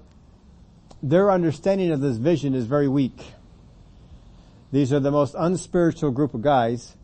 their 1.01 1.31
understanding 1.31 1.89
of 1.91 2.01
this 2.01 2.17
vision 2.17 2.53
is 2.53 2.65
very 2.65 2.89
weak. 2.89 3.17
These 4.71 4.91
are 4.91 4.99
the 4.99 5.09
most 5.09 5.35
unspiritual 5.37 6.11
group 6.11 6.33
of 6.33 6.41
guys, 6.41 6.97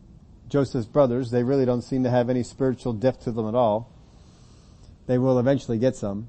Joseph's 0.50 0.86
brothers. 0.86 1.30
They 1.30 1.42
really 1.42 1.64
don't 1.64 1.82
seem 1.82 2.04
to 2.04 2.10
have 2.10 2.28
any 2.28 2.42
spiritual 2.42 2.92
depth 2.92 3.24
to 3.24 3.32
them 3.32 3.48
at 3.48 3.54
all. 3.54 3.90
They 5.06 5.16
will 5.16 5.38
eventually 5.38 5.78
get 5.78 5.96
some. 5.96 6.28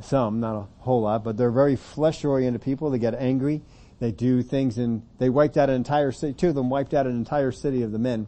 Some, 0.00 0.40
not 0.40 0.56
a 0.56 0.82
whole 0.82 1.02
lot, 1.02 1.24
but 1.24 1.36
they're 1.36 1.50
very 1.50 1.76
flesh 1.76 2.24
oriented 2.24 2.62
people. 2.62 2.90
They 2.90 2.98
get 2.98 3.14
angry. 3.14 3.62
They 4.00 4.10
do 4.12 4.42
things 4.42 4.78
and 4.78 5.02
they 5.18 5.30
wiped 5.30 5.56
out 5.56 5.68
an 5.68 5.76
entire 5.76 6.12
city. 6.12 6.34
Two 6.34 6.48
of 6.48 6.54
them 6.54 6.70
wiped 6.70 6.94
out 6.94 7.06
an 7.06 7.16
entire 7.16 7.52
city 7.52 7.82
of 7.82 7.92
the 7.92 7.98
men 7.98 8.26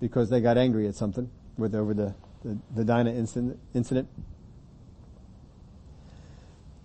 because 0.00 0.30
they 0.30 0.40
got 0.40 0.58
angry 0.58 0.88
at 0.88 0.94
something 0.94 1.30
with 1.56 1.74
over 1.74 1.94
the 1.94 2.14
the, 2.44 2.58
the 2.74 2.84
Dinah 2.84 3.12
incident, 3.12 3.58
incident. 3.74 4.08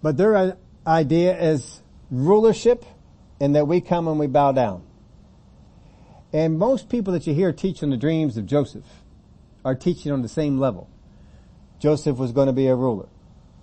But 0.02 0.18
their 0.18 0.58
idea 0.86 1.40
is 1.40 1.82
rulership 2.12 2.86
and 3.40 3.56
that 3.56 3.68
we 3.68 3.82
come 3.82 4.08
and 4.08 4.20
we 4.20 4.28
bow 4.28 4.52
down. 4.52 4.84
And 6.34 6.60
most 6.60 6.90
people 6.90 7.14
that 7.14 7.26
you 7.26 7.34
hear 7.34 7.54
teaching 7.54 7.90
the 7.90 7.98
dreams 7.98 8.38
of 8.38 8.46
Joseph 8.46 8.86
are 9.64 9.76
teaching 9.76 10.12
on 10.12 10.22
the 10.22 10.30
same 10.30 10.60
level. 10.60 10.90
Joseph 11.80 12.18
was 12.18 12.32
going 12.32 12.48
to 12.48 12.54
be 12.54 12.68
a 12.68 12.76
ruler. 12.76 13.08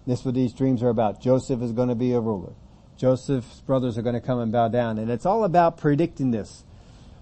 This 0.06 0.20
is 0.20 0.26
what 0.26 0.34
these 0.34 0.52
dreams 0.52 0.82
are 0.82 0.88
about. 0.88 1.20
Joseph 1.20 1.62
is 1.62 1.72
going 1.72 1.88
to 1.88 1.94
be 1.94 2.12
a 2.12 2.20
ruler. 2.20 2.52
Joseph's 2.96 3.60
brothers 3.60 3.98
are 3.98 4.02
going 4.02 4.14
to 4.14 4.20
come 4.20 4.38
and 4.38 4.52
bow 4.52 4.68
down. 4.68 4.98
And 4.98 5.10
it's 5.10 5.26
all 5.26 5.44
about 5.44 5.78
predicting 5.78 6.30
this. 6.30 6.64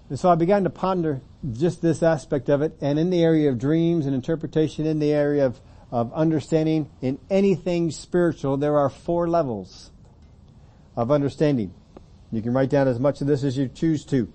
And 0.09 0.19
so 0.19 0.29
I 0.29 0.35
began 0.35 0.63
to 0.65 0.69
ponder 0.69 1.21
just 1.53 1.81
this 1.81 2.03
aspect 2.03 2.49
of 2.49 2.61
it, 2.61 2.77
and 2.81 2.99
in 2.99 3.09
the 3.09 3.23
area 3.23 3.49
of 3.49 3.57
dreams 3.57 4.05
and 4.05 4.13
interpretation, 4.13 4.85
in 4.85 4.99
the 4.99 5.11
area 5.11 5.45
of, 5.45 5.59
of 5.91 6.13
understanding, 6.13 6.89
in 7.01 7.19
anything 7.29 7.89
spiritual, 7.91 8.57
there 8.57 8.77
are 8.77 8.89
four 8.89 9.27
levels 9.27 9.91
of 10.95 11.09
understanding. 11.09 11.73
You 12.31 12.41
can 12.41 12.53
write 12.53 12.69
down 12.69 12.87
as 12.87 12.99
much 12.99 13.21
of 13.21 13.27
this 13.27 13.43
as 13.43 13.57
you 13.57 13.67
choose 13.67 14.05
to. 14.05 14.31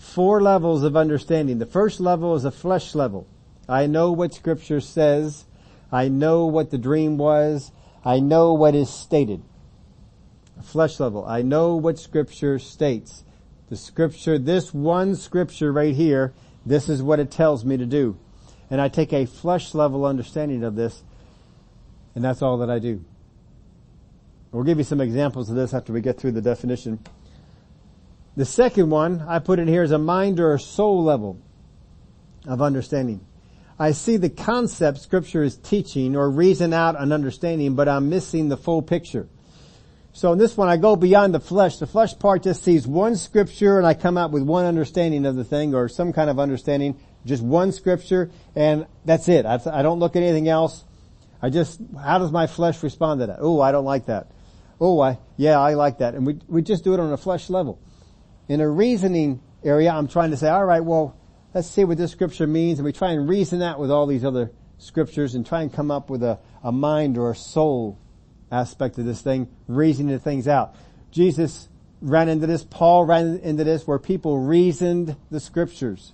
Four 0.00 0.40
levels 0.40 0.82
of 0.82 0.96
understanding. 0.96 1.58
The 1.58 1.66
first 1.66 2.00
level 2.00 2.34
is 2.34 2.46
a 2.46 2.50
flesh 2.50 2.94
level. 2.94 3.26
I 3.68 3.86
know 3.86 4.10
what 4.10 4.32
scripture 4.32 4.80
says. 4.80 5.44
I 5.92 6.08
know 6.08 6.46
what 6.46 6.70
the 6.70 6.78
dream 6.78 7.18
was. 7.18 7.70
I 8.02 8.18
know 8.18 8.54
what 8.54 8.74
is 8.74 8.88
stated. 8.88 9.42
A 10.58 10.62
flesh 10.62 10.98
level. 10.98 11.26
I 11.26 11.42
know 11.42 11.76
what 11.76 11.98
scripture 11.98 12.58
states. 12.58 13.24
The 13.68 13.76
scripture, 13.76 14.38
this 14.38 14.72
one 14.72 15.16
scripture 15.16 15.70
right 15.70 15.94
here, 15.94 16.32
this 16.64 16.88
is 16.88 17.02
what 17.02 17.20
it 17.20 17.30
tells 17.30 17.66
me 17.66 17.76
to 17.76 17.86
do. 17.86 18.18
And 18.70 18.80
I 18.80 18.88
take 18.88 19.12
a 19.12 19.26
flesh 19.26 19.74
level 19.74 20.06
understanding 20.06 20.64
of 20.64 20.76
this, 20.76 21.04
and 22.14 22.24
that's 22.24 22.40
all 22.40 22.56
that 22.58 22.70
I 22.70 22.78
do. 22.78 23.04
We'll 24.50 24.64
give 24.64 24.78
you 24.78 24.84
some 24.84 25.02
examples 25.02 25.50
of 25.50 25.56
this 25.56 25.74
after 25.74 25.92
we 25.92 26.00
get 26.00 26.18
through 26.18 26.32
the 26.32 26.40
definition. 26.40 27.00
The 28.40 28.46
second 28.46 28.88
one 28.88 29.20
I 29.28 29.38
put 29.38 29.58
in 29.58 29.68
here 29.68 29.82
is 29.82 29.90
a 29.90 29.98
mind 29.98 30.40
or 30.40 30.56
soul 30.56 31.04
level 31.04 31.38
of 32.46 32.62
understanding. 32.62 33.20
I 33.78 33.92
see 33.92 34.16
the 34.16 34.30
concept 34.30 34.96
scripture 35.02 35.42
is 35.42 35.58
teaching 35.58 36.16
or 36.16 36.30
reason 36.30 36.72
out 36.72 36.98
an 36.98 37.12
understanding, 37.12 37.74
but 37.74 37.86
I'm 37.86 38.08
missing 38.08 38.48
the 38.48 38.56
full 38.56 38.80
picture. 38.80 39.28
So 40.14 40.32
in 40.32 40.38
this 40.38 40.56
one 40.56 40.70
I 40.70 40.78
go 40.78 40.96
beyond 40.96 41.34
the 41.34 41.40
flesh. 41.40 41.76
The 41.76 41.86
flesh 41.86 42.18
part 42.18 42.44
just 42.44 42.64
sees 42.64 42.86
one 42.86 43.14
scripture 43.16 43.76
and 43.76 43.86
I 43.86 43.92
come 43.92 44.16
out 44.16 44.30
with 44.30 44.44
one 44.44 44.64
understanding 44.64 45.26
of 45.26 45.36
the 45.36 45.44
thing 45.44 45.74
or 45.74 45.90
some 45.90 46.14
kind 46.14 46.30
of 46.30 46.38
understanding, 46.38 46.98
just 47.26 47.42
one 47.42 47.72
scripture 47.72 48.30
and 48.56 48.86
that's 49.04 49.28
it. 49.28 49.44
I 49.44 49.82
don't 49.82 49.98
look 49.98 50.16
at 50.16 50.22
anything 50.22 50.48
else. 50.48 50.82
I 51.42 51.50
just, 51.50 51.78
how 52.02 52.18
does 52.18 52.32
my 52.32 52.46
flesh 52.46 52.82
respond 52.82 53.20
to 53.20 53.26
that? 53.26 53.40
Oh, 53.42 53.60
I 53.60 53.70
don't 53.70 53.84
like 53.84 54.06
that. 54.06 54.28
Oh, 54.80 54.98
I, 54.98 55.18
yeah, 55.36 55.60
I 55.60 55.74
like 55.74 55.98
that. 55.98 56.14
And 56.14 56.26
we, 56.26 56.38
we 56.48 56.62
just 56.62 56.84
do 56.84 56.94
it 56.94 57.00
on 57.00 57.12
a 57.12 57.18
flesh 57.18 57.50
level. 57.50 57.78
In 58.50 58.60
a 58.60 58.68
reasoning 58.68 59.40
area, 59.62 59.92
I'm 59.92 60.08
trying 60.08 60.32
to 60.32 60.36
say, 60.36 60.48
alright, 60.50 60.84
well, 60.84 61.16
let's 61.54 61.70
see 61.70 61.84
what 61.84 61.98
this 61.98 62.10
scripture 62.10 62.48
means 62.48 62.80
and 62.80 62.84
we 62.84 62.92
try 62.92 63.12
and 63.12 63.28
reason 63.28 63.60
that 63.60 63.78
with 63.78 63.92
all 63.92 64.08
these 64.08 64.24
other 64.24 64.50
scriptures 64.76 65.36
and 65.36 65.46
try 65.46 65.62
and 65.62 65.72
come 65.72 65.92
up 65.92 66.10
with 66.10 66.24
a, 66.24 66.36
a 66.64 66.72
mind 66.72 67.16
or 67.16 67.30
a 67.30 67.36
soul 67.36 67.96
aspect 68.50 68.98
of 68.98 69.04
this 69.04 69.22
thing, 69.22 69.46
reasoning 69.68 70.18
things 70.18 70.48
out. 70.48 70.74
Jesus 71.12 71.68
ran 72.02 72.28
into 72.28 72.48
this, 72.48 72.64
Paul 72.64 73.04
ran 73.04 73.38
into 73.38 73.62
this 73.62 73.86
where 73.86 74.00
people 74.00 74.40
reasoned 74.40 75.14
the 75.30 75.38
scriptures. 75.38 76.12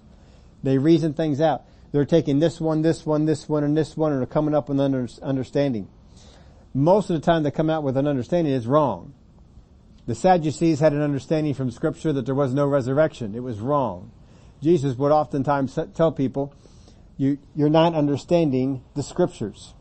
They 0.62 0.76
reasoned 0.76 1.16
things 1.16 1.40
out. 1.40 1.64
They're 1.90 2.04
taking 2.04 2.38
this 2.38 2.60
one, 2.60 2.82
this 2.82 3.06
one, 3.06 3.24
this 3.24 3.48
one, 3.48 3.64
and 3.64 3.74
this 3.74 3.96
one 3.96 4.12
and 4.12 4.22
are 4.22 4.26
coming 4.26 4.54
up 4.54 4.68
with 4.68 4.78
an 4.78 5.08
understanding. 5.22 5.88
Most 6.74 7.08
of 7.08 7.18
the 7.18 7.24
time 7.24 7.44
they 7.44 7.50
come 7.50 7.70
out 7.70 7.82
with 7.82 7.96
an 7.96 8.06
understanding 8.06 8.52
is 8.52 8.66
wrong. 8.66 9.14
The 10.06 10.14
Sadducees 10.14 10.80
had 10.80 10.92
an 10.92 11.02
understanding 11.02 11.54
from 11.54 11.70
scripture 11.70 12.12
that 12.12 12.26
there 12.26 12.34
was 12.34 12.54
no 12.54 12.66
resurrection. 12.66 13.34
It 13.34 13.42
was 13.42 13.58
wrong. 13.58 14.12
Jesus 14.62 14.96
would 14.96 15.12
oftentimes 15.12 15.78
tell 15.94 16.12
people, 16.12 16.54
you, 17.16 17.38
you're 17.54 17.68
not 17.68 17.94
understanding 17.94 18.84
the 18.94 19.02
scriptures. 19.02 19.74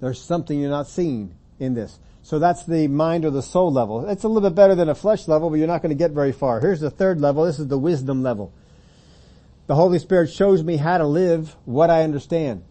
There's 0.00 0.20
something 0.20 0.58
you're 0.58 0.70
not 0.70 0.88
seeing 0.88 1.34
in 1.58 1.74
this. 1.74 1.98
So 2.22 2.38
that's 2.38 2.64
the 2.64 2.88
mind 2.88 3.24
or 3.24 3.30
the 3.30 3.42
soul 3.42 3.72
level. 3.72 4.08
It's 4.08 4.24
a 4.24 4.28
little 4.28 4.48
bit 4.48 4.54
better 4.54 4.74
than 4.74 4.88
a 4.88 4.94
flesh 4.94 5.26
level, 5.26 5.50
but 5.50 5.56
you're 5.56 5.66
not 5.66 5.82
going 5.82 5.90
to 5.90 5.98
get 5.98 6.10
very 6.10 6.32
far. 6.32 6.60
Here's 6.60 6.80
the 6.80 6.90
third 6.90 7.20
level. 7.20 7.44
This 7.44 7.58
is 7.58 7.68
the 7.68 7.78
wisdom 7.78 8.22
level. 8.22 8.52
The 9.66 9.74
Holy 9.74 9.98
Spirit 9.98 10.30
shows 10.30 10.62
me 10.62 10.76
how 10.76 10.98
to 10.98 11.06
live 11.06 11.56
what 11.64 11.90
I 11.90 12.02
understand. 12.02 12.64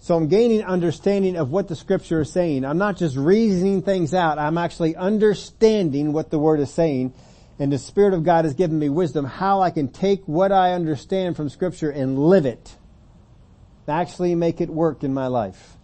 So 0.00 0.16
I'm 0.16 0.28
gaining 0.28 0.62
understanding 0.62 1.36
of 1.36 1.50
what 1.50 1.68
the 1.68 1.76
scripture 1.76 2.20
is 2.20 2.32
saying. 2.32 2.64
I'm 2.64 2.78
not 2.78 2.96
just 2.96 3.16
reasoning 3.16 3.82
things 3.82 4.14
out. 4.14 4.38
I'm 4.38 4.56
actually 4.56 4.96
understanding 4.96 6.12
what 6.12 6.30
the 6.30 6.38
word 6.38 6.60
is 6.60 6.70
saying. 6.72 7.12
And 7.58 7.72
the 7.72 7.78
Spirit 7.78 8.14
of 8.14 8.22
God 8.22 8.44
has 8.44 8.54
given 8.54 8.78
me 8.78 8.88
wisdom 8.88 9.24
how 9.24 9.60
I 9.60 9.70
can 9.70 9.88
take 9.88 10.22
what 10.26 10.52
I 10.52 10.74
understand 10.74 11.36
from 11.36 11.48
scripture 11.48 11.90
and 11.90 12.18
live 12.18 12.46
it. 12.46 12.76
Actually 13.88 14.34
make 14.34 14.60
it 14.60 14.68
work 14.68 15.02
in 15.02 15.14
my 15.14 15.26
life. 15.28 15.76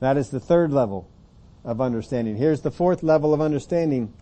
That 0.00 0.16
is 0.16 0.30
the 0.30 0.40
third 0.40 0.72
level 0.72 1.08
of 1.64 1.80
understanding. 1.80 2.36
Here's 2.36 2.60
the 2.60 2.70
fourth 2.70 3.02
level 3.02 3.34
of 3.34 3.40
understanding. 3.40 4.14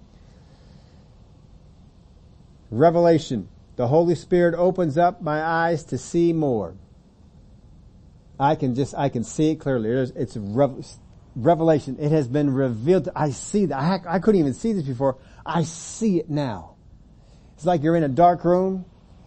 Revelation. 2.71 3.49
The 3.77 3.89
Holy 3.89 4.15
Spirit 4.15 4.55
opens 4.55 4.97
up 4.97 5.21
my 5.21 5.43
eyes 5.43 5.85
to 5.85 5.99
see 5.99 6.33
more. 6.33 6.75
I 8.39 8.55
can 8.55 8.75
just, 8.75 8.95
I 8.95 9.09
can 9.09 9.25
see 9.25 9.51
it 9.51 9.57
clearly. 9.57 9.91
It's, 9.91 10.13
it's 10.13 10.37
revelation. 11.35 11.97
It 11.99 12.13
has 12.13 12.29
been 12.29 12.51
revealed. 12.53 13.09
I 13.15 13.31
see 13.31 13.67
that. 13.67 13.77
I, 13.77 14.17
I 14.17 14.19
couldn't 14.19 14.41
even 14.41 14.55
see 14.55 14.73
this 14.73 14.85
before. 14.85 15.19
I 15.45 15.63
see 15.63 16.19
it 16.19 16.29
now. 16.29 16.77
It's 17.55 17.65
like 17.65 17.83
you're 17.83 17.97
in 17.97 18.05
a 18.05 18.09
dark 18.09 18.45
room 18.45 18.85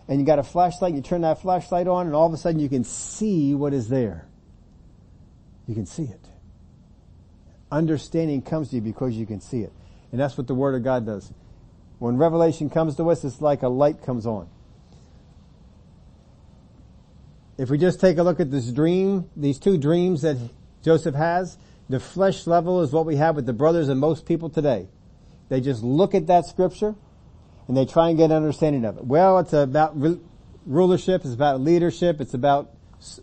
and 0.07 0.19
you 0.19 0.25
got 0.25 0.39
a 0.39 0.43
flashlight, 0.43 0.93
and 0.93 0.97
you 0.97 1.03
turn 1.03 1.21
that 1.21 1.39
flashlight 1.41 1.87
on 1.87 2.07
and 2.07 2.15
all 2.15 2.25
of 2.25 2.33
a 2.33 2.37
sudden 2.37 2.59
you 2.59 2.69
can 2.69 2.83
see 2.83 3.53
what 3.53 3.73
is 3.73 3.89
there. 3.89 4.27
You 5.67 5.75
can 5.75 5.85
see 5.85 6.03
it 6.03 6.29
understanding 7.71 8.41
comes 8.41 8.69
to 8.69 8.75
you 8.75 8.81
because 8.81 9.15
you 9.15 9.25
can 9.25 9.41
see 9.41 9.61
it. 9.61 9.73
And 10.11 10.19
that's 10.19 10.37
what 10.37 10.47
the 10.47 10.55
Word 10.55 10.75
of 10.75 10.83
God 10.83 11.05
does. 11.05 11.31
When 11.99 12.17
revelation 12.17 12.69
comes 12.69 12.95
to 12.95 13.09
us, 13.09 13.23
it's 13.23 13.41
like 13.41 13.63
a 13.63 13.67
light 13.67 14.01
comes 14.01 14.25
on. 14.25 14.49
If 17.59 17.69
we 17.69 17.77
just 17.77 17.99
take 17.99 18.17
a 18.17 18.23
look 18.23 18.39
at 18.39 18.49
this 18.49 18.71
dream, 18.71 19.29
these 19.35 19.59
two 19.59 19.77
dreams 19.77 20.21
that 20.21 20.37
Joseph 20.81 21.13
has, 21.13 21.57
the 21.89 21.99
flesh 21.99 22.47
level 22.47 22.81
is 22.81 22.93
what 22.93 23.05
we 23.05 23.17
have 23.17 23.35
with 23.35 23.45
the 23.45 23.51
brothers 23.51 23.89
and 23.89 23.99
most 23.99 24.25
people 24.25 24.49
today. 24.49 24.87
They 25.49 25.59
just 25.59 25.83
look 25.83 26.15
at 26.15 26.27
that 26.27 26.45
scripture 26.45 26.95
and 27.67 27.75
they 27.75 27.85
try 27.85 28.07
and 28.07 28.17
get 28.17 28.31
an 28.31 28.37
understanding 28.37 28.85
of 28.85 28.97
it. 28.97 29.03
Well, 29.03 29.39
it's 29.39 29.51
about 29.51 29.93
rulership, 30.65 31.25
it's 31.25 31.33
about 31.33 31.59
leadership, 31.59 32.21
it's 32.21 32.33
about 32.33 32.71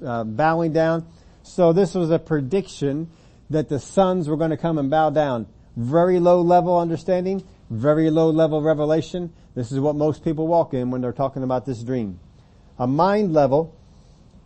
uh, 0.04 0.24
bowing 0.24 0.74
down. 0.74 1.06
So 1.42 1.72
this 1.72 1.94
was 1.94 2.10
a 2.10 2.18
prediction 2.18 3.08
that 3.48 3.70
the 3.70 3.80
sons 3.80 4.28
were 4.28 4.36
going 4.36 4.50
to 4.50 4.58
come 4.58 4.76
and 4.76 4.90
bow 4.90 5.08
down. 5.08 5.46
Very 5.76 6.20
low 6.20 6.42
level 6.42 6.78
understanding, 6.78 7.42
very 7.70 8.10
low 8.10 8.28
level 8.28 8.60
revelation. 8.60 9.32
This 9.54 9.72
is 9.72 9.80
what 9.80 9.96
most 9.96 10.22
people 10.22 10.46
walk 10.46 10.74
in 10.74 10.90
when 10.90 11.00
they're 11.00 11.12
talking 11.12 11.42
about 11.42 11.64
this 11.64 11.82
dream. 11.82 12.20
A 12.78 12.86
mind 12.86 13.32
level, 13.32 13.75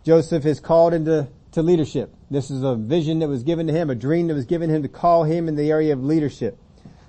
Joseph 0.03 0.45
is 0.45 0.59
called 0.59 0.93
into 0.93 1.27
to 1.51 1.61
leadership. 1.61 2.13
This 2.29 2.49
is 2.49 2.63
a 2.63 2.75
vision 2.75 3.19
that 3.19 3.27
was 3.27 3.43
given 3.43 3.67
to 3.67 3.73
him, 3.73 3.89
a 3.89 3.95
dream 3.95 4.27
that 4.27 4.33
was 4.33 4.45
given 4.45 4.69
him 4.69 4.83
to 4.83 4.89
call 4.89 5.25
him 5.25 5.47
in 5.47 5.55
the 5.55 5.69
area 5.69 5.93
of 5.93 6.03
leadership. 6.03 6.57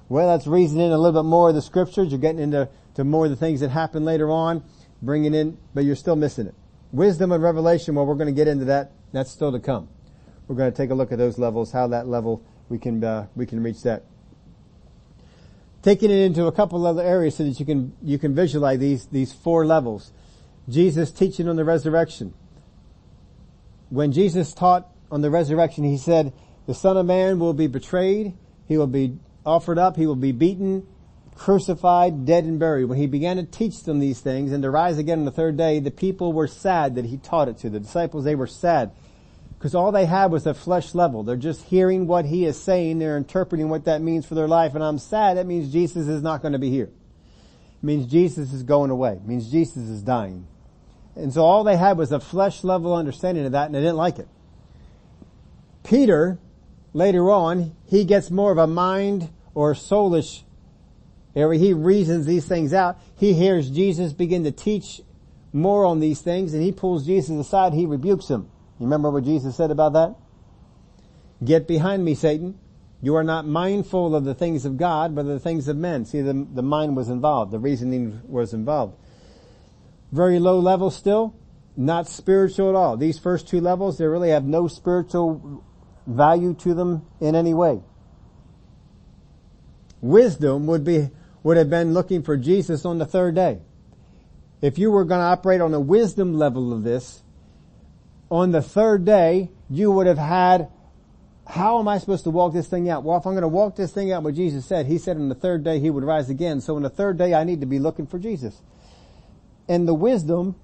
Well, 0.08 0.26
that's 0.28 0.46
reasoning 0.46 0.92
a 0.92 0.98
little 0.98 1.22
bit 1.22 1.28
more 1.28 1.48
of 1.48 1.54
the 1.54 1.62
scriptures. 1.62 2.10
You're 2.10 2.20
getting 2.20 2.40
into 2.40 2.68
to 2.94 3.04
more 3.04 3.24
of 3.24 3.30
the 3.30 3.36
things 3.36 3.60
that 3.60 3.70
happen 3.70 4.04
later 4.04 4.30
on, 4.30 4.64
bringing 5.00 5.32
in, 5.32 5.56
but 5.74 5.84
you're 5.84 5.96
still 5.96 6.16
missing 6.16 6.48
it. 6.48 6.54
Wisdom 6.90 7.32
and 7.32 7.42
revelation, 7.42 7.94
well, 7.94 8.04
we're 8.04 8.16
going 8.16 8.26
to 8.26 8.34
get 8.34 8.48
into 8.48 8.66
that. 8.66 8.92
That's 9.12 9.30
still 9.30 9.52
to 9.52 9.60
come. 9.60 9.88
We're 10.48 10.56
going 10.56 10.70
to 10.70 10.76
take 10.76 10.90
a 10.90 10.94
look 10.94 11.12
at 11.12 11.18
those 11.18 11.38
levels, 11.38 11.72
how 11.72 11.86
that 11.88 12.06
level 12.06 12.42
we 12.68 12.78
can 12.78 13.02
uh, 13.02 13.26
we 13.36 13.46
can 13.46 13.62
reach 13.62 13.82
that. 13.82 14.04
Taking 15.82 16.10
it 16.10 16.18
into 16.18 16.46
a 16.46 16.52
couple 16.52 16.86
other 16.86 17.02
areas 17.02 17.36
so 17.36 17.44
that 17.44 17.58
you 17.58 17.64
can 17.64 17.94
you 18.02 18.18
can 18.18 18.34
visualize 18.34 18.78
these 18.78 19.06
these 19.06 19.32
four 19.32 19.64
levels. 19.64 20.12
Jesus 20.68 21.10
teaching 21.10 21.48
on 21.48 21.56
the 21.56 21.64
resurrection. 21.64 22.34
When 23.92 24.12
Jesus 24.12 24.54
taught 24.54 24.88
on 25.10 25.20
the 25.20 25.30
resurrection, 25.30 25.84
he 25.84 25.98
said, 25.98 26.32
"The 26.66 26.72
Son 26.72 26.96
of 26.96 27.04
Man 27.04 27.38
will 27.38 27.52
be 27.52 27.66
betrayed. 27.66 28.32
He 28.66 28.78
will 28.78 28.86
be 28.86 29.18
offered 29.44 29.78
up. 29.78 29.98
He 29.98 30.06
will 30.06 30.16
be 30.16 30.32
beaten, 30.32 30.84
crucified, 31.34 32.24
dead, 32.24 32.44
and 32.44 32.58
buried." 32.58 32.86
When 32.86 32.96
he 32.96 33.06
began 33.06 33.36
to 33.36 33.42
teach 33.42 33.82
them 33.82 33.98
these 33.98 34.20
things 34.20 34.50
and 34.50 34.62
to 34.62 34.70
rise 34.70 34.96
again 34.96 35.18
on 35.18 35.24
the 35.26 35.30
third 35.30 35.58
day, 35.58 35.78
the 35.78 35.90
people 35.90 36.32
were 36.32 36.46
sad 36.46 36.94
that 36.94 37.04
he 37.04 37.18
taught 37.18 37.48
it 37.48 37.58
to. 37.58 37.68
The 37.68 37.80
disciples 37.80 38.24
they 38.24 38.34
were 38.34 38.46
sad 38.46 38.92
because 39.58 39.74
all 39.74 39.92
they 39.92 40.06
had 40.06 40.32
was 40.32 40.46
a 40.46 40.54
flesh 40.54 40.94
level. 40.94 41.22
They're 41.22 41.36
just 41.36 41.64
hearing 41.64 42.06
what 42.06 42.24
he 42.24 42.46
is 42.46 42.58
saying. 42.58 42.98
They're 42.98 43.18
interpreting 43.18 43.68
what 43.68 43.84
that 43.84 44.00
means 44.00 44.24
for 44.24 44.34
their 44.34 44.48
life. 44.48 44.74
And 44.74 44.82
I'm 44.82 44.98
sad. 44.98 45.36
That 45.36 45.46
means 45.46 45.70
Jesus 45.70 46.08
is 46.08 46.22
not 46.22 46.40
going 46.40 46.52
to 46.52 46.58
be 46.58 46.70
here. 46.70 46.88
It 47.82 47.84
means 47.84 48.06
Jesus 48.06 48.54
is 48.54 48.62
going 48.62 48.90
away. 48.90 49.12
It 49.12 49.26
means 49.26 49.50
Jesus 49.50 49.88
is 49.90 50.00
dying. 50.02 50.46
And 51.14 51.32
so 51.32 51.44
all 51.44 51.64
they 51.64 51.76
had 51.76 51.98
was 51.98 52.10
a 52.12 52.20
flesh 52.20 52.64
level 52.64 52.94
understanding 52.94 53.44
of 53.44 53.52
that 53.52 53.66
and 53.66 53.74
they 53.74 53.80
didn't 53.80 53.96
like 53.96 54.18
it. 54.18 54.28
Peter, 55.84 56.38
later 56.92 57.30
on, 57.30 57.74
he 57.86 58.04
gets 58.04 58.30
more 58.30 58.52
of 58.52 58.58
a 58.58 58.66
mind 58.66 59.30
or 59.54 59.74
soulish 59.74 60.42
area. 61.34 61.58
He 61.58 61.72
reasons 61.72 62.26
these 62.26 62.46
things 62.46 62.72
out. 62.72 62.98
He 63.16 63.34
hears 63.34 63.70
Jesus 63.70 64.12
begin 64.12 64.44
to 64.44 64.52
teach 64.52 65.00
more 65.52 65.84
on 65.84 66.00
these 66.00 66.20
things 66.20 66.54
and 66.54 66.62
he 66.62 66.72
pulls 66.72 67.04
Jesus 67.04 67.46
aside. 67.46 67.74
He 67.74 67.86
rebukes 67.86 68.28
him. 68.28 68.48
You 68.78 68.86
remember 68.86 69.10
what 69.10 69.24
Jesus 69.24 69.56
said 69.56 69.70
about 69.70 69.92
that? 69.92 70.16
Get 71.44 71.66
behind 71.66 72.04
me, 72.04 72.14
Satan. 72.14 72.58
You 73.02 73.16
are 73.16 73.24
not 73.24 73.46
mindful 73.46 74.14
of 74.14 74.24
the 74.24 74.34
things 74.34 74.64
of 74.64 74.76
God, 74.76 75.14
but 75.14 75.22
of 75.22 75.26
the 75.26 75.40
things 75.40 75.66
of 75.66 75.76
men. 75.76 76.04
See, 76.04 76.20
the, 76.20 76.46
the 76.52 76.62
mind 76.62 76.96
was 76.96 77.08
involved. 77.08 77.50
The 77.50 77.58
reasoning 77.58 78.20
was 78.24 78.54
involved. 78.54 78.96
Very 80.12 80.38
low 80.38 80.60
level 80.60 80.90
still. 80.90 81.34
Not 81.76 82.06
spiritual 82.06 82.68
at 82.68 82.74
all. 82.74 82.96
These 82.96 83.18
first 83.18 83.48
two 83.48 83.60
levels, 83.60 83.98
they 83.98 84.04
really 84.04 84.30
have 84.30 84.44
no 84.44 84.68
spiritual 84.68 85.64
value 86.06 86.54
to 86.54 86.74
them 86.74 87.06
in 87.20 87.34
any 87.34 87.54
way. 87.54 87.82
Wisdom 90.02 90.66
would 90.66 90.84
be, 90.84 91.08
would 91.42 91.56
have 91.56 91.70
been 91.70 91.94
looking 91.94 92.22
for 92.22 92.36
Jesus 92.36 92.84
on 92.84 92.98
the 92.98 93.06
third 93.06 93.34
day. 93.34 93.60
If 94.60 94.78
you 94.78 94.90
were 94.90 95.04
going 95.04 95.20
to 95.20 95.24
operate 95.24 95.60
on 95.60 95.72
a 95.72 95.80
wisdom 95.80 96.34
level 96.34 96.72
of 96.72 96.82
this, 96.82 97.22
on 98.30 98.52
the 98.52 98.62
third 98.62 99.04
day, 99.04 99.50
you 99.70 99.90
would 99.90 100.06
have 100.06 100.18
had 100.18 100.68
how 101.46 101.80
am 101.80 101.88
I 101.88 101.98
supposed 101.98 102.24
to 102.24 102.30
walk 102.30 102.52
this 102.52 102.68
thing 102.68 102.88
out? 102.88 103.02
Well, 103.02 103.18
if 103.18 103.26
I'm 103.26 103.32
going 103.32 103.42
to 103.42 103.48
walk 103.48 103.76
this 103.76 103.92
thing 103.92 104.12
out 104.12 104.22
what 104.22 104.34
Jesus 104.34 104.64
said, 104.64 104.86
He 104.86 104.98
said 104.98 105.16
on 105.16 105.28
the 105.28 105.34
third 105.34 105.64
day 105.64 105.80
He 105.80 105.90
would 105.90 106.04
rise 106.04 106.30
again. 106.30 106.60
So 106.60 106.76
on 106.76 106.82
the 106.82 106.90
third 106.90 107.18
day 107.18 107.34
I 107.34 107.44
need 107.44 107.60
to 107.60 107.66
be 107.66 107.78
looking 107.78 108.06
for 108.06 108.18
Jesus. 108.18 108.62
And 109.68 109.86
the 109.86 109.94
wisdom 109.94 110.56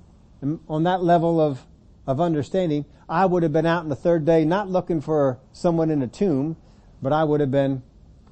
on 0.68 0.84
that 0.84 1.02
level 1.02 1.40
of, 1.40 1.64
of 2.06 2.20
understanding, 2.20 2.84
I 3.08 3.26
would 3.26 3.42
have 3.42 3.52
been 3.52 3.66
out 3.66 3.82
on 3.82 3.88
the 3.88 3.96
third 3.96 4.24
day 4.24 4.44
not 4.44 4.68
looking 4.68 5.00
for 5.00 5.38
someone 5.52 5.90
in 5.90 6.02
a 6.02 6.06
tomb, 6.06 6.56
but 7.02 7.12
I 7.12 7.24
would 7.24 7.40
have 7.40 7.50
been 7.50 7.82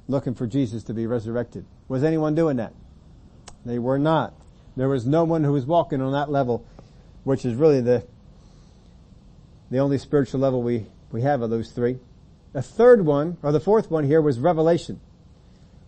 looking 0.07 0.35
for 0.35 0.47
Jesus 0.47 0.83
to 0.83 0.93
be 0.93 1.07
resurrected. 1.07 1.65
Was 1.87 2.03
anyone 2.03 2.35
doing 2.35 2.57
that? 2.57 2.73
They 3.65 3.79
were 3.79 3.99
not. 3.99 4.33
There 4.75 4.89
was 4.89 5.05
no 5.05 5.23
one 5.23 5.43
who 5.43 5.53
was 5.53 5.65
walking 5.65 6.01
on 6.01 6.11
that 6.13 6.29
level, 6.29 6.65
which 7.23 7.43
is 7.43 7.55
really 7.55 7.81
the, 7.81 8.05
the 9.71 9.79
only 9.79 9.97
spiritual 9.97 10.39
level 10.39 10.61
we, 10.61 10.85
we 11.11 11.23
have 11.23 11.41
of 11.41 11.49
those 11.49 11.71
three. 11.71 11.97
The 12.53 12.61
third 12.61 13.05
one, 13.05 13.37
or 13.41 13.51
the 13.51 13.59
fourth 13.59 13.91
one 13.91 14.05
here 14.05 14.21
was 14.21 14.39
revelation. 14.39 14.99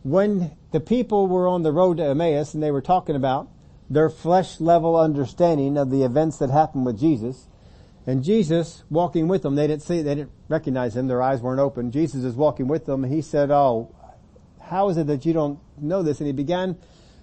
When 0.04 0.52
the 0.72 0.80
people 0.80 1.28
were 1.28 1.48
on 1.48 1.64
the 1.64 1.72
road 1.72 1.98
to 1.98 2.06
Emmaus 2.06 2.54
and 2.54 2.64
they 2.64 2.72
were 2.72 2.82
talking 2.82 3.16
about 3.16 3.50
their 3.90 4.10
flesh 4.10 4.60
level 4.60 4.96
understanding 4.96 5.78
of 5.78 5.90
the 5.90 6.04
events 6.04 6.38
that 6.38 6.50
happened 6.50 6.86
with 6.86 7.00
Jesus, 7.00 7.48
and 8.06 8.24
Jesus 8.24 8.84
walking 8.90 9.28
with 9.28 9.42
them, 9.42 9.56
they 9.56 9.68
didn't 9.68 9.84
see, 9.84 10.02
they 10.02 10.16
didn't 10.16 10.32
recognize 10.48 10.96
him, 10.96 11.08
their 11.08 11.22
eyes 11.22 11.42
weren't 11.42 11.60
open. 11.60 11.92
Jesus 11.92 12.24
is 12.24 12.36
walking 12.36 12.68
with 12.68 12.86
them, 12.86 13.04
and 13.04 13.14
he 13.14 13.22
said, 13.22 13.52
oh, 13.52 13.94
how 14.62 14.90
is 14.90 14.98
it 14.98 15.08
that 15.08 15.26
you 15.26 15.34
don't 15.34 15.60
know 15.80 16.04
this? 16.04 16.20
And 16.20 16.28
he 16.28 16.34
began 16.34 16.78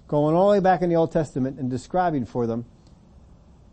going 0.07 0.35
all 0.35 0.49
the 0.49 0.57
way 0.57 0.59
back 0.59 0.81
in 0.81 0.89
the 0.89 0.95
Old 0.95 1.11
Testament 1.11 1.59
and 1.59 1.69
describing 1.69 2.25
for 2.25 2.47
them 2.47 2.65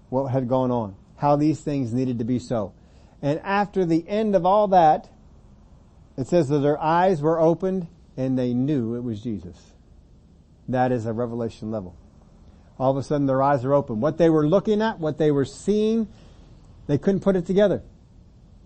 what 0.09 0.29
had 0.29 0.49
gone 0.49 0.71
on, 0.71 0.97
how 1.17 1.37
these 1.37 1.61
things 1.61 1.93
needed 1.93 2.19
to 2.19 2.25
be 2.25 2.39
so. 2.39 2.73
And 3.23 3.41
after 3.41 3.85
the 3.85 4.09
end 4.09 4.37
of 4.37 4.47
all 4.47 4.69
that, 4.69 5.09
it 6.17 6.29
says 6.29 6.49
that 6.49 6.59
their 6.59 6.81
eyes 6.81 7.21
were 7.21 7.41
opened 7.41 7.89
and 8.17 8.39
they 8.39 8.55
knew 8.55 8.95
it 8.95 9.03
was 9.03 9.21
Jesus. 9.21 9.57
That 10.69 10.93
is 10.93 11.07
a 11.07 11.13
revelation 11.13 11.71
level. 11.71 11.97
All 12.79 12.91
of 12.91 12.97
a 12.97 13.03
sudden 13.03 13.27
their 13.27 13.43
eyes 13.43 13.65
are 13.65 13.73
open. 13.73 14.01
What 14.01 14.19
they 14.19 14.31
were 14.31 14.47
looking 14.47 14.83
at, 14.83 14.99
what 14.99 15.19
they 15.19 15.31
were 15.31 15.45
seeing, 15.45 16.09
they 16.87 16.99
couldn't 16.99 17.21
put 17.21 17.37
it 17.37 17.47
together. 17.47 17.83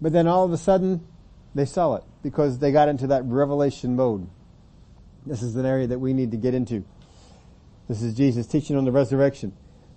But 0.01 0.13
then 0.13 0.27
all 0.27 0.45
of 0.45 0.53
a 0.53 0.59
sudden 0.59 1.07
they 1.55 1.65
saw 1.65 1.97
it 1.97 2.05
because 2.23 2.59
they 2.59 2.73
got 2.73 2.89
into 2.89 3.09
that 3.09 3.25
revelation 3.25 3.97
mode. 3.97 4.29
This 5.27 5.43
is 5.43 5.57
an 5.57 5.67
area 5.67 5.89
that 5.89 5.99
we 5.99 6.15
need 6.15 6.31
to 6.31 6.37
get 6.37 6.55
into. 6.55 6.85
This 7.89 8.03
is 8.03 8.15
Jesus 8.15 8.47
teaching 8.47 8.77
on 8.77 8.85
the 8.85 8.93
resurrection. 8.93 9.53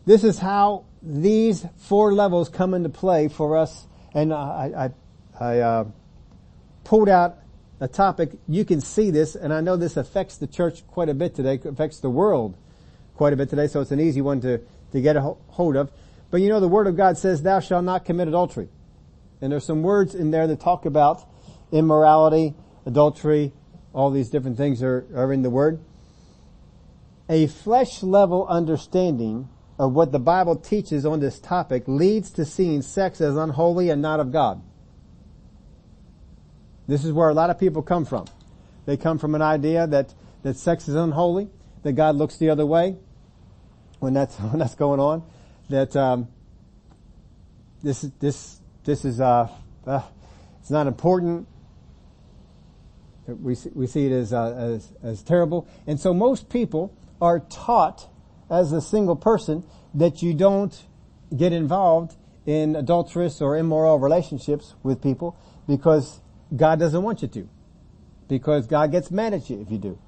This 0.05 0.23
is 0.23 0.39
how 0.39 0.85
these 1.01 1.65
four 1.77 2.13
levels 2.13 2.49
come 2.49 2.73
into 2.73 2.89
play 2.89 3.27
for 3.27 3.57
us. 3.57 3.87
And 4.13 4.33
I, 4.33 4.91
I, 5.39 5.45
I 5.45 5.59
uh, 5.59 5.85
pulled 6.83 7.09
out 7.09 7.37
a 7.79 7.87
topic. 7.87 8.31
You 8.47 8.65
can 8.65 8.81
see 8.81 9.11
this, 9.11 9.35
and 9.35 9.53
I 9.53 9.61
know 9.61 9.77
this 9.77 9.97
affects 9.97 10.37
the 10.37 10.47
church 10.47 10.85
quite 10.87 11.09
a 11.09 11.13
bit 11.13 11.35
today. 11.35 11.59
affects 11.63 11.99
the 11.99 12.09
world 12.09 12.57
quite 13.21 13.33
a 13.33 13.37
bit 13.37 13.51
today. 13.51 13.67
So 13.67 13.81
it's 13.81 13.91
an 13.91 13.99
easy 13.99 14.19
one 14.19 14.41
to 14.41 14.59
to 14.93 14.99
get 14.99 15.15
a 15.15 15.21
hold 15.21 15.75
of. 15.75 15.91
But 16.31 16.41
you 16.41 16.49
know, 16.49 16.59
the 16.59 16.67
Word 16.67 16.87
of 16.87 16.97
God 16.97 17.19
says, 17.19 17.43
"Thou 17.43 17.59
shalt 17.59 17.85
not 17.85 18.03
commit 18.03 18.27
adultery," 18.27 18.67
and 19.39 19.51
there's 19.51 19.63
some 19.63 19.83
words 19.83 20.15
in 20.15 20.31
there 20.31 20.47
that 20.47 20.59
talk 20.59 20.87
about 20.87 21.23
immorality, 21.71 22.55
adultery, 22.83 23.53
all 23.93 24.09
these 24.09 24.31
different 24.31 24.57
things 24.57 24.81
are, 24.81 25.05
are 25.15 25.31
in 25.31 25.43
the 25.43 25.51
Word 25.51 25.81
a 27.29 27.45
flesh 27.45 28.01
level 28.01 28.47
understanding 28.47 29.49
of 29.77 29.93
what 29.93 30.11
the 30.11 30.19
Bible 30.19 30.55
teaches 30.55 31.05
on 31.05 31.19
this 31.19 31.37
topic 31.39 31.83
leads 31.85 32.31
to 32.31 32.43
seeing 32.43 32.81
sex 32.81 33.21
as 33.21 33.37
unholy 33.37 33.91
and 33.91 34.01
not 34.01 34.19
of 34.19 34.31
God. 34.31 34.63
This 36.87 37.05
is 37.05 37.13
where 37.13 37.29
a 37.29 37.35
lot 37.35 37.51
of 37.51 37.59
people 37.59 37.83
come 37.83 38.03
from. 38.03 38.25
They 38.87 38.97
come 38.97 39.19
from 39.19 39.35
an 39.35 39.43
idea 39.43 39.85
that, 39.85 40.15
that 40.41 40.57
sex 40.57 40.87
is 40.87 40.95
unholy, 40.95 41.51
that 41.83 41.93
God 41.93 42.15
looks 42.15 42.37
the 42.37 42.49
other 42.49 42.65
way 42.65 42.97
when 44.01 44.13
that's, 44.13 44.35
when 44.39 44.59
that's 44.59 44.75
going 44.75 44.99
on, 44.99 45.23
that, 45.69 45.95
um, 45.95 46.27
this, 47.81 48.01
this, 48.19 48.59
this 48.83 49.05
is, 49.05 49.21
uh, 49.21 49.47
uh, 49.87 50.01
it's 50.59 50.69
not 50.69 50.87
important. 50.87 51.47
We 53.27 53.55
see, 53.55 53.69
we 53.73 53.87
see 53.87 54.07
it 54.07 54.11
as, 54.11 54.33
uh, 54.33 54.53
as, 54.53 54.91
as 55.01 55.23
terrible. 55.23 55.67
And 55.87 55.99
so 55.99 56.13
most 56.13 56.49
people 56.49 56.93
are 57.21 57.39
taught 57.39 58.09
as 58.49 58.73
a 58.73 58.81
single 58.81 59.15
person 59.15 59.63
that 59.93 60.21
you 60.21 60.33
don't 60.33 60.85
get 61.35 61.53
involved 61.53 62.17
in 62.45 62.75
adulterous 62.75 63.41
or 63.41 63.55
immoral 63.55 63.99
relationships 63.99 64.75
with 64.83 65.01
people 65.01 65.37
because 65.67 66.19
God 66.53 66.79
doesn't 66.79 67.01
want 67.01 67.21
you 67.21 67.27
to. 67.29 67.49
Because 68.27 68.67
God 68.67 68.91
gets 68.91 69.11
mad 69.11 69.33
at 69.33 69.49
you 69.49 69.61
if 69.61 69.71
you 69.71 69.77
do. 69.77 69.99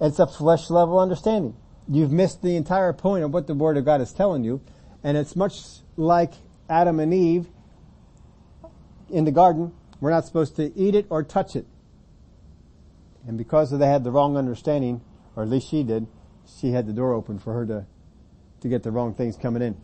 It's 0.00 0.18
a 0.18 0.26
flesh 0.26 0.68
level 0.68 0.98
understanding. 0.98 1.56
You've 1.88 2.12
missed 2.12 2.42
the 2.42 2.56
entire 2.56 2.92
point 2.92 3.24
of 3.24 3.32
what 3.32 3.46
the 3.46 3.54
Word 3.54 3.76
of 3.76 3.84
God 3.84 4.00
is 4.00 4.12
telling 4.12 4.44
you. 4.44 4.60
And 5.04 5.16
it's 5.16 5.36
much 5.36 5.60
like 5.96 6.32
Adam 6.68 6.98
and 6.98 7.14
Eve 7.14 7.46
in 9.08 9.24
the 9.24 9.30
garden. 9.30 9.72
We're 10.00 10.10
not 10.10 10.26
supposed 10.26 10.56
to 10.56 10.76
eat 10.76 10.94
it 10.94 11.06
or 11.10 11.22
touch 11.22 11.54
it. 11.54 11.66
And 13.26 13.38
because 13.38 13.70
they 13.70 13.86
had 13.86 14.04
the 14.04 14.10
wrong 14.10 14.36
understanding, 14.36 15.00
or 15.34 15.42
at 15.42 15.48
least 15.48 15.68
she 15.68 15.82
did, 15.82 16.06
she 16.60 16.70
had 16.70 16.86
the 16.86 16.92
door 16.92 17.12
open 17.12 17.38
for 17.38 17.52
her 17.54 17.66
to, 17.66 17.86
to 18.60 18.68
get 18.68 18.82
the 18.82 18.90
wrong 18.90 19.14
things 19.14 19.36
coming 19.36 19.62
in. 19.62 19.76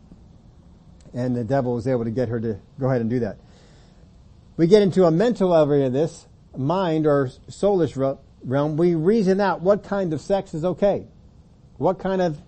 And 1.15 1.37
the 1.37 1.45
devil 1.45 1.75
was 1.75 1.87
able 1.87 2.05
to 2.05 2.11
get 2.11 2.29
her 2.29 2.41
to 2.41 2.59
go 2.79 2.87
ahead 2.87 3.01
and 3.01 3.11
do 3.11 3.21
that. 3.21 3.39
We 4.57 4.67
get 4.67 4.83
into 4.83 5.05
a 5.05 5.11
mental 5.11 5.55
area 5.55 5.87
of 5.87 5.93
this, 5.93 6.27
mind 6.57 7.07
or 7.07 7.31
soulish 7.49 8.19
realm. 8.45 8.77
We 8.77 8.95
reason 8.95 9.41
out 9.41 9.61
what 9.61 9.83
kind 9.83 10.13
of 10.13 10.21
sex 10.21 10.55
is 10.55 10.65
okay. 10.65 11.07
What 11.83 11.99
kind 11.99 12.23
of 12.23 12.41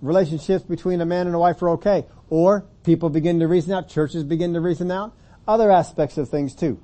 relationships 0.00 0.64
between 0.64 1.00
a 1.00 1.06
man 1.06 1.26
and 1.26 1.34
a 1.34 1.38
wife 1.38 1.62
are 1.62 1.70
okay. 1.70 2.06
Or 2.30 2.66
people 2.82 3.10
begin 3.10 3.40
to 3.40 3.48
reason 3.48 3.72
out, 3.72 3.88
churches 3.88 4.24
begin 4.24 4.54
to 4.54 4.60
reason 4.60 4.90
out 4.90 5.14
other 5.46 5.70
aspects 5.70 6.18
of 6.18 6.28
things 6.28 6.54
too. 6.54 6.80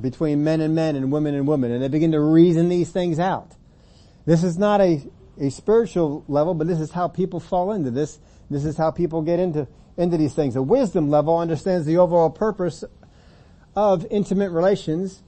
Between 0.00 0.42
men 0.42 0.60
and 0.60 0.74
men 0.74 0.96
and 0.96 1.12
women 1.12 1.34
and 1.34 1.46
women. 1.46 1.72
And 1.72 1.82
they 1.82 1.88
begin 1.88 2.12
to 2.12 2.20
reason 2.20 2.68
these 2.68 2.90
things 2.90 3.18
out. 3.18 3.56
This 4.24 4.42
is 4.44 4.56
not 4.56 4.80
a 4.80 5.02
a 5.40 5.50
spiritual 5.50 6.24
level, 6.28 6.54
but 6.54 6.66
this 6.66 6.80
is 6.80 6.92
how 6.92 7.08
people 7.08 7.40
fall 7.40 7.72
into 7.72 7.90
this. 7.90 8.20
This 8.50 8.64
is 8.64 8.76
how 8.76 8.90
people 8.90 9.22
get 9.22 9.38
into, 9.38 9.66
into 9.96 10.16
these 10.16 10.34
things. 10.34 10.56
A 10.56 10.62
wisdom 10.62 11.08
level 11.10 11.38
understands 11.38 11.86
the 11.86 11.98
overall 11.98 12.30
purpose 12.30 12.84
of 13.74 14.06
intimate 14.10 14.50
relations 14.50 15.22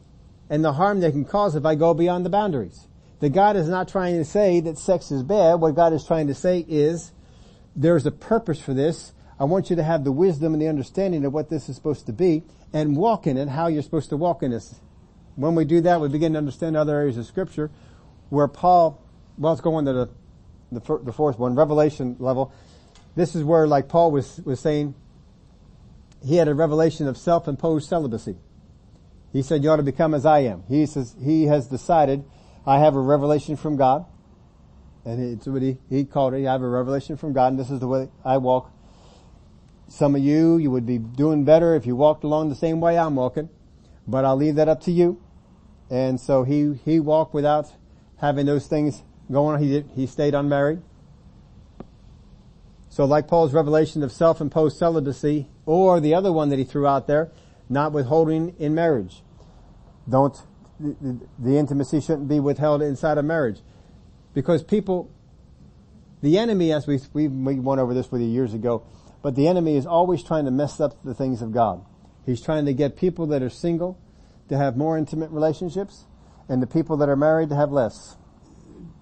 and 0.51 0.63
the 0.65 0.75
harm 0.75 1.01
they 1.01 1.11
can 1.11 1.25
cause 1.25 1.55
if 1.55 1.65
I 1.65 1.75
go 1.75 1.95
beyond 1.95 2.27
the 2.27 2.31
boundaries. 2.31 2.87
That 3.25 3.33
God 3.33 3.57
is 3.57 3.71
not 3.71 3.89
trying 3.89 4.19
to 4.19 4.25
say 4.27 4.61
that 4.61 4.77
sex 4.77 5.11
is 5.11 5.23
bad. 5.23 5.55
What 5.55 5.75
God 5.75 5.95
is 5.95 6.05
trying 6.05 6.27
to 6.27 6.35
say 6.35 6.63
is 6.69 7.11
there's 7.75 8.05
a 8.05 8.11
purpose 8.11 8.61
for 8.61 8.75
this. 8.75 9.15
I 9.41 9.45
want 9.45 9.71
you 9.71 9.77
to 9.77 9.83
have 9.83 10.05
the 10.05 10.13
wisdom 10.13 10.53
and 10.53 10.61
the 10.61 10.69
understanding 10.69 11.25
of 11.25 11.33
what 11.33 11.49
this 11.49 11.71
is 11.71 11.75
supposed 11.75 12.05
to 12.05 12.13
be 12.13 12.43
and 12.75 12.99
walk 12.99 13.27
in 13.27 13.39
it, 13.39 13.49
how 13.49 13.69
you're 13.69 13.81
supposed 13.81 14.11
to 14.11 14.19
walk 14.19 14.43
in 14.43 14.51
this. 14.51 14.79
When 15.37 15.55
we 15.55 15.65
do 15.65 15.81
that, 15.81 16.03
we 16.03 16.11
begin 16.11 16.33
to 16.33 16.39
understand 16.39 16.77
other 16.77 16.95
areas 16.95 17.17
of 17.17 17.25
scripture 17.25 17.71
where 18.29 18.47
Paul 18.47 19.01
well, 19.39 19.53
let's 19.53 19.63
go 19.63 19.79
into 19.79 19.95
the, 19.95 20.11
the, 20.71 20.99
the 21.05 21.13
fourth 21.15 21.39
one, 21.39 21.55
revelation 21.55 22.17
level. 22.19 22.53
This 23.17 23.35
is 23.35 23.43
where, 23.43 23.67
like 23.67 23.89
Paul 23.89 24.11
was, 24.11 24.39
was 24.45 24.61
saying, 24.61 24.95
he 26.23 26.37
had 26.37 26.49
a 26.49 26.55
revelation 26.55 27.09
of 27.09 27.17
self-imposed 27.17 27.89
celibacy. 27.89 28.37
He 29.33 29.41
said, 29.41 29.65
you 29.65 29.71
ought 29.71 29.77
to 29.77 29.83
become 29.83 30.13
as 30.13 30.27
I 30.27 30.41
am. 30.41 30.65
He 30.69 30.85
says, 30.85 31.17
he 31.25 31.45
has 31.45 31.69
decided, 31.69 32.27
I 32.67 32.79
have 32.79 32.97
a 32.97 33.01
revelation 33.01 33.57
from 33.57 33.77
God. 33.77 34.07
And 35.05 35.23
it's 35.23 35.47
what 35.47 35.61
he, 35.61 35.77
he 35.91 36.05
called 36.05 36.35
it. 36.35 36.47
I 36.47 36.53
have 36.53 36.63
a 36.63 36.69
revelation 36.69 37.17
from 37.17 37.33
God 37.33 37.49
and 37.49 37.59
this 37.59 37.71
is 37.71 37.81
the 37.81 37.87
way 37.87 38.09
I 38.25 38.39
walk. 38.39 38.71
Some 39.89 40.15
of 40.15 40.23
you, 40.23 40.57
you 40.57 40.71
would 40.71 40.87
be 40.87 40.99
doing 40.99 41.45
better 41.45 41.75
if 41.75 41.85
you 41.85 41.95
walked 41.95 42.25
along 42.25 42.49
the 42.49 42.55
same 42.55 42.81
way 42.81 42.99
I'm 42.99 43.17
walking, 43.17 43.51
but 44.07 44.25
I'll 44.25 44.37
leave 44.37 44.55
that 44.55 44.69
up 44.69 44.81
to 44.83 44.93
you. 44.93 45.21
And 45.91 46.19
so 46.19 46.45
he, 46.45 46.81
he 46.85 47.01
walked 47.01 47.35
without 47.35 47.67
having 48.17 48.47
those 48.47 48.67
things 48.67 49.03
going 49.31 49.57
on. 49.57 49.63
He, 49.63 49.85
he 49.95 50.07
stayed 50.07 50.35
unmarried. 50.35 50.81
So 52.89 53.05
like 53.05 53.29
Paul's 53.29 53.53
revelation 53.53 54.03
of 54.03 54.11
self-imposed 54.11 54.79
celibacy, 54.79 55.49
or 55.67 56.01
the 56.01 56.15
other 56.15 56.33
one 56.33 56.49
that 56.51 56.59
he 56.59 56.65
threw 56.65 56.87
out 56.87 57.07
there, 57.07 57.31
not 57.69 57.93
withholding 57.93 58.55
in 58.59 58.75
marriage. 58.75 59.23
Don't, 60.09 60.41
the, 60.85 61.21
the 61.39 61.57
intimacy 61.57 62.01
shouldn't 62.01 62.29
be 62.29 62.41
withheld 62.41 62.83
inside 62.83 63.19
of 63.19 63.25
marriage. 63.25 63.61
Because 64.35 64.63
people, 64.63 65.11
the 66.23 66.39
enemy, 66.39 66.73
as 66.73 66.87
we, 66.87 67.01
we, 67.13 67.29
we 67.29 67.59
went 67.59 67.81
over 67.81 67.95
this 67.95 68.11
with 68.11 68.21
you 68.21 68.29
years 68.29 68.53
ago, 68.53 68.85
but 69.23 69.35
the 69.35 69.49
enemy 69.49 69.77
is 69.77 69.87
always 69.87 70.23
trying 70.23 70.45
to 70.45 70.51
mess 70.51 70.81
up 70.81 71.03
the 71.03 71.15
things 71.15 71.41
of 71.41 71.53
God. 71.53 71.85
He's 72.27 72.43
trying 72.43 72.67
to 72.67 72.75
get 72.75 72.97
people 72.97 73.27
that 73.29 73.43
are 73.43 73.51
single 73.51 73.99
to 74.49 74.57
have 74.57 74.77
more 74.77 74.99
intimate 74.99 75.31
relationships 75.31 76.05
and 76.49 76.63
the 76.63 76.67
people 76.67 76.97
that 76.99 77.09
are 77.09 77.17
married 77.17 77.49
to 77.49 77.57
have 77.57 77.73
less 77.73 78.17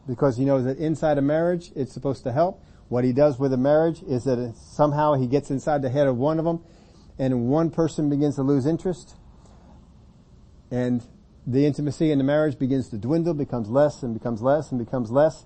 because 0.07 0.37
he 0.37 0.45
knows 0.45 0.65
that 0.65 0.79
inside 0.79 1.19
a 1.19 1.23
marriage, 1.23 1.71
it's 1.75 1.93
supposed 1.93 2.25
to 2.25 2.33
help. 2.33 2.65
What 2.89 3.05
he 3.05 3.13
does 3.13 3.39
with 3.39 3.53
a 3.53 3.57
marriage 3.57 4.03
is 4.03 4.25
that 4.25 4.55
somehow 4.57 5.15
he 5.15 5.27
gets 5.27 5.51
inside 5.51 5.83
the 5.83 5.91
head 5.91 6.07
of 6.07 6.17
one 6.17 6.39
of 6.39 6.45
them 6.45 6.61
and 7.19 7.49
one 7.49 7.71
person 7.71 8.11
begins 8.11 8.37
to 8.37 8.43
lose 8.43 8.67
interest 8.67 9.15
and 10.71 11.03
the 11.47 11.67
intimacy 11.67 12.13
in 12.13 12.19
the 12.19 12.25
marriage 12.25 12.59
begins 12.59 12.89
to 12.91 12.99
dwindle, 12.99 13.35
becomes 13.35 13.69
less 13.69 14.03
and 14.03 14.15
becomes 14.15 14.43
less 14.43 14.71
and 14.71 14.85
becomes 14.85 15.11
less. 15.11 15.45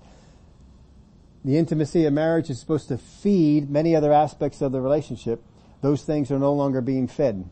The 1.43 1.57
intimacy 1.57 2.05
of 2.05 2.13
marriage 2.13 2.49
is 2.49 2.59
supposed 2.59 2.87
to 2.89 2.97
feed 2.97 3.69
many 3.69 3.95
other 3.95 4.11
aspects 4.11 4.61
of 4.61 4.71
the 4.71 4.81
relationship. 4.81 5.43
Those 5.81 6.03
things 6.03 6.31
are 6.31 6.39
no 6.39 6.53
longer 6.53 6.81
being 6.81 7.07
fed. 7.07 7.49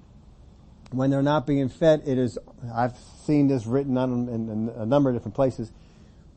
When 0.91 1.10
they're 1.10 1.24
not 1.24 1.48
being 1.48 1.70
fed, 1.70 2.04
it 2.06 2.18
is, 2.18 2.38
I've 2.74 2.98
seen 3.26 3.48
this 3.48 3.66
written 3.66 3.98
on 3.98 4.28
in, 4.30 4.50
in 4.50 4.70
a 4.76 4.86
number 4.86 5.10
of 5.10 5.16
different 5.16 5.36
places. 5.36 5.72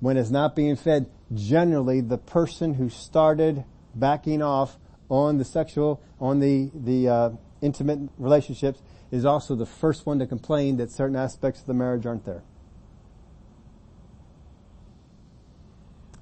When 0.00 0.16
it's 0.16 0.30
not 0.30 0.54
being 0.54 0.76
fed, 0.76 1.10
generally 1.34 2.00
the 2.00 2.18
person 2.18 2.74
who 2.74 2.88
started 2.88 3.64
backing 3.94 4.42
off 4.42 4.78
on 5.10 5.38
the 5.38 5.44
sexual, 5.44 6.00
on 6.20 6.40
the, 6.40 6.70
the, 6.74 7.08
uh, 7.08 7.30
intimate 7.60 7.98
relationships 8.18 8.80
is 9.10 9.24
also 9.24 9.54
the 9.54 9.66
first 9.66 10.06
one 10.06 10.18
to 10.18 10.26
complain 10.26 10.76
that 10.76 10.90
certain 10.90 11.16
aspects 11.16 11.60
of 11.60 11.66
the 11.66 11.74
marriage 11.74 12.04
aren't 12.06 12.24
there. 12.24 12.42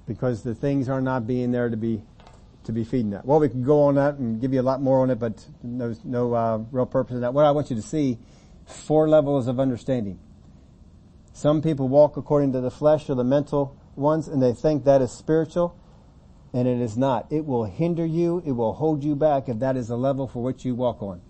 Because 0.05 0.43
the 0.43 0.55
things 0.55 0.87
are 0.87 1.01
not 1.01 1.27
being 1.27 1.51
there 1.51 1.69
to 1.69 1.77
be 1.77 2.03
to 2.63 2.73
be 2.73 2.83
feeding 2.83 3.11
that. 3.11 3.25
Well, 3.25 3.39
we 3.39 3.47
can 3.47 3.63
go 3.63 3.83
on 3.83 3.95
that 3.95 4.15
and 4.15 4.41
give 4.41 4.53
you 4.53 4.59
a 4.59 4.61
lot 4.61 4.81
more 4.81 5.01
on 5.01 5.09
it, 5.09 5.19
but 5.19 5.45
no, 5.63 5.95
no 6.03 6.33
uh, 6.33 6.57
real 6.71 6.85
purpose 6.85 7.15
in 7.15 7.21
that. 7.21 7.33
What 7.33 7.45
I 7.45 7.51
want 7.51 7.69
you 7.69 7.77
to 7.77 7.81
see, 7.81 8.19
four 8.65 9.07
levels 9.07 9.47
of 9.47 9.57
understanding. 9.57 10.19
Some 11.31 11.61
people 11.61 11.87
walk 11.87 12.17
according 12.17 12.51
to 12.53 12.59
the 12.59 12.69
flesh 12.69 13.09
or 13.09 13.15
the 13.15 13.23
mental 13.23 13.77
ones, 13.95 14.27
and 14.27 14.43
they 14.43 14.53
think 14.53 14.83
that 14.83 15.01
is 15.01 15.11
spiritual, 15.11 15.77
and 16.53 16.67
it 16.67 16.81
is 16.81 16.97
not. 16.97 17.31
It 17.31 17.45
will 17.45 17.63
hinder 17.63 18.05
you. 18.05 18.43
It 18.45 18.51
will 18.51 18.73
hold 18.73 19.01
you 19.01 19.15
back 19.15 19.47
if 19.47 19.59
that 19.59 19.77
is 19.77 19.87
the 19.87 19.97
level 19.97 20.27
for 20.27 20.43
which 20.43 20.65
you 20.65 20.75
walk 20.75 21.01
on. 21.01 21.21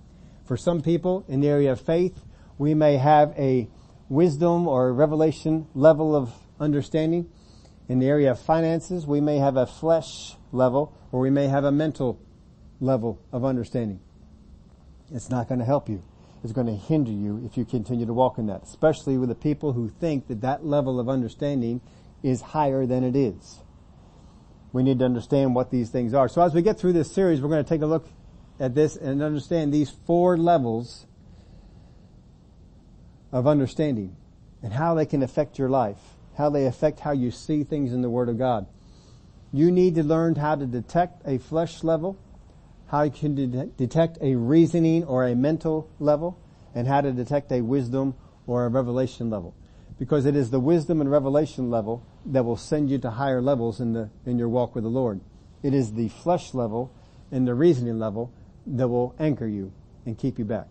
For 0.48 0.56
some 0.56 0.82
people 0.82 1.26
in 1.28 1.42
the 1.42 1.50
area 1.50 1.74
of 1.74 1.82
faith, 1.82 2.24
we 2.58 2.74
may 2.74 2.96
have 2.96 3.34
a 3.38 3.68
wisdom 4.08 4.66
or 4.66 4.94
revelation 4.94 5.68
level 5.76 6.16
of 6.16 6.34
understanding. 6.58 7.30
In 7.90 8.00
the 8.00 8.08
area 8.08 8.32
of 8.32 8.40
finances, 8.40 9.06
we 9.06 9.20
may 9.20 9.38
have 9.38 9.58
a 9.58 9.66
flesh 9.66 10.36
level 10.54 10.98
or 11.12 11.20
we 11.20 11.30
may 11.30 11.48
have 11.48 11.66
a 11.66 11.72
mental 11.72 12.20
level 12.80 13.20
of 13.34 13.44
understanding. 13.44 14.00
It's 15.14 15.30
not 15.30 15.50
going 15.50 15.60
to 15.60 15.66
help 15.66 15.90
you. 15.90 16.02
It's 16.44 16.54
going 16.54 16.68
to 16.68 16.76
hinder 16.76 17.12
you 17.12 17.44
if 17.46 17.58
you 17.58 17.66
continue 17.66 18.06
to 18.06 18.14
walk 18.14 18.38
in 18.38 18.48
that, 18.48 18.64
especially 18.64 19.18
with 19.18 19.28
the 19.28 19.36
people 19.36 19.74
who 19.74 19.90
think 19.90 20.28
that 20.28 20.42
that 20.42 20.66
level 20.66 21.00
of 21.00 21.10
understanding 21.10 21.82
is 22.24 22.42
higher 22.42 22.86
than 22.86 23.04
it 23.04 23.18
is. 23.18 23.60
We 24.72 24.84
need 24.84 25.00
to 25.00 25.06
understand 25.06 25.56
what 25.56 25.72
these 25.72 25.90
things 25.90 26.14
are. 26.14 26.30
So 26.30 26.42
as 26.42 26.54
we 26.54 26.62
get 26.62 26.80
through 26.80 26.94
this 26.94 27.12
series, 27.12 27.42
we're 27.42 27.50
going 27.50 27.64
to 27.64 27.70
take 27.70 27.82
a 27.82 27.86
look 27.86 28.08
at 28.60 28.76
this 28.76 28.96
and 28.96 29.22
understand 29.22 29.74
these 29.74 29.90
four 29.90 30.38
levels 30.38 31.06
of 33.32 33.46
understanding 33.46 34.16
and 34.64 34.74
how 34.74 34.96
they 34.96 35.06
can 35.06 35.22
affect 35.22 35.60
your 35.60 35.70
life, 35.70 36.00
how 36.38 36.50
they 36.50 36.66
affect 36.66 37.00
how 37.00 37.12
you 37.12 37.32
see 37.32 37.64
things 37.64 37.94
in 37.94 38.02
the 38.02 38.10
Word 38.10 38.30
of 38.30 38.38
God. 38.38 38.68
You 39.54 39.72
need 39.72 39.96
to 39.96 40.04
learn 40.04 40.36
how 40.36 40.56
to 40.56 40.66
detect 40.66 41.22
a 41.26 41.38
flesh 41.38 41.84
level, 41.84 42.18
how 42.88 43.04
you 43.04 43.12
can 43.12 43.36
de- 43.36 43.66
detect 43.66 44.18
a 44.22 44.36
reasoning 44.36 45.04
or 45.04 45.26
a 45.26 45.36
mental 45.36 45.90
level, 46.00 46.40
and 46.74 46.88
how 46.88 47.02
to 47.02 47.12
detect 47.12 47.52
a 47.52 47.62
wisdom 47.62 48.16
or 48.46 48.66
a 48.66 48.70
revelation 48.70 49.30
level. 49.30 49.56
Because 50.00 50.26
it 50.26 50.36
is 50.36 50.52
the 50.52 50.60
wisdom 50.60 51.02
and 51.02 51.10
revelation 51.10 51.70
level 51.70 52.06
that 52.26 52.46
will 52.46 52.58
send 52.58 52.90
you 52.90 52.98
to 53.00 53.12
higher 53.12 53.42
levels 53.42 53.80
in 53.80 53.94
the, 53.94 54.10
in 54.26 54.38
your 54.38 54.50
walk 54.50 54.76
with 54.76 54.84
the 54.84 54.90
Lord. 54.90 55.22
It 55.64 55.74
is 55.74 55.94
the 55.94 56.10
flesh 56.10 56.54
level 56.54 56.92
and 57.32 57.48
the 57.48 57.56
reasoning 57.56 57.98
level 58.00 58.32
that 58.68 58.88
will 58.88 59.16
anchor 59.20 59.48
you 59.48 59.72
and 60.06 60.18
keep 60.18 60.38
you 60.38 60.46
back. 60.46 60.68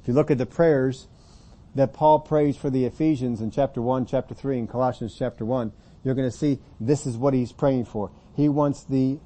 If 0.00 0.08
you 0.08 0.14
look 0.14 0.30
at 0.30 0.38
the 0.38 0.46
prayers 0.46 1.08
that 1.74 1.92
Paul 1.92 2.20
prays 2.20 2.56
for 2.56 2.70
the 2.70 2.84
Ephesians 2.84 3.40
in 3.40 3.50
chapter 3.50 3.80
1, 3.80 4.06
chapter 4.06 4.34
3, 4.34 4.58
and 4.58 4.68
Colossians 4.68 5.14
chapter 5.16 5.44
1, 5.44 5.72
you're 6.02 6.14
going 6.14 6.30
to 6.30 6.36
see 6.36 6.58
this 6.80 7.06
is 7.06 7.16
what 7.16 7.34
he's 7.34 7.52
praying 7.52 7.84
for. 7.84 8.10
He 8.34 8.48
wants 8.48 8.84
the, 8.84 9.18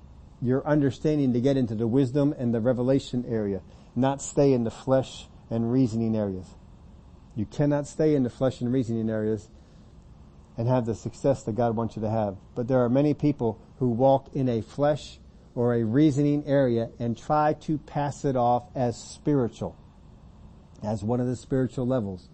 your 0.43 0.67
understanding 0.67 1.33
to 1.33 1.41
get 1.41 1.57
into 1.57 1.75
the 1.75 1.87
wisdom 1.87 2.35
and 2.37 2.53
the 2.53 2.61
revelation 2.61 3.25
area, 3.29 3.63
not 3.95 4.21
stay 4.21 4.53
in 4.53 4.65
the 4.65 4.71
flesh 4.71 5.27
and 5.51 5.73
reasoning 5.73 6.17
areas. 6.17 6.47
You 7.37 7.47
cannot 7.47 7.87
stay 7.87 8.15
in 8.15 8.23
the 8.23 8.31
flesh 8.31 8.61
and 8.61 8.73
reasoning 8.73 9.09
areas 9.09 9.49
and 10.57 10.69
have 10.69 10.87
the 10.87 10.95
success 10.95 11.43
that 11.45 11.55
God 11.55 11.77
wants 11.77 11.97
you 11.97 12.03
to 12.03 12.11
have. 12.11 12.37
But 12.55 12.69
there 12.69 12.85
are 12.85 12.89
many 12.89 13.15
people 13.15 13.61
who 13.79 13.89
walk 13.89 14.31
in 14.35 14.49
a 14.49 14.61
flesh 14.61 15.19
or 15.55 15.75
a 15.75 15.85
reasoning 15.85 16.45
area 16.47 16.91
and 16.99 17.17
try 17.17 17.53
to 17.53 17.79
pass 17.79 18.25
it 18.25 18.37
off 18.37 18.65
as 18.75 18.97
spiritual, 18.97 19.77
as 20.83 21.03
one 21.03 21.21
of 21.21 21.27
the 21.27 21.37
spiritual 21.37 21.87
levels. 21.87 22.29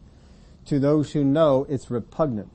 To 0.67 0.79
those 0.79 1.13
who 1.13 1.25
know 1.25 1.67
it's 1.69 1.91
repugnant. 1.91 2.51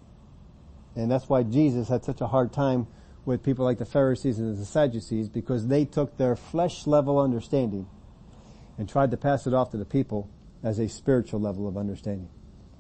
And 0.95 1.11
that's 1.11 1.28
why 1.28 1.43
Jesus 1.43 1.89
had 1.89 2.03
such 2.03 2.22
a 2.22 2.28
hard 2.28 2.53
time 2.53 2.88
with 3.26 3.43
people 3.43 3.66
like 3.66 3.80
the 3.80 3.86
Pharisees 3.86 4.39
and 4.39 4.57
the 4.57 4.66
Sadducees 4.66 5.30
because 5.30 5.68
they 5.68 5.84
took 5.84 6.18
their 6.18 6.36
flesh 6.36 6.88
level 6.88 7.20
understanding 7.20 7.88
and 8.78 8.88
tried 8.88 9.11
to 9.11 9.18
pass 9.18 9.47
it 9.47 9.53
off 9.53 9.72
to 9.72 9.78
the 9.78 9.86
people 9.86 10.30
as 10.63 10.80
a 10.80 10.88
spiritual 10.88 11.39
level 11.39 11.68
of 11.68 11.78
understanding. 11.78 12.30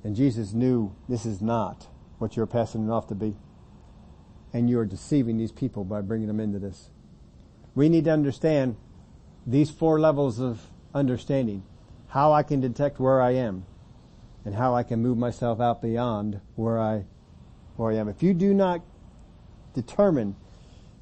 And 0.03 0.15
Jesus 0.15 0.53
knew 0.53 0.95
this 1.09 1.25
is 1.25 1.41
not 1.41 1.87
what 2.19 2.35
you're 2.35 2.45
passing 2.45 2.87
it 2.87 2.91
off 2.91 3.07
to 3.07 3.15
be. 3.15 3.35
And 4.53 4.69
you're 4.69 4.85
deceiving 4.85 5.37
these 5.37 5.51
people 5.51 5.83
by 5.83 6.01
bringing 6.01 6.27
them 6.27 6.39
into 6.39 6.59
this. 6.59 6.89
We 7.75 7.89
need 7.89 8.05
to 8.05 8.11
understand 8.11 8.77
these 9.45 9.69
four 9.69 9.99
levels 9.99 10.39
of 10.39 10.61
understanding. 10.93 11.63
How 12.07 12.31
I 12.31 12.43
can 12.43 12.61
detect 12.61 12.99
where 12.99 13.21
I 13.21 13.31
am 13.31 13.65
and 14.45 14.55
how 14.55 14.73
I 14.73 14.83
can 14.83 15.01
move 15.01 15.17
myself 15.17 15.59
out 15.59 15.81
beyond 15.81 16.39
where 16.55 16.79
I 16.79 17.05
where 17.75 17.91
I 17.91 17.95
am. 17.95 18.07
If 18.07 18.23
you 18.23 18.33
do 18.33 18.53
not 18.53 18.81
determine 19.73 20.37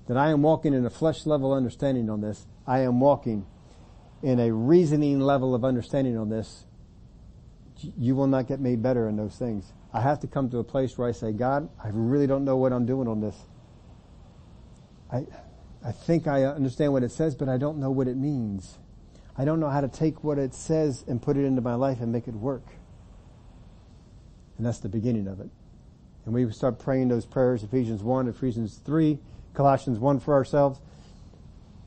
that 0.08 0.18
I 0.18 0.32
am 0.32 0.42
walking 0.42 0.74
in 0.74 0.86
a 0.86 0.90
flesh 0.90 1.26
level 1.26 1.54
understanding 1.54 2.10
on 2.10 2.22
this, 2.22 2.48
I 2.66 2.80
am 2.80 3.00
walking 3.00 3.46
in 4.24 4.40
a 4.40 4.52
reasoning 4.52 5.20
level 5.20 5.54
of 5.54 5.64
understanding 5.64 6.18
on 6.18 6.30
this, 6.30 6.66
you 7.98 8.16
will 8.16 8.28
not 8.28 8.48
get 8.48 8.60
made 8.60 8.82
better 8.82 9.08
in 9.08 9.18
those 9.18 9.36
things. 9.36 9.74
I 9.94 10.02
have 10.02 10.20
to 10.22 10.28
come 10.28 10.50
to 10.52 10.60
a 10.60 10.64
place 10.64 10.98
where 10.98 11.08
I 11.08 11.12
say, 11.12 11.34
God, 11.34 11.70
I 11.84 11.90
really 11.92 12.26
don't 12.26 12.46
know 12.46 12.56
what 12.58 12.72
I'm 12.72 12.86
doing 12.86 13.08
on 13.08 13.20
this. 13.20 13.36
I, 15.12 15.26
I 15.86 15.92
think 15.92 16.28
I 16.28 16.46
understand 16.46 16.94
what 16.94 17.04
it 17.04 17.12
says, 17.12 17.36
but 17.36 17.50
I 17.50 17.58
don't 17.58 17.78
know 17.78 17.92
what 17.92 18.08
it 18.08 18.16
means. 18.16 18.78
I 19.38 19.46
don't 19.46 19.60
know 19.60 19.70
how 19.70 19.82
to 19.82 19.88
take 19.88 20.24
what 20.24 20.38
it 20.38 20.54
says 20.54 21.04
and 21.08 21.22
put 21.22 21.36
it 21.38 21.44
into 21.44 21.62
my 21.62 21.76
life 21.76 22.00
and 22.00 22.12
make 22.12 22.28
it 22.28 22.36
work. 22.36 22.66
And 24.58 24.66
that's 24.66 24.80
the 24.80 24.90
beginning 24.90 25.28
of 25.28 25.40
it. 25.40 25.50
And 26.26 26.34
we 26.34 26.50
start 26.52 26.80
praying 26.80 27.10
those 27.10 27.26
prayers, 27.26 27.64
Ephesians 27.64 28.02
1, 28.02 28.28
Ephesians 28.30 28.80
3, 28.86 29.20
Colossians 29.54 30.00
1 30.00 30.20
for 30.20 30.34
ourselves. 30.34 30.80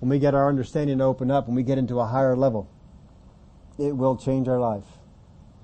When 0.00 0.10
we 0.10 0.18
get 0.18 0.34
our 0.34 0.48
understanding 0.48 0.98
to 0.98 1.04
open 1.04 1.30
up 1.30 1.46
and 1.46 1.56
we 1.56 1.62
get 1.62 1.78
into 1.78 2.00
a 2.00 2.06
higher 2.06 2.36
level, 2.36 2.68
it 3.78 3.96
will 3.96 4.16
change 4.16 4.46
our 4.46 4.60
life. 4.60 4.84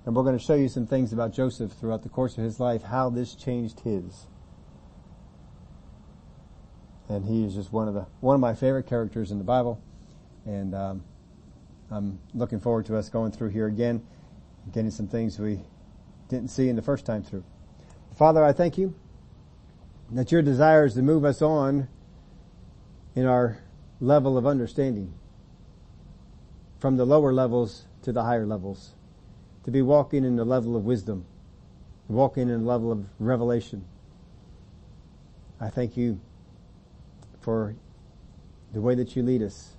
And 0.06 0.16
we're 0.16 0.22
going 0.22 0.38
to 0.38 0.44
show 0.44 0.54
you 0.54 0.68
some 0.68 0.86
things 0.86 1.12
about 1.12 1.34
Joseph 1.34 1.72
throughout 1.72 2.02
the 2.02 2.08
course 2.08 2.38
of 2.38 2.44
his 2.44 2.58
life, 2.58 2.82
how 2.82 3.10
this 3.10 3.34
changed 3.34 3.80
his. 3.80 4.26
And 7.08 7.24
he 7.24 7.44
is 7.44 7.54
just 7.54 7.72
one 7.72 7.88
of 7.88 7.94
the, 7.94 8.06
one 8.20 8.34
of 8.34 8.40
my 8.40 8.54
favorite 8.54 8.86
characters 8.86 9.30
in 9.30 9.38
the 9.38 9.44
Bible. 9.44 9.80
And, 10.46 10.74
um, 10.74 11.04
I'm 11.92 12.18
looking 12.32 12.58
forward 12.58 12.86
to 12.86 12.96
us 12.96 13.10
going 13.10 13.32
through 13.32 13.50
here 13.50 13.66
again, 13.66 14.02
getting 14.72 14.90
some 14.90 15.08
things 15.08 15.38
we 15.38 15.60
didn't 16.28 16.48
see 16.48 16.70
in 16.70 16.76
the 16.76 16.80
first 16.80 17.04
time 17.04 17.22
through. 17.22 17.44
Father, 18.16 18.42
I 18.42 18.52
thank 18.52 18.78
you 18.78 18.94
that 20.10 20.32
your 20.32 20.40
desire 20.40 20.86
is 20.86 20.94
to 20.94 21.02
move 21.02 21.24
us 21.26 21.42
on 21.42 21.88
in 23.14 23.26
our 23.26 23.58
level 24.00 24.38
of 24.38 24.46
understanding 24.46 25.12
from 26.78 26.96
the 26.96 27.04
lower 27.04 27.32
levels 27.32 27.84
to 28.02 28.12
the 28.12 28.22
higher 28.22 28.46
levels, 28.46 28.94
to 29.64 29.70
be 29.70 29.82
walking 29.82 30.24
in 30.24 30.36
the 30.36 30.46
level 30.46 30.74
of 30.74 30.84
wisdom, 30.84 31.26
walking 32.08 32.48
in 32.48 32.62
the 32.62 32.66
level 32.66 32.90
of 32.90 33.04
revelation. 33.18 33.84
I 35.60 35.68
thank 35.68 35.96
you 35.98 36.20
for 37.42 37.74
the 38.72 38.80
way 38.80 38.94
that 38.94 39.14
you 39.14 39.22
lead 39.22 39.42
us, 39.42 39.72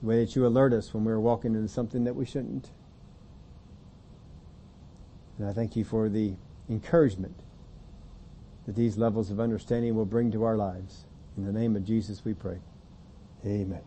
the 0.00 0.08
way 0.08 0.24
that 0.24 0.34
you 0.34 0.46
alert 0.46 0.72
us 0.72 0.94
when 0.94 1.04
we're 1.04 1.18
walking 1.18 1.54
into 1.54 1.68
something 1.68 2.04
that 2.04 2.14
we 2.14 2.24
shouldn't. 2.24 2.70
And 5.38 5.46
I 5.46 5.52
thank 5.52 5.76
you 5.76 5.84
for 5.84 6.08
the 6.08 6.34
encouragement 6.70 7.36
that 8.66 8.76
these 8.76 8.96
levels 8.96 9.30
of 9.30 9.40
understanding 9.40 9.94
will 9.94 10.04
bring 10.04 10.30
to 10.32 10.44
our 10.44 10.56
lives. 10.56 11.04
In 11.36 11.44
the 11.44 11.52
name 11.52 11.76
of 11.76 11.84
Jesus 11.84 12.24
we 12.24 12.34
pray. 12.34 12.58
Amen. 13.44 13.82